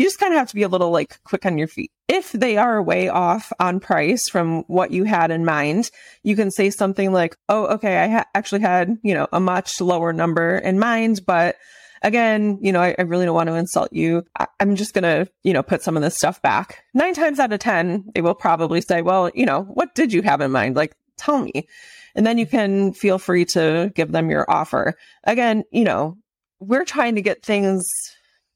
You 0.00 0.06
just 0.06 0.18
kind 0.18 0.32
of 0.32 0.38
have 0.38 0.48
to 0.48 0.54
be 0.54 0.62
a 0.62 0.68
little 0.68 0.90
like 0.90 1.22
quick 1.24 1.44
on 1.44 1.58
your 1.58 1.68
feet. 1.68 1.90
If 2.08 2.32
they 2.32 2.56
are 2.56 2.82
way 2.82 3.10
off 3.10 3.52
on 3.60 3.80
price 3.80 4.30
from 4.30 4.62
what 4.62 4.92
you 4.92 5.04
had 5.04 5.30
in 5.30 5.44
mind, 5.44 5.90
you 6.22 6.36
can 6.36 6.50
say 6.50 6.70
something 6.70 7.12
like, 7.12 7.36
Oh, 7.50 7.66
okay. 7.74 7.98
I 7.98 8.08
ha- 8.08 8.24
actually 8.34 8.62
had, 8.62 8.96
you 9.02 9.12
know, 9.12 9.28
a 9.30 9.40
much 9.40 9.78
lower 9.78 10.14
number 10.14 10.56
in 10.56 10.78
mind, 10.78 11.26
but 11.26 11.56
again, 12.00 12.58
you 12.62 12.72
know, 12.72 12.80
I, 12.80 12.94
I 12.98 13.02
really 13.02 13.26
don't 13.26 13.34
want 13.34 13.48
to 13.48 13.56
insult 13.56 13.92
you. 13.92 14.24
I, 14.38 14.46
am 14.58 14.74
just 14.74 14.94
going 14.94 15.02
to, 15.02 15.30
you 15.44 15.52
know, 15.52 15.62
put 15.62 15.82
some 15.82 15.98
of 15.98 16.02
this 16.02 16.16
stuff 16.16 16.40
back. 16.40 16.82
Nine 16.94 17.12
times 17.12 17.38
out 17.38 17.52
of 17.52 17.60
10, 17.60 18.12
they 18.14 18.22
will 18.22 18.34
probably 18.34 18.80
say, 18.80 19.02
well, 19.02 19.30
you 19.34 19.44
know, 19.44 19.64
what 19.64 19.94
did 19.94 20.14
you 20.14 20.22
have 20.22 20.40
in 20.40 20.50
mind? 20.50 20.76
Like, 20.76 20.96
tell 21.18 21.40
me. 21.42 21.68
And 22.14 22.26
then 22.26 22.38
you 22.38 22.46
can 22.46 22.94
feel 22.94 23.18
free 23.18 23.44
to 23.44 23.92
give 23.94 24.12
them 24.12 24.30
your 24.30 24.50
offer. 24.50 24.94
Again, 25.24 25.64
you 25.70 25.84
know, 25.84 26.16
we're 26.58 26.86
trying 26.86 27.16
to 27.16 27.22
get 27.22 27.44
things 27.44 27.86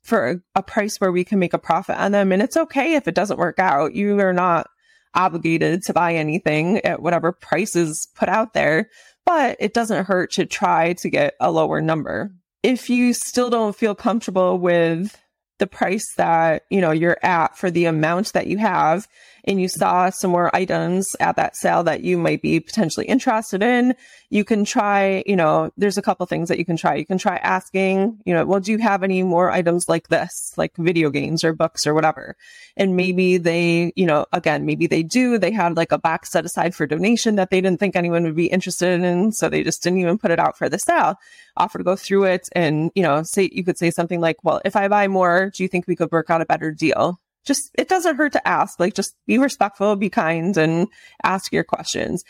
for 0.05 0.43
a, 0.55 0.63
price 0.63 0.99
where 0.99 1.11
we 1.11 1.25
can 1.25 1.39
make 1.39 1.55
a 1.55 1.59
profit 1.59 1.97
on 1.97 2.13
them. 2.13 2.31
And 2.31 2.41
it's 2.43 2.57
okay 2.57 2.95
if 2.95 3.09
it 3.09 3.15
doesn't 3.15 3.39
work 3.39 3.59
out. 3.59 3.95
You 3.95 4.21
are 4.21 4.33
not 4.33 4.69
obligated 5.15 5.83
to 5.85 5.93
buy 5.93 6.15
anything 6.15 6.79
at 6.85 7.03
whatever 7.03 7.33
price 7.33 7.75
is 7.75 8.07
put 8.15 8.29
out 8.29 8.53
there, 8.53 8.91
but 9.25 9.57
it 9.59 9.75
doesn't 9.75 10.07
hurt 10.07 10.33
to 10.33 10.47
try 10.47 10.93
to 10.95 11.09
get 11.09 11.35
a 11.41 11.51
lower 11.51 11.81
number 11.81 12.31
if 12.65 12.89
you 12.89 13.13
still 13.13 13.51
don't 13.51 13.77
feel 13.77 13.95
comfortable 13.95 14.59
with 14.59 15.21
the 15.59 15.67
price 15.67 16.15
that, 16.17 16.63
you 16.71 16.81
know, 16.81 16.93
you're 16.93 17.19
at 17.23 17.59
for 17.59 17.71
the 17.71 17.85
amount 17.85 18.33
that 18.33 18.47
you 18.47 18.57
have 18.57 19.07
and 19.45 19.61
you 19.61 19.69
saw 19.69 20.11
some 20.11 20.31
more 20.31 20.55
items 20.55 21.15
at 21.21 21.37
that 21.37 21.57
sale 21.57 21.85
that 21.85 22.03
you 22.03 22.17
might 22.17 22.43
be 22.43 22.61
potentially 22.61 23.07
interested 23.07 23.63
in, 23.63 23.95
you 24.31 24.45
can 24.45 24.65
try, 24.65 25.23
you 25.27 25.37
know, 25.37 25.71
there's 25.77 25.99
a 25.99 26.03
couple 26.03 26.25
things 26.27 26.49
that 26.49 26.59
you 26.59 26.65
can 26.65 26.77
try. 26.77 26.95
You 26.95 27.07
can 27.07 27.19
try 27.19 27.37
asking, 27.37 28.21
you 28.25 28.35
know, 28.35 28.45
well, 28.45 28.61
do 28.61 28.73
you 28.73 28.79
have 28.79 29.03
any 29.03 29.23
more 29.23 29.51
items 29.51 29.89
like 29.89 30.09
this, 30.09 30.53
like 30.57 30.75
video 30.77 31.11
games 31.11 31.45
or 31.45 31.53
books 31.53 31.87
or 31.87 31.95
whatever? 31.95 32.37
And 32.77 32.97
maybe 32.97 33.37
they, 33.37 33.93
you 33.97 34.07
know, 34.07 34.27
again, 34.33 34.65
maybe 34.65 34.87
they 34.87 35.03
do. 35.03 35.39
They 35.39 35.53
had 35.53 35.77
like 35.77 35.93
a 35.93 35.99
box 35.99 36.31
set 36.33 36.45
aside 36.45 36.75
for 36.75 36.87
donation 36.87 37.37
that 37.37 37.51
they 37.51 37.61
didn't 37.61 37.81
think 37.81 37.97
anyone 37.97 38.25
would 38.25 38.37
be 38.37 38.47
interested 38.47 39.03
in. 39.03 39.33
So 39.33 39.49
they 39.49 39.63
just 39.63 39.83
didn't 39.83 40.01
even 40.01 40.19
put 40.19 40.31
it 40.31 40.41
out 40.41 40.57
for 40.57 40.69
the 40.69 40.79
sale. 40.79 41.17
Offer 41.57 41.79
to 41.79 41.85
go 41.85 41.97
through 41.97 42.25
it 42.25 42.49
and, 42.53 42.91
you 42.95 43.03
know, 43.03 43.23
say, 43.23 43.51
you 43.53 43.63
could 43.63 43.79
say 43.79 43.91
something 43.91 44.21
like, 44.21 44.43
well, 44.43 44.61
if 44.65 44.75
I 44.75 44.89
buy 44.89 45.07
more, 45.07 45.51
do 45.55 45.63
you 45.63 45.69
think 45.69 45.87
we 45.87 45.97
could 45.97 46.11
work 46.11 46.31
out 46.31 46.41
a 46.41 46.47
better 46.47 46.73
deal? 46.73 47.21
Just, 47.45 47.71
it 47.75 47.89
doesn't 47.89 48.17
hurt 48.17 48.33
to 48.33 48.49
ask, 48.49 48.81
like 48.81 48.95
just 48.95 49.15
be 49.27 49.39
respectful, 49.39 49.97
be 49.97 50.11
kind 50.11 50.57
and 50.57 50.89
ask 51.23 51.53
your 51.53 51.65
questions. 51.65 52.25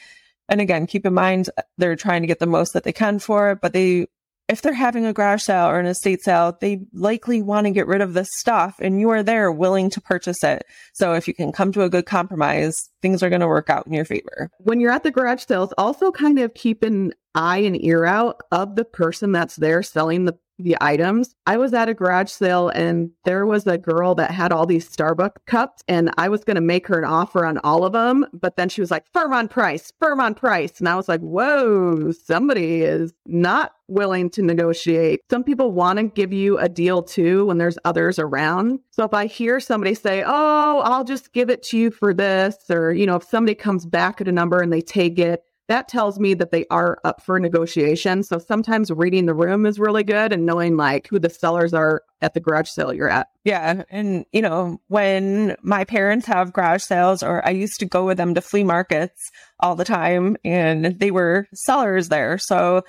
And 0.48 0.60
again, 0.60 0.86
keep 0.86 1.06
in 1.06 1.14
mind, 1.14 1.50
they're 1.78 1.96
trying 1.96 2.22
to 2.22 2.28
get 2.28 2.38
the 2.38 2.46
most 2.46 2.72
that 2.72 2.84
they 2.84 2.92
can 2.92 3.18
for 3.18 3.50
it, 3.50 3.60
but 3.62 3.72
they, 3.72 4.06
if 4.46 4.60
they're 4.60 4.74
having 4.74 5.06
a 5.06 5.12
garage 5.14 5.42
sale 5.42 5.68
or 5.68 5.80
an 5.80 5.86
estate 5.86 6.22
sale, 6.22 6.54
they 6.60 6.80
likely 6.92 7.40
want 7.40 7.66
to 7.66 7.70
get 7.70 7.86
rid 7.86 8.02
of 8.02 8.12
this 8.12 8.28
stuff 8.32 8.74
and 8.78 9.00
you 9.00 9.08
are 9.08 9.22
there 9.22 9.50
willing 9.50 9.88
to 9.88 10.02
purchase 10.02 10.44
it. 10.44 10.64
So 10.92 11.14
if 11.14 11.26
you 11.26 11.32
can 11.32 11.50
come 11.50 11.72
to 11.72 11.82
a 11.82 11.88
good 11.88 12.04
compromise, 12.04 12.90
things 13.00 13.22
are 13.22 13.30
going 13.30 13.40
to 13.40 13.48
work 13.48 13.70
out 13.70 13.86
in 13.86 13.94
your 13.94 14.04
favor. 14.04 14.50
When 14.58 14.80
you're 14.80 14.92
at 14.92 15.02
the 15.02 15.10
garage 15.10 15.46
sales, 15.46 15.72
also 15.78 16.12
kind 16.12 16.38
of 16.38 16.52
keep 16.52 16.82
an 16.82 17.14
eye 17.34 17.58
and 17.58 17.82
ear 17.82 18.04
out 18.04 18.42
of 18.52 18.76
the 18.76 18.84
person 18.84 19.32
that's 19.32 19.56
there 19.56 19.82
selling 19.82 20.26
the 20.26 20.38
the 20.58 20.76
items. 20.80 21.34
I 21.46 21.56
was 21.56 21.74
at 21.74 21.88
a 21.88 21.94
garage 21.94 22.30
sale 22.30 22.68
and 22.68 23.10
there 23.24 23.46
was 23.46 23.66
a 23.66 23.78
girl 23.78 24.14
that 24.16 24.30
had 24.30 24.52
all 24.52 24.66
these 24.66 24.88
Starbucks 24.88 25.36
cups 25.46 25.82
and 25.88 26.10
I 26.16 26.28
was 26.28 26.44
going 26.44 26.54
to 26.56 26.60
make 26.60 26.86
her 26.86 26.98
an 26.98 27.04
offer 27.04 27.44
on 27.44 27.58
all 27.58 27.84
of 27.84 27.92
them, 27.92 28.26
but 28.32 28.56
then 28.56 28.68
she 28.68 28.80
was 28.80 28.90
like, 28.90 29.04
firm 29.12 29.32
on 29.32 29.48
price, 29.48 29.92
firm 30.00 30.20
on 30.20 30.34
price. 30.34 30.78
And 30.78 30.88
I 30.88 30.96
was 30.96 31.08
like, 31.08 31.20
whoa, 31.20 32.12
somebody 32.12 32.82
is 32.82 33.12
not 33.26 33.72
willing 33.88 34.30
to 34.30 34.42
negotiate. 34.42 35.20
Some 35.30 35.44
people 35.44 35.72
want 35.72 35.98
to 35.98 36.04
give 36.04 36.32
you 36.32 36.58
a 36.58 36.68
deal 36.68 37.02
too 37.02 37.46
when 37.46 37.58
there's 37.58 37.78
others 37.84 38.18
around. 38.18 38.80
So 38.90 39.04
if 39.04 39.12
I 39.12 39.26
hear 39.26 39.60
somebody 39.60 39.94
say, 39.94 40.22
oh, 40.26 40.80
I'll 40.84 41.04
just 41.04 41.32
give 41.32 41.50
it 41.50 41.62
to 41.64 41.78
you 41.78 41.90
for 41.90 42.14
this, 42.14 42.56
or, 42.70 42.92
you 42.92 43.06
know, 43.06 43.16
if 43.16 43.24
somebody 43.24 43.54
comes 43.54 43.84
back 43.84 44.20
at 44.20 44.28
a 44.28 44.32
number 44.32 44.60
and 44.60 44.72
they 44.72 44.80
take 44.80 45.18
it, 45.18 45.42
that 45.68 45.88
tells 45.88 46.18
me 46.18 46.34
that 46.34 46.50
they 46.50 46.66
are 46.70 46.98
up 47.04 47.22
for 47.22 47.40
negotiation. 47.40 48.22
So 48.22 48.38
sometimes 48.38 48.90
reading 48.90 49.26
the 49.26 49.34
room 49.34 49.64
is 49.64 49.78
really 49.78 50.04
good 50.04 50.32
and 50.32 50.44
knowing 50.44 50.76
like 50.76 51.08
who 51.08 51.18
the 51.18 51.30
sellers 51.30 51.72
are 51.72 52.02
at 52.20 52.34
the 52.34 52.40
garage 52.40 52.68
sale 52.68 52.92
you're 52.92 53.08
at. 53.08 53.28
Yeah. 53.44 53.82
And, 53.88 54.26
you 54.32 54.42
know, 54.42 54.80
when 54.88 55.56
my 55.62 55.84
parents 55.84 56.26
have 56.26 56.52
garage 56.52 56.82
sales, 56.82 57.22
or 57.22 57.46
I 57.46 57.50
used 57.50 57.80
to 57.80 57.86
go 57.86 58.04
with 58.04 58.18
them 58.18 58.34
to 58.34 58.40
flea 58.40 58.64
markets 58.64 59.30
all 59.60 59.74
the 59.74 59.84
time, 59.84 60.36
and 60.44 60.98
they 60.98 61.10
were 61.10 61.46
sellers 61.54 62.08
there. 62.08 62.38
So 62.38 62.82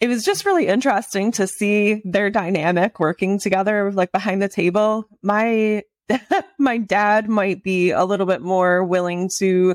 it 0.00 0.08
was 0.08 0.24
just 0.24 0.44
really 0.44 0.66
interesting 0.66 1.32
to 1.32 1.46
see 1.46 2.02
their 2.04 2.30
dynamic 2.30 3.00
working 3.00 3.38
together, 3.38 3.92
like 3.92 4.12
behind 4.12 4.42
the 4.42 4.48
table. 4.48 5.08
My 5.22 5.82
my 6.58 6.78
dad 6.78 7.28
might 7.28 7.62
be 7.62 7.90
a 7.90 8.04
little 8.04 8.26
bit 8.26 8.42
more 8.42 8.84
willing 8.84 9.30
to 9.38 9.74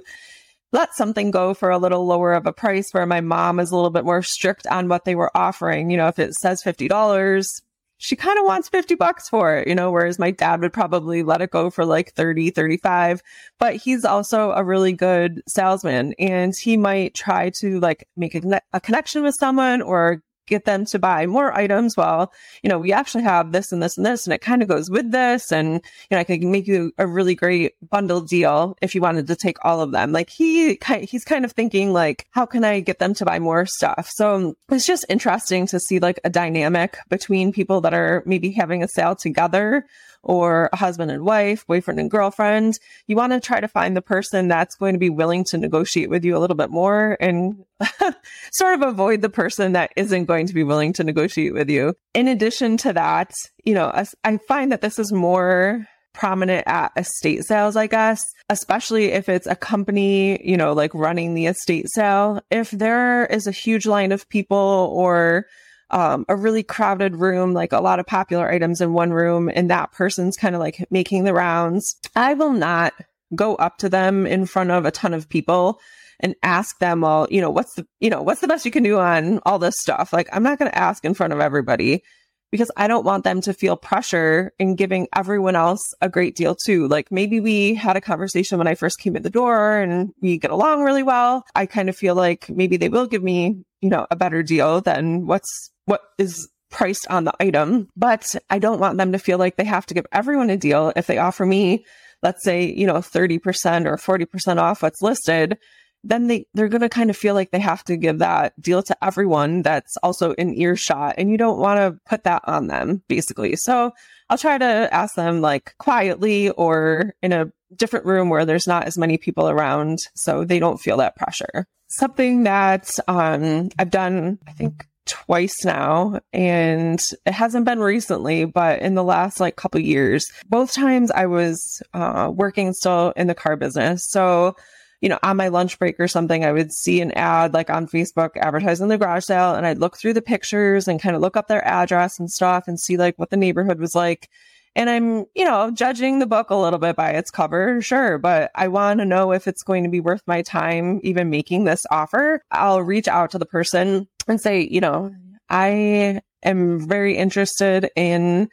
let 0.71 0.93
something 0.93 1.31
go 1.31 1.53
for 1.53 1.69
a 1.69 1.77
little 1.77 2.05
lower 2.05 2.33
of 2.33 2.45
a 2.45 2.53
price 2.53 2.91
where 2.91 3.05
my 3.05 3.21
mom 3.21 3.59
is 3.59 3.71
a 3.71 3.75
little 3.75 3.89
bit 3.89 4.05
more 4.05 4.21
strict 4.21 4.67
on 4.67 4.87
what 4.87 5.05
they 5.05 5.15
were 5.15 5.35
offering. 5.35 5.89
You 5.89 5.97
know, 5.97 6.07
if 6.07 6.19
it 6.19 6.35
says 6.35 6.63
$50, 6.63 7.61
she 7.97 8.15
kind 8.15 8.39
of 8.39 8.45
wants 8.45 8.69
50 8.69 8.95
bucks 8.95 9.27
for 9.27 9.57
it, 9.57 9.67
you 9.67 9.75
know, 9.75 9.91
whereas 9.91 10.17
my 10.17 10.31
dad 10.31 10.61
would 10.61 10.71
probably 10.71 11.21
let 11.21 11.41
it 11.41 11.51
go 11.51 11.69
for 11.69 11.85
like 11.85 12.13
30, 12.13 12.51
35, 12.51 13.21
but 13.59 13.75
he's 13.75 14.05
also 14.05 14.51
a 14.51 14.63
really 14.63 14.93
good 14.93 15.41
salesman 15.47 16.13
and 16.17 16.53
he 16.55 16.77
might 16.77 17.13
try 17.13 17.49
to 17.59 17.79
like 17.81 18.07
make 18.15 18.35
a, 18.35 18.61
a 18.71 18.79
connection 18.79 19.21
with 19.21 19.35
someone 19.37 19.81
or 19.81 20.23
get 20.49 20.65
them 20.65 20.85
to 20.85 20.99
buy 20.99 21.25
more 21.25 21.55
items. 21.55 21.95
Well, 21.95 22.33
you 22.63 22.69
know, 22.69 22.79
we 22.79 22.91
actually 22.91 23.23
have 23.23 23.51
this 23.51 23.71
and 23.71 23.81
this 23.81 23.97
and 23.97 24.05
this, 24.05 24.25
and 24.25 24.33
it 24.33 24.41
kind 24.41 24.61
of 24.61 24.67
goes 24.67 24.89
with 24.89 25.11
this. 25.11 25.51
And, 25.51 25.73
you 25.73 25.81
know, 26.11 26.19
I 26.19 26.23
could 26.23 26.43
make 26.43 26.67
you 26.67 26.91
a 26.97 27.07
really 27.07 27.35
great 27.35 27.73
bundle 27.89 28.21
deal 28.21 28.75
if 28.81 28.95
you 28.95 29.01
wanted 29.01 29.27
to 29.27 29.35
take 29.35 29.63
all 29.63 29.81
of 29.81 29.91
them. 29.91 30.11
Like 30.11 30.29
he, 30.29 30.79
he's 31.01 31.23
kind 31.23 31.45
of 31.45 31.51
thinking 31.51 31.93
like, 31.93 32.25
how 32.31 32.45
can 32.45 32.63
I 32.63 32.79
get 32.81 32.99
them 32.99 33.13
to 33.15 33.25
buy 33.25 33.39
more 33.39 33.65
stuff? 33.65 34.09
So 34.11 34.55
it's 34.69 34.85
just 34.85 35.05
interesting 35.07 35.67
to 35.67 35.79
see 35.79 35.99
like 35.99 36.19
a 36.23 36.29
dynamic 36.29 36.97
between 37.09 37.53
people 37.53 37.81
that 37.81 37.93
are 37.93 38.23
maybe 38.25 38.51
having 38.51 38.83
a 38.83 38.87
sale 38.87 39.15
together 39.15 39.85
or 40.23 40.69
a 40.73 40.77
husband 40.77 41.11
and 41.11 41.23
wife, 41.23 41.65
boyfriend 41.67 41.99
and 41.99 42.11
girlfriend. 42.11 42.79
You 43.07 43.15
want 43.15 43.33
to 43.33 43.39
try 43.39 43.59
to 43.59 43.67
find 43.67 43.95
the 43.95 44.01
person 44.01 44.47
that's 44.47 44.75
going 44.75 44.93
to 44.93 44.99
be 44.99 45.09
willing 45.09 45.43
to 45.45 45.57
negotiate 45.57 46.09
with 46.09 46.25
you 46.25 46.35
a 46.35 46.39
little 46.39 46.57
bit 46.57 46.69
more 46.69 47.17
and 47.19 47.63
sort 48.51 48.75
of 48.75 48.81
avoid 48.81 49.21
the 49.21 49.29
person 49.29 49.73
that 49.73 49.91
isn't 49.95 50.25
going 50.25 50.47
to 50.47 50.53
be 50.53 50.63
willing 50.63 50.93
to 50.93 51.03
negotiate 51.03 51.53
with 51.53 51.69
you. 51.69 51.93
In 52.13 52.27
addition 52.27 52.77
to 52.77 52.93
that, 52.93 53.31
you 53.63 53.73
know, 53.73 53.91
I 54.23 54.37
find 54.37 54.71
that 54.71 54.81
this 54.81 54.99
is 54.99 55.11
more 55.11 55.85
prominent 56.13 56.67
at 56.67 56.91
estate 56.97 57.45
sales, 57.45 57.75
I 57.75 57.87
guess, 57.87 58.23
especially 58.49 59.11
if 59.11 59.29
it's 59.29 59.47
a 59.47 59.55
company, 59.55 60.45
you 60.45 60.57
know, 60.57 60.73
like 60.73 60.93
running 60.93 61.33
the 61.33 61.45
estate 61.45 61.87
sale. 61.89 62.41
If 62.51 62.71
there 62.71 63.25
is 63.27 63.47
a 63.47 63.51
huge 63.51 63.85
line 63.85 64.11
of 64.11 64.27
people 64.27 64.91
or 64.93 65.45
um, 65.91 66.25
a 66.29 66.35
really 66.35 66.63
crowded 66.63 67.15
room, 67.15 67.53
like 67.53 67.71
a 67.71 67.81
lot 67.81 67.99
of 67.99 68.05
popular 68.05 68.49
items 68.49 68.81
in 68.81 68.93
one 68.93 69.11
room, 69.11 69.49
and 69.53 69.69
that 69.69 69.91
person's 69.91 70.37
kind 70.37 70.55
of 70.55 70.59
like 70.59 70.85
making 70.91 71.23
the 71.23 71.33
rounds. 71.33 71.95
I 72.15 72.33
will 72.33 72.53
not 72.53 72.93
go 73.35 73.55
up 73.55 73.77
to 73.79 73.89
them 73.89 74.25
in 74.25 74.45
front 74.45 74.71
of 74.71 74.85
a 74.85 74.91
ton 74.91 75.13
of 75.13 75.29
people 75.29 75.79
and 76.19 76.35
ask 76.43 76.79
them, 76.79 77.01
well, 77.01 77.27
you 77.29 77.41
know, 77.41 77.49
what's 77.49 77.75
the, 77.75 77.87
you 77.99 78.09
know, 78.09 78.21
what's 78.21 78.41
the 78.41 78.47
best 78.47 78.65
you 78.65 78.71
can 78.71 78.83
do 78.83 78.99
on 78.99 79.39
all 79.45 79.59
this 79.59 79.77
stuff? 79.77 80.11
Like, 80.11 80.27
I'm 80.33 80.43
not 80.43 80.59
going 80.59 80.69
to 80.71 80.77
ask 80.77 81.05
in 81.05 81.13
front 81.13 81.33
of 81.33 81.39
everybody 81.39 82.03
because 82.51 82.71
I 82.75 82.87
don't 82.87 83.05
want 83.05 83.23
them 83.23 83.41
to 83.41 83.53
feel 83.53 83.77
pressure 83.77 84.53
in 84.59 84.75
giving 84.75 85.07
everyone 85.15 85.55
else 85.55 85.81
a 86.01 86.09
great 86.09 86.35
deal 86.35 86.55
too. 86.55 86.87
Like 86.87 87.11
maybe 87.11 87.39
we 87.39 87.75
had 87.75 87.95
a 87.95 88.01
conversation 88.01 88.57
when 88.57 88.67
I 88.67 88.75
first 88.75 88.99
came 88.99 89.15
in 89.15 89.23
the 89.23 89.29
door 89.29 89.79
and 89.79 90.11
we 90.21 90.37
get 90.37 90.51
along 90.51 90.83
really 90.83 91.03
well. 91.03 91.43
I 91.55 91.65
kind 91.65 91.89
of 91.89 91.95
feel 91.95 92.15
like 92.15 92.49
maybe 92.49 92.77
they 92.77 92.89
will 92.89 93.07
give 93.07 93.23
me, 93.23 93.63
you 93.81 93.89
know, 93.89 94.07
a 94.09 94.15
better 94.15 94.43
deal 94.43 94.81
than 94.81 95.25
what's 95.27 95.71
what 95.85 96.01
is 96.17 96.49
priced 96.69 97.07
on 97.09 97.23
the 97.23 97.33
item, 97.39 97.87
but 97.95 98.35
I 98.49 98.59
don't 98.59 98.79
want 98.79 98.97
them 98.97 99.11
to 99.11 99.19
feel 99.19 99.37
like 99.37 99.57
they 99.57 99.63
have 99.65 99.85
to 99.87 99.93
give 99.93 100.05
everyone 100.11 100.49
a 100.49 100.57
deal 100.57 100.93
if 100.95 101.07
they 101.07 101.17
offer 101.17 101.45
me, 101.45 101.85
let's 102.21 102.43
say, 102.43 102.65
you 102.65 102.85
know, 102.85 102.95
30% 102.95 103.85
or 103.85 103.97
40% 103.97 104.57
off 104.57 104.83
what's 104.83 105.01
listed. 105.01 105.57
Then 106.03 106.27
they, 106.27 106.45
they're 106.53 106.69
going 106.69 106.81
to 106.81 106.89
kind 106.89 107.09
of 107.09 107.17
feel 107.17 107.33
like 107.33 107.51
they 107.51 107.59
have 107.59 107.83
to 107.85 107.97
give 107.97 108.19
that 108.19 108.59
deal 108.61 108.81
to 108.83 108.97
everyone 109.03 109.61
that's 109.61 109.97
also 109.97 110.31
in 110.33 110.53
earshot. 110.53 111.15
And 111.17 111.29
you 111.29 111.37
don't 111.37 111.59
want 111.59 111.77
to 111.79 111.99
put 112.07 112.23
that 112.23 112.41
on 112.45 112.67
them, 112.67 113.03
basically. 113.07 113.55
So 113.55 113.91
I'll 114.29 114.37
try 114.37 114.57
to 114.57 114.89
ask 114.91 115.15
them 115.15 115.41
like 115.41 115.75
quietly 115.77 116.49
or 116.51 117.13
in 117.21 117.33
a 117.33 117.51
different 117.75 118.05
room 118.05 118.29
where 118.29 118.45
there's 118.45 118.67
not 118.67 118.85
as 118.85 118.97
many 118.97 119.17
people 119.17 119.49
around 119.49 119.99
so 120.15 120.43
they 120.43 120.59
don't 120.59 120.79
feel 120.79 120.97
that 120.97 121.15
pressure. 121.15 121.67
Something 121.87 122.43
that 122.43 122.89
um, 123.07 123.69
I've 123.79 123.89
done, 123.89 124.39
I 124.47 124.51
think 124.51 124.85
twice 125.09 125.65
now 125.65 126.19
and 126.33 127.01
it 127.25 127.33
hasn't 127.33 127.65
been 127.65 127.79
recently 127.79 128.45
but 128.45 128.79
in 128.79 128.93
the 128.93 129.03
last 129.03 129.39
like 129.39 129.55
couple 129.55 129.79
years 129.79 130.31
both 130.47 130.71
times 130.71 131.09
i 131.09 131.25
was 131.25 131.81
uh, 131.95 132.31
working 132.31 132.73
still 132.73 133.11
in 133.15 133.25
the 133.25 133.33
car 133.33 133.55
business 133.55 134.05
so 134.07 134.55
you 135.01 135.09
know, 135.09 135.19
on 135.23 135.37
my 135.37 135.47
lunch 135.47 135.79
break 135.79 135.99
or 135.99 136.07
something, 136.07 136.43
I 136.43 136.51
would 136.51 136.73
see 136.73 137.01
an 137.01 137.11
ad 137.13 137.53
like 137.53 137.69
on 137.69 137.87
Facebook 137.87 138.35
advertising 138.37 138.89
the 138.89 138.97
garage 138.97 139.25
sale 139.25 139.55
and 139.55 139.65
I'd 139.65 139.77
look 139.77 139.97
through 139.97 140.13
the 140.13 140.21
pictures 140.21 140.87
and 140.87 141.01
kind 141.01 141.15
of 141.15 141.21
look 141.21 141.37
up 141.37 141.47
their 141.47 141.65
address 141.65 142.19
and 142.19 142.29
stuff 142.29 142.67
and 142.67 142.79
see 142.79 142.97
like 142.97 143.17
what 143.17 143.29
the 143.29 143.37
neighborhood 143.37 143.79
was 143.79 143.95
like. 143.95 144.29
And 144.75 144.89
I'm, 144.89 145.25
you 145.35 145.45
know, 145.45 145.71
judging 145.71 146.19
the 146.19 146.27
book 146.27 146.49
a 146.49 146.55
little 146.55 146.79
bit 146.79 146.95
by 146.95 147.11
its 147.11 147.31
cover, 147.31 147.81
sure, 147.81 148.17
but 148.17 148.51
I 148.55 148.67
want 148.67 148.99
to 148.99 149.05
know 149.05 149.31
if 149.31 149.47
it's 149.47 149.63
going 149.63 149.83
to 149.83 149.89
be 149.89 149.99
worth 149.99 150.21
my 150.27 150.41
time 150.41 150.99
even 151.03 151.29
making 151.29 151.63
this 151.63 151.85
offer. 151.89 152.43
I'll 152.51 152.81
reach 152.81 153.07
out 153.07 153.31
to 153.31 153.39
the 153.39 153.45
person 153.45 154.07
and 154.27 154.39
say, 154.39 154.61
you 154.61 154.79
know, 154.79 155.11
I 155.49 156.21
am 156.43 156.87
very 156.87 157.17
interested 157.17 157.89
in 157.95 158.49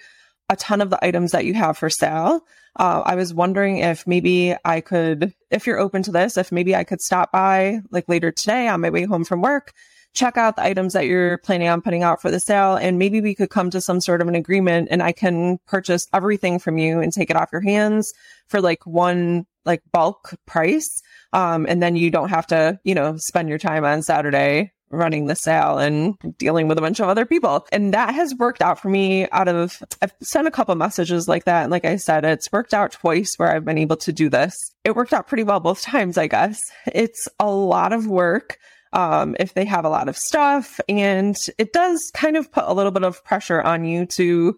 a 0.49 0.57
ton 0.57 0.80
of 0.80 0.90
the 0.90 1.05
items 1.05 1.32
that 1.32 1.44
you 1.44 1.55
have 1.55 1.76
for 1.76 1.90
sale. 1.90 2.47
Uh, 2.78 3.03
I 3.05 3.14
was 3.14 3.32
wondering 3.32 3.78
if 3.78 4.07
maybe 4.07 4.55
I 4.64 4.80
could, 4.80 5.34
if 5.51 5.66
you're 5.66 5.78
open 5.78 6.03
to 6.05 6.12
this, 6.12 6.36
if 6.36 6.53
maybe 6.53 6.76
I 6.76 6.84
could 6.84 7.01
stop 7.01 7.32
by 7.32 7.80
like 7.90 8.09
later 8.09 8.30
today 8.30 8.68
on 8.68 8.80
my 8.80 8.90
way 8.90 9.05
home 9.05 9.24
from 9.24 9.40
work, 9.40 9.72
check 10.12 10.36
out 10.36 10.57
the 10.57 10.64
items 10.64 10.92
that 10.92 11.07
you're 11.07 11.38
planning 11.38 11.68
on 11.68 11.82
putting 11.82 12.03
out 12.03 12.22
for 12.22 12.30
the 12.30 12.40
sale, 12.40 12.76
and 12.76 12.99
maybe 12.99 13.20
we 13.20 13.34
could 13.34 13.51
come 13.51 13.70
to 13.70 13.80
some 13.80 14.01
sort 14.01 14.20
of 14.20 14.28
an 14.28 14.34
agreement 14.34 14.88
and 14.90 15.03
I 15.03 15.12
can 15.12 15.59
purchase 15.66 16.07
everything 16.12 16.59
from 16.59 16.78
you 16.78 17.01
and 17.01 17.12
take 17.12 17.30
it 17.30 17.36
off 17.36 17.51
your 17.53 17.61
hands 17.61 18.12
for 18.49 18.61
like 18.61 18.86
one 18.86 19.47
like 19.64 19.82
bulk 19.92 20.34
price. 20.47 20.88
Um, 21.32 21.66
and 21.68 21.82
then 21.82 21.97
you 21.97 22.11
don't 22.11 22.30
have 22.30 22.47
to, 22.49 22.78
you 22.84 22.94
know, 22.94 23.16
spend 23.18 23.49
your 23.49 23.59
time 23.59 23.84
on 23.84 24.03
Saturday 24.03 24.72
running 24.91 25.26
the 25.26 25.34
sale 25.34 25.78
and 25.78 26.16
dealing 26.39 26.68
with 26.68 26.78
a 26.78 26.80
bunch 26.80 27.01
of 27.01 27.09
other 27.09 27.26
people. 27.26 27.66
And 27.72 27.93
that 27.95 28.14
has 28.14 28.34
worked 28.34 28.62
out 28.62 28.78
for 28.78 28.89
me 28.89 29.28
out 29.30 29.49
of, 29.49 29.82
I've 30.03 30.14
sent 30.22 30.47
a 30.47 30.51
couple 30.51 30.74
messages 30.74 31.28
like 31.28 31.45
that. 31.45 31.64
And 31.64 31.70
like 31.70 31.84
I 31.84 31.97
said, 31.97 32.24
it's 32.24 32.53
worked 32.53 32.74
out 32.74 32.93
twice 32.93 33.34
where 33.37 33.55
I've 33.55 33.64
been 33.64 33.78
able 33.78 33.97
to 33.99 34.12
do 34.12 34.28
this. 34.28 34.55
It 34.84 34.97
worked 34.97 35.12
out 35.12 35.26
pretty 35.26 35.43
well 35.43 35.61
both 35.61 35.82
times, 35.82 36.16
I 36.16 36.26
guess. 36.26 36.61
It's 36.87 37.28
a 37.41 37.51
lot 37.51 37.93
of 37.93 38.07
work. 38.07 38.59
Um, 38.93 39.37
if 39.39 39.53
they 39.53 39.64
have 39.66 39.84
a 39.84 39.91
lot 39.91 40.09
of 40.09 40.16
stuff 40.16 40.80
and 40.89 41.37
it 41.59 41.72
does 41.72 42.11
kind 42.14 42.37
of 42.37 42.51
put 42.51 42.64
a 42.66 42.72
little 42.72 42.93
bit 42.93 43.03
of 43.03 43.22
pressure 43.24 43.61
on 43.61 43.84
you 43.84 44.07
to, 44.07 44.57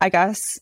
I 0.00 0.10
guess, 0.10 0.58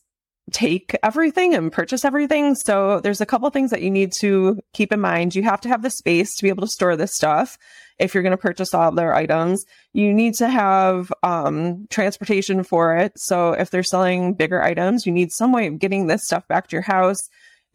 take 0.52 0.96
everything 1.02 1.54
and 1.54 1.72
purchase 1.72 2.04
everything. 2.04 2.54
So 2.54 3.00
there's 3.00 3.20
a 3.20 3.26
couple 3.26 3.48
things 3.50 3.70
that 3.70 3.82
you 3.82 3.90
need 3.90 4.12
to 4.20 4.60
keep 4.72 4.92
in 4.92 5.00
mind. 5.00 5.34
You 5.34 5.42
have 5.42 5.60
to 5.62 5.68
have 5.68 5.82
the 5.82 5.90
space 5.90 6.34
to 6.36 6.42
be 6.42 6.48
able 6.48 6.62
to 6.62 6.72
store 6.72 6.96
this 6.96 7.14
stuff. 7.14 7.58
If 7.98 8.14
you're 8.14 8.22
going 8.22 8.30
to 8.30 8.36
purchase 8.36 8.74
all 8.74 8.92
their 8.92 9.14
items, 9.14 9.64
you 9.92 10.12
need 10.14 10.34
to 10.34 10.48
have 10.48 11.12
um, 11.22 11.86
transportation 11.90 12.62
for 12.62 12.96
it. 12.96 13.12
So 13.16 13.52
if 13.52 13.70
they're 13.70 13.82
selling 13.82 14.34
bigger 14.34 14.62
items, 14.62 15.04
you 15.04 15.12
need 15.12 15.32
some 15.32 15.52
way 15.52 15.66
of 15.66 15.78
getting 15.78 16.06
this 16.06 16.24
stuff 16.24 16.46
back 16.46 16.68
to 16.68 16.76
your 16.76 16.82
house 16.82 17.18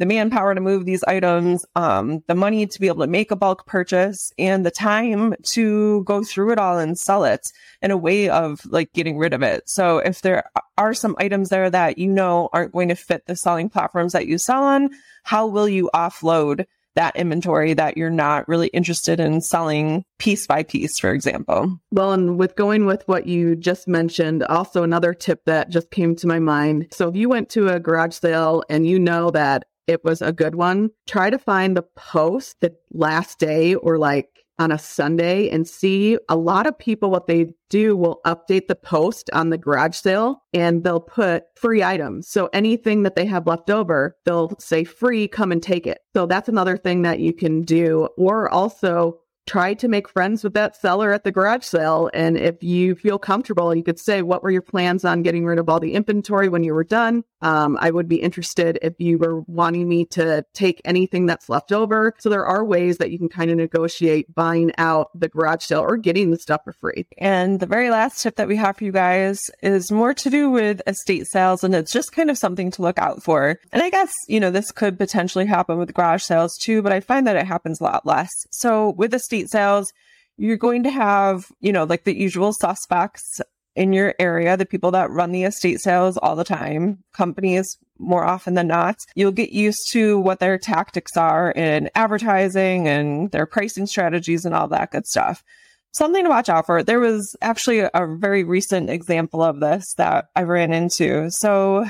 the 0.04 0.08
manpower 0.08 0.54
to 0.54 0.60
move 0.60 0.84
these 0.84 1.01
items, 1.06 1.66
um, 1.78 2.22
the 2.28 2.36
money 2.36 2.68
to 2.68 2.82
be 2.82 2.88
able 2.88 3.06
to 3.06 3.10
make 3.10 3.32
a 3.32 3.38
bulk 3.38 3.66
purchase, 3.66 4.34
and 4.38 4.66
the 4.66 4.72
time 4.72 5.34
to 5.43 6.04
go 6.04 6.26
through 6.26 6.51
it 6.51 6.60
all 6.60 6.78
and 6.78 6.99
sell 6.99 7.24
it 7.24 7.54
in 7.82 7.89
a 7.89 7.95
way 7.95 8.28
of 8.28 8.66
like 8.66 8.91
getting 8.91 9.18
rid 9.18 9.34
of 9.34 9.41
it. 9.41 9.70
So 9.70 9.99
if 9.99 10.22
there 10.22 10.43
are 10.78 10.93
some 10.93 11.16
items 11.20 11.47
there 11.47 11.70
that 11.70 11.97
you 11.97 12.10
know 12.10 12.49
aren't 12.51 12.74
going 12.74 12.89
to 12.89 12.95
fit 12.95 13.28
the 13.28 13.38
selling 13.38 13.70
platforms 13.70 14.12
that 14.12 14.28
you 14.28 14.38
sell 14.38 14.64
on, 14.64 14.89
how 15.24 15.47
will 15.47 15.70
you 15.70 15.89
offload 15.95 16.66
that 16.95 17.16
inventory 17.16 17.74
that 17.74 17.95
you're 17.95 18.10
not 18.10 18.47
really 18.47 18.68
interested 18.68 19.20
in 19.22 19.41
selling 19.41 20.04
piece 20.20 20.45
by 20.45 20.62
piece, 20.64 20.99
for 20.99 21.12
example. 21.12 21.80
Well, 21.91 22.12
and 22.12 22.38
with 22.38 22.56
going 22.56 22.86
with 22.86 23.08
what 23.08 23.26
you 23.26 23.56
just 23.56 23.88
mentioned, 23.88 24.43
also 24.43 24.84
another 24.84 25.14
tip 25.14 25.43
that 25.45 25.70
just 25.70 25.89
came 25.89 26.16
to 26.18 26.28
my 26.28 26.38
mind. 26.38 26.89
So 26.91 27.10
if 27.10 27.16
you 27.16 27.30
went 27.30 27.49
to 27.51 27.70
a 27.70 27.80
garage 27.80 28.14
sale 28.14 28.64
and 28.70 28.86
you 28.86 28.99
know 28.99 29.32
that 29.32 29.64
it 29.88 30.04
was 30.04 30.22
a 30.22 30.32
good 30.32 30.56
one. 30.56 30.92
Try 31.08 31.30
to 31.30 31.38
find 31.38 31.76
the 31.76 31.84
post 31.96 32.58
the 32.62 32.76
last 32.92 33.40
day 33.40 33.76
or 33.76 33.98
like 33.98 34.34
on 34.60 34.72
a 34.72 34.78
Sunday 34.78 35.50
and 35.50 35.68
see 35.68 36.18
a 36.30 36.36
lot 36.36 36.68
of 36.68 36.78
people 36.78 37.10
what 37.10 37.28
they 37.28 37.48
do 37.70 37.98
will 37.98 38.22
update 38.26 38.68
the 38.68 38.76
post 38.76 39.30
on 39.34 39.50
the 39.50 39.58
garage 39.58 39.96
sale 39.96 40.44
and 40.54 40.84
they'll 40.84 41.00
put 41.00 41.46
free 41.56 41.84
items. 41.84 42.28
So 42.28 42.50
anything 42.54 43.04
that 43.04 43.16
they 43.16 43.26
have 43.26 43.48
left 43.48 43.72
over, 43.72 44.16
they'll 44.26 44.56
say 44.60 44.84
free, 44.84 45.28
come 45.28 45.52
and 45.52 45.62
take 45.62 45.88
it. 45.88 46.00
So 46.16 46.28
that's 46.28 46.50
another 46.50 46.78
thing 46.78 47.02
that 47.02 47.20
you 47.20 47.34
can 47.34 47.64
do. 47.64 48.10
Or 48.16 48.48
also 48.50 49.20
try 49.46 49.74
to 49.74 49.88
make 49.88 50.08
friends 50.08 50.44
with 50.44 50.54
that 50.54 50.76
seller 50.76 51.12
at 51.12 51.24
the 51.24 51.32
garage 51.32 51.64
sale. 51.64 52.10
And 52.14 52.38
if 52.38 52.64
you 52.64 52.96
feel 52.96 53.20
comfortable, 53.20 53.76
you 53.76 53.84
could 53.84 54.00
say, 54.00 54.22
what 54.22 54.41
were 54.41 54.52
your 54.52 54.62
plans 54.62 55.04
on 55.04 55.22
getting 55.22 55.46
rid 55.46 55.60
of 55.60 55.70
all 55.70 55.80
the 55.80 55.94
inventory 55.94 56.50
when 56.50 56.64
you 56.64 56.74
were 56.74 56.84
done? 56.84 57.24
Um, 57.41 57.78
I 57.82 57.91
would 57.91 58.08
be 58.08 58.22
interested 58.22 58.80
if 58.82 58.94
you 59.00 59.18
were 59.18 59.41
wanting 59.41 59.89
me 59.89 60.06
to 60.12 60.46
take 60.54 60.82
anything 60.86 61.26
that's 61.26 61.50
left 61.50 61.74
over. 61.74 62.14
So 62.20 62.30
there 62.30 62.46
are 62.46 62.64
ways 62.64 62.98
that 63.00 63.12
you 63.12 63.20
can 63.20 63.28
kind 63.28 63.52
of 63.52 63.58
negotiate 63.58 64.34
buying 64.34 64.72
out 64.78 65.10
the 65.14 65.28
garage 65.28 65.66
sale 65.66 65.82
or 65.82 65.98
getting 65.98 66.32
the 66.32 66.39
stuff 66.39 66.62
for 66.64 66.72
free. 66.72 67.06
And 67.18 67.60
the 67.60 67.66
very 67.66 67.89
last 67.89 68.22
tip 68.22 68.38
that 68.38 68.48
we 68.48 68.56
have 68.56 68.78
for 68.78 68.86
you 68.86 68.94
guys 68.94 69.50
is 69.62 69.91
more 69.91 70.14
to 70.14 70.30
do 70.30 70.50
with 70.50 70.82
estate 70.88 71.28
sales. 71.28 71.66
And 71.66 71.76
it's 71.76 71.91
just 71.91 72.14
kind 72.14 72.30
of 72.30 72.38
something 72.38 72.72
to 72.72 72.82
look 72.82 72.98
out 72.98 73.22
for. 73.22 73.60
And 73.74 73.84
I 73.84 73.89
guess, 73.89 74.14
you 74.30 74.39
know, 74.39 74.52
this 74.52 74.72
could 74.72 74.98
potentially 74.98 75.46
happen 75.46 75.78
with 75.78 75.94
garage 75.94 76.24
sales 76.24 76.58
too, 76.58 76.82
but 76.82 76.94
I 76.94 77.02
find 77.02 77.28
that 77.28 77.36
it 77.36 77.46
happens 77.46 77.82
a 77.82 77.84
lot 77.84 78.06
less. 78.06 78.32
So 78.52 78.91
with 78.91 79.14
estate 79.34 79.50
sales, 79.50 79.94
you're 80.38 80.58
going 80.58 80.84
to 80.84 80.90
have, 80.90 81.52
you 81.60 81.72
know, 81.72 81.84
like 81.84 82.04
the 82.04 82.16
usual 82.16 82.54
suspects 82.54 83.42
in 83.76 83.94
your 83.94 84.14
area, 84.20 84.56
the 84.56 84.66
people 84.66 84.92
that 84.92 85.10
run 85.10 85.32
the 85.32 85.44
estate 85.44 85.80
sales 85.80 86.18
all 86.18 86.36
the 86.36 86.44
time, 86.44 87.04
companies 87.14 87.78
more 87.98 88.24
often 88.24 88.54
than 88.54 88.68
not, 88.68 88.98
you'll 89.16 89.32
get 89.32 89.52
used 89.52 89.90
to 89.92 90.20
what 90.20 90.40
their 90.40 90.58
tactics 90.58 91.18
are 91.18 91.52
in 91.52 91.90
advertising 91.96 92.88
and 92.88 93.32
their 93.32 93.46
pricing 93.46 93.88
strategies 93.88 94.46
and 94.46 94.54
all 94.54 94.68
that 94.68 94.92
good 94.92 95.08
stuff. 95.08 95.44
Something 95.92 96.24
to 96.24 96.30
watch 96.30 96.50
out 96.50 96.66
for. 96.66 96.84
There 96.84 97.00
was 97.00 97.36
actually 97.42 97.80
a 97.80 97.92
very 98.18 98.44
recent 98.44 98.90
example 98.90 99.44
of 99.44 99.60
this 99.60 99.94
that 99.98 100.26
I 100.36 100.44
ran 100.44 100.74
into. 100.74 101.30
So 101.30 101.86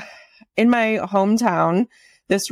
in 0.56 0.70
my 0.70 1.00
hometown, 1.02 1.86
this 2.28 2.50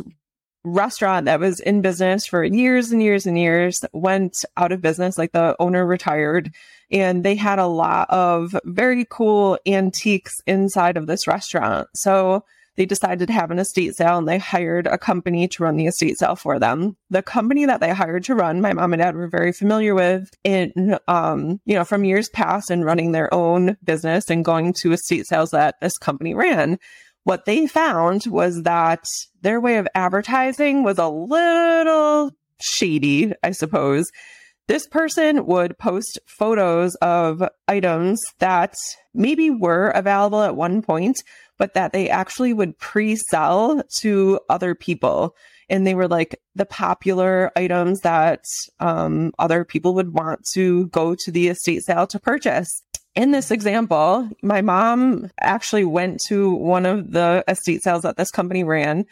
restaurant 0.64 1.26
that 1.26 1.40
was 1.40 1.60
in 1.60 1.82
business 1.82 2.26
for 2.26 2.44
years 2.44 2.92
and 2.92 3.02
years 3.02 3.26
and 3.26 3.38
years 3.38 3.84
went 3.92 4.44
out 4.56 4.72
of 4.72 4.80
business. 4.80 5.18
Like 5.18 5.32
the 5.32 5.56
owner 5.58 5.84
retired 5.84 6.52
and 6.90 7.24
they 7.24 7.34
had 7.34 7.58
a 7.58 7.66
lot 7.66 8.10
of 8.10 8.54
very 8.64 9.06
cool 9.08 9.58
antiques 9.66 10.34
inside 10.46 10.96
of 10.96 11.06
this 11.06 11.26
restaurant. 11.26 11.88
So 11.94 12.44
they 12.76 12.86
decided 12.86 13.26
to 13.26 13.34
have 13.34 13.50
an 13.50 13.58
estate 13.58 13.94
sale 13.94 14.16
and 14.18 14.26
they 14.26 14.38
hired 14.38 14.86
a 14.86 14.96
company 14.96 15.46
to 15.46 15.62
run 15.62 15.76
the 15.76 15.86
estate 15.86 16.18
sale 16.18 16.36
for 16.36 16.58
them. 16.58 16.96
The 17.10 17.22
company 17.22 17.66
that 17.66 17.80
they 17.80 17.90
hired 17.90 18.24
to 18.24 18.34
run, 18.34 18.60
my 18.60 18.72
mom 18.72 18.94
and 18.94 19.02
dad 19.02 19.14
were 19.14 19.28
very 19.28 19.52
familiar 19.52 19.94
with 19.94 20.30
in, 20.42 20.96
um, 21.06 21.60
you 21.66 21.74
know, 21.74 21.84
from 21.84 22.04
years 22.04 22.30
past 22.30 22.70
and 22.70 22.84
running 22.84 23.12
their 23.12 23.32
own 23.32 23.76
business 23.84 24.30
and 24.30 24.44
going 24.44 24.72
to 24.74 24.92
estate 24.92 25.26
sales 25.26 25.50
that 25.50 25.80
this 25.80 25.98
company 25.98 26.34
ran 26.34 26.78
what 27.24 27.44
they 27.44 27.66
found 27.66 28.24
was 28.26 28.62
that 28.62 29.04
their 29.42 29.60
way 29.60 29.76
of 29.76 29.88
advertising 29.94 30.82
was 30.82 30.98
a 30.98 31.08
little 31.08 32.32
shady, 32.60 33.32
I 33.42 33.52
suppose. 33.52 34.10
This 34.68 34.86
person 34.86 35.46
would 35.46 35.78
post 35.78 36.18
photos 36.26 36.94
of 36.96 37.42
items 37.68 38.20
that 38.38 38.74
maybe 39.12 39.50
were 39.50 39.88
available 39.88 40.42
at 40.42 40.56
one 40.56 40.82
point, 40.82 41.22
but 41.58 41.74
that 41.74 41.92
they 41.92 42.08
actually 42.08 42.52
would 42.52 42.78
pre 42.78 43.16
sell 43.16 43.82
to 43.98 44.40
other 44.48 44.74
people. 44.74 45.36
And 45.68 45.86
they 45.86 45.94
were 45.94 46.08
like 46.08 46.40
the 46.54 46.66
popular 46.66 47.50
items 47.56 48.00
that 48.00 48.44
um, 48.78 49.32
other 49.38 49.64
people 49.64 49.94
would 49.94 50.12
want 50.12 50.44
to 50.54 50.86
go 50.88 51.14
to 51.14 51.30
the 51.30 51.48
estate 51.48 51.82
sale 51.82 52.06
to 52.08 52.20
purchase 52.20 52.82
in 53.14 53.30
this 53.30 53.50
example, 53.50 54.28
my 54.42 54.62
mom 54.62 55.30
actually 55.40 55.84
went 55.84 56.20
to 56.28 56.52
one 56.54 56.86
of 56.86 57.12
the 57.12 57.44
estate 57.46 57.82
sales 57.82 58.02
that 58.02 58.16
this 58.16 58.30
company 58.30 58.64
ran 58.64 59.04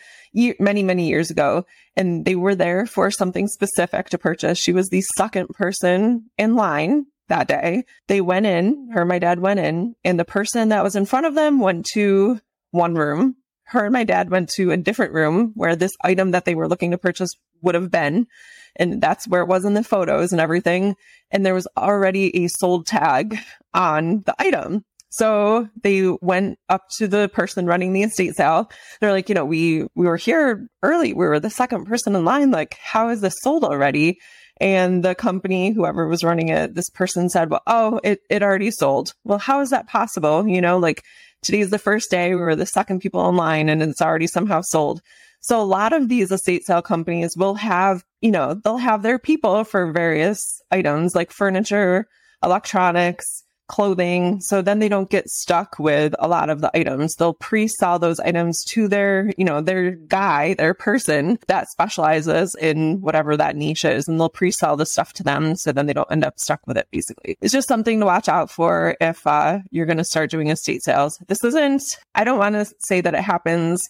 many, 0.58 0.82
many 0.82 1.08
years 1.08 1.30
ago, 1.30 1.66
and 1.96 2.24
they 2.24 2.34
were 2.34 2.54
there 2.54 2.86
for 2.86 3.10
something 3.10 3.46
specific 3.46 4.08
to 4.08 4.18
purchase. 4.18 4.58
She 4.58 4.72
was 4.72 4.88
the 4.88 5.02
second 5.02 5.48
person 5.48 6.30
in 6.38 6.54
line 6.56 7.06
that 7.28 7.46
day. 7.46 7.84
They 8.08 8.22
went 8.22 8.46
in, 8.46 8.88
her 8.92 9.00
and 9.00 9.08
my 9.08 9.18
dad 9.18 9.40
went 9.40 9.60
in, 9.60 9.94
and 10.02 10.18
the 10.18 10.24
person 10.24 10.70
that 10.70 10.82
was 10.82 10.96
in 10.96 11.04
front 11.04 11.26
of 11.26 11.34
them 11.34 11.60
went 11.60 11.84
to 11.92 12.40
one 12.70 12.94
room. 12.94 13.36
Her 13.64 13.84
and 13.84 13.92
my 13.92 14.04
dad 14.04 14.30
went 14.30 14.48
to 14.50 14.70
a 14.70 14.76
different 14.78 15.12
room 15.12 15.52
where 15.54 15.76
this 15.76 15.92
item 16.02 16.30
that 16.30 16.46
they 16.46 16.54
were 16.54 16.68
looking 16.68 16.90
to 16.92 16.98
purchase 16.98 17.30
would 17.62 17.74
have 17.74 17.90
been. 17.90 18.26
And 18.76 19.00
that's 19.00 19.28
where 19.28 19.42
it 19.42 19.48
was 19.48 19.64
in 19.64 19.74
the 19.74 19.84
photos 19.84 20.32
and 20.32 20.40
everything. 20.40 20.94
And 21.30 21.44
there 21.44 21.54
was 21.54 21.68
already 21.76 22.44
a 22.44 22.48
sold 22.48 22.86
tag 22.86 23.38
on 23.74 24.22
the 24.26 24.34
item. 24.38 24.84
So 25.10 25.68
they 25.82 26.08
went 26.20 26.58
up 26.68 26.82
to 26.98 27.08
the 27.08 27.28
person 27.28 27.66
running 27.66 27.92
the 27.92 28.04
estate 28.04 28.36
sale. 28.36 28.70
They're 29.00 29.10
like, 29.10 29.28
you 29.28 29.34
know, 29.34 29.44
we, 29.44 29.86
we 29.96 30.06
were 30.06 30.16
here 30.16 30.68
early. 30.82 31.12
We 31.12 31.26
were 31.26 31.40
the 31.40 31.50
second 31.50 31.86
person 31.86 32.14
in 32.14 32.24
line. 32.24 32.52
Like, 32.52 32.76
how 32.80 33.08
is 33.08 33.20
this 33.20 33.34
sold 33.42 33.64
already? 33.64 34.18
And 34.60 35.02
the 35.02 35.14
company, 35.14 35.72
whoever 35.72 36.06
was 36.06 36.22
running 36.22 36.50
it, 36.50 36.74
this 36.74 36.90
person 36.90 37.28
said, 37.28 37.50
well, 37.50 37.62
oh, 37.66 38.00
it, 38.04 38.20
it 38.28 38.42
already 38.42 38.70
sold. 38.70 39.14
Well, 39.24 39.38
how 39.38 39.60
is 39.60 39.70
that 39.70 39.88
possible? 39.88 40.46
You 40.46 40.60
know, 40.60 40.78
like 40.78 41.02
today's 41.42 41.70
the 41.70 41.78
first 41.78 42.10
day. 42.10 42.34
We 42.34 42.40
were 42.40 42.56
the 42.56 42.66
second 42.66 43.00
people 43.00 43.28
in 43.28 43.36
line 43.36 43.68
and 43.68 43.82
it's 43.82 44.02
already 44.02 44.26
somehow 44.26 44.60
sold. 44.60 45.00
So 45.40 45.60
a 45.60 45.64
lot 45.64 45.92
of 45.92 46.08
these 46.08 46.30
estate 46.30 46.64
sale 46.64 46.82
companies 46.82 47.36
will 47.36 47.54
have, 47.54 48.04
you 48.20 48.30
know, 48.30 48.54
they'll 48.54 48.76
have 48.76 49.02
their 49.02 49.18
people 49.18 49.64
for 49.64 49.90
various 49.92 50.62
items 50.70 51.14
like 51.14 51.30
furniture, 51.30 52.06
electronics, 52.42 53.44
clothing. 53.70 54.40
So 54.40 54.62
then 54.62 54.80
they 54.80 54.88
don't 54.88 55.08
get 55.08 55.30
stuck 55.30 55.78
with 55.78 56.12
a 56.18 56.26
lot 56.26 56.50
of 56.50 56.60
the 56.60 56.76
items. 56.76 57.14
They'll 57.14 57.34
pre-sell 57.34 58.00
those 58.00 58.18
items 58.18 58.64
to 58.64 58.88
their, 58.88 59.32
you 59.38 59.44
know, 59.44 59.60
their 59.60 59.92
guy, 59.92 60.54
their 60.54 60.74
person 60.74 61.38
that 61.46 61.68
specializes 61.68 62.56
in 62.56 63.00
whatever 63.00 63.36
that 63.36 63.54
niche 63.54 63.84
is. 63.84 64.08
And 64.08 64.18
they'll 64.18 64.28
pre-sell 64.28 64.76
the 64.76 64.86
stuff 64.86 65.12
to 65.14 65.22
them. 65.22 65.54
So 65.54 65.70
then 65.70 65.86
they 65.86 65.92
don't 65.92 66.10
end 66.10 66.24
up 66.24 66.40
stuck 66.40 66.66
with 66.66 66.76
it 66.76 66.88
basically. 66.90 67.38
It's 67.40 67.52
just 67.52 67.68
something 67.68 68.00
to 68.00 68.06
watch 68.06 68.28
out 68.28 68.50
for 68.50 68.96
if 69.00 69.24
uh, 69.24 69.60
you're 69.70 69.86
going 69.86 69.98
to 69.98 70.04
start 70.04 70.30
doing 70.30 70.48
estate 70.48 70.82
sales. 70.82 71.18
This 71.28 71.44
isn't, 71.44 71.96
I 72.16 72.24
don't 72.24 72.38
want 72.38 72.56
to 72.56 72.66
say 72.80 73.00
that 73.00 73.14
it 73.14 73.22
happens 73.22 73.88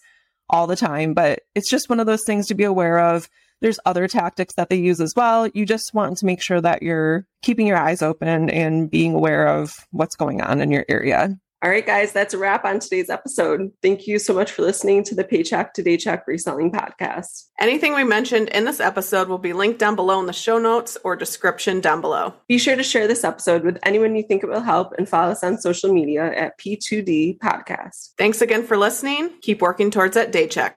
all 0.51 0.67
the 0.67 0.77
time, 0.77 1.15
but 1.15 1.41
it's 1.55 1.71
just 1.71 1.89
one 1.89 2.01
of 2.01 2.07
those 2.07 2.25
things 2.25 2.47
to 2.49 2.55
be 2.55 2.65
aware 2.65 2.99
of. 2.99 3.29
There's 3.63 3.81
other 3.85 4.09
tactics 4.09 4.55
that 4.55 4.69
they 4.69 4.77
use 4.77 5.01
as 5.01 5.15
well. 5.15 5.47
You 5.49 5.67
just 5.67 5.95
want 5.95 6.17
to 6.19 6.27
make 6.27 6.43
sure 6.43 6.61
that 6.61 6.83
you're 6.83 7.27
keeping 7.43 7.67
your 7.67 7.77
eyes 7.77 8.03
open 8.03 8.51
and 8.51 8.91
being 8.91 9.15
aware 9.15 9.47
of 9.47 9.87
what's 9.91 10.17
going 10.17 10.41
on 10.41 10.61
in 10.61 10.71
your 10.71 10.85
area. 10.89 11.39
All 11.63 11.69
right, 11.69 11.85
guys, 11.85 12.13
that's 12.13 12.33
a 12.33 12.39
wrap 12.39 12.65
on 12.65 12.79
today's 12.79 13.11
episode. 13.11 13.71
Thank 13.83 14.07
you 14.07 14.19
so 14.19 14.33
much 14.33 14.51
for 14.51 14.63
listening 14.63 15.05
to 15.05 15.15
the 15.15 15.25
Paycheck 15.25 15.75
to 15.75 15.83
Daycheck 15.83 16.27
Reselling 16.27 16.73
Podcast. 16.73 17.49
Anything 17.61 17.95
we 17.95 18.03
mentioned 18.03 18.49
in 18.49 18.65
this 18.65 18.81
episode 18.81 19.29
will 19.29 19.37
be 19.37 19.53
linked 19.53 19.79
down 19.79 19.95
below 19.95 20.19
in 20.21 20.27
the 20.27 20.33
show 20.33 20.59
notes 20.59 20.97
or 21.05 21.17
description 21.17 21.83
down 21.83 22.01
below. 22.01 22.33
Be 22.49 22.57
sure 22.57 22.77
to 22.77 22.83
share 22.83 23.07
this 23.07 23.25
episode 23.25 23.63
with 23.63 23.79
anyone 23.83 24.17
you 24.17 24.23
think 24.23 24.43
it 24.43 24.49
will 24.49 24.63
help 24.63 24.95
and 24.97 25.07
follow 25.07 25.33
us 25.33 25.45
on 25.45 25.59
social 25.59 25.93
media 25.93 26.33
at 26.35 26.59
P2D 26.59 27.39
Podcast. 27.41 28.15
Thanks 28.17 28.41
again 28.41 28.67
for 28.67 28.79
listening. 28.79 29.29
Keep 29.43 29.61
working 29.61 29.91
towards 29.91 30.15
that 30.15 30.33
Daycheck. 30.33 30.69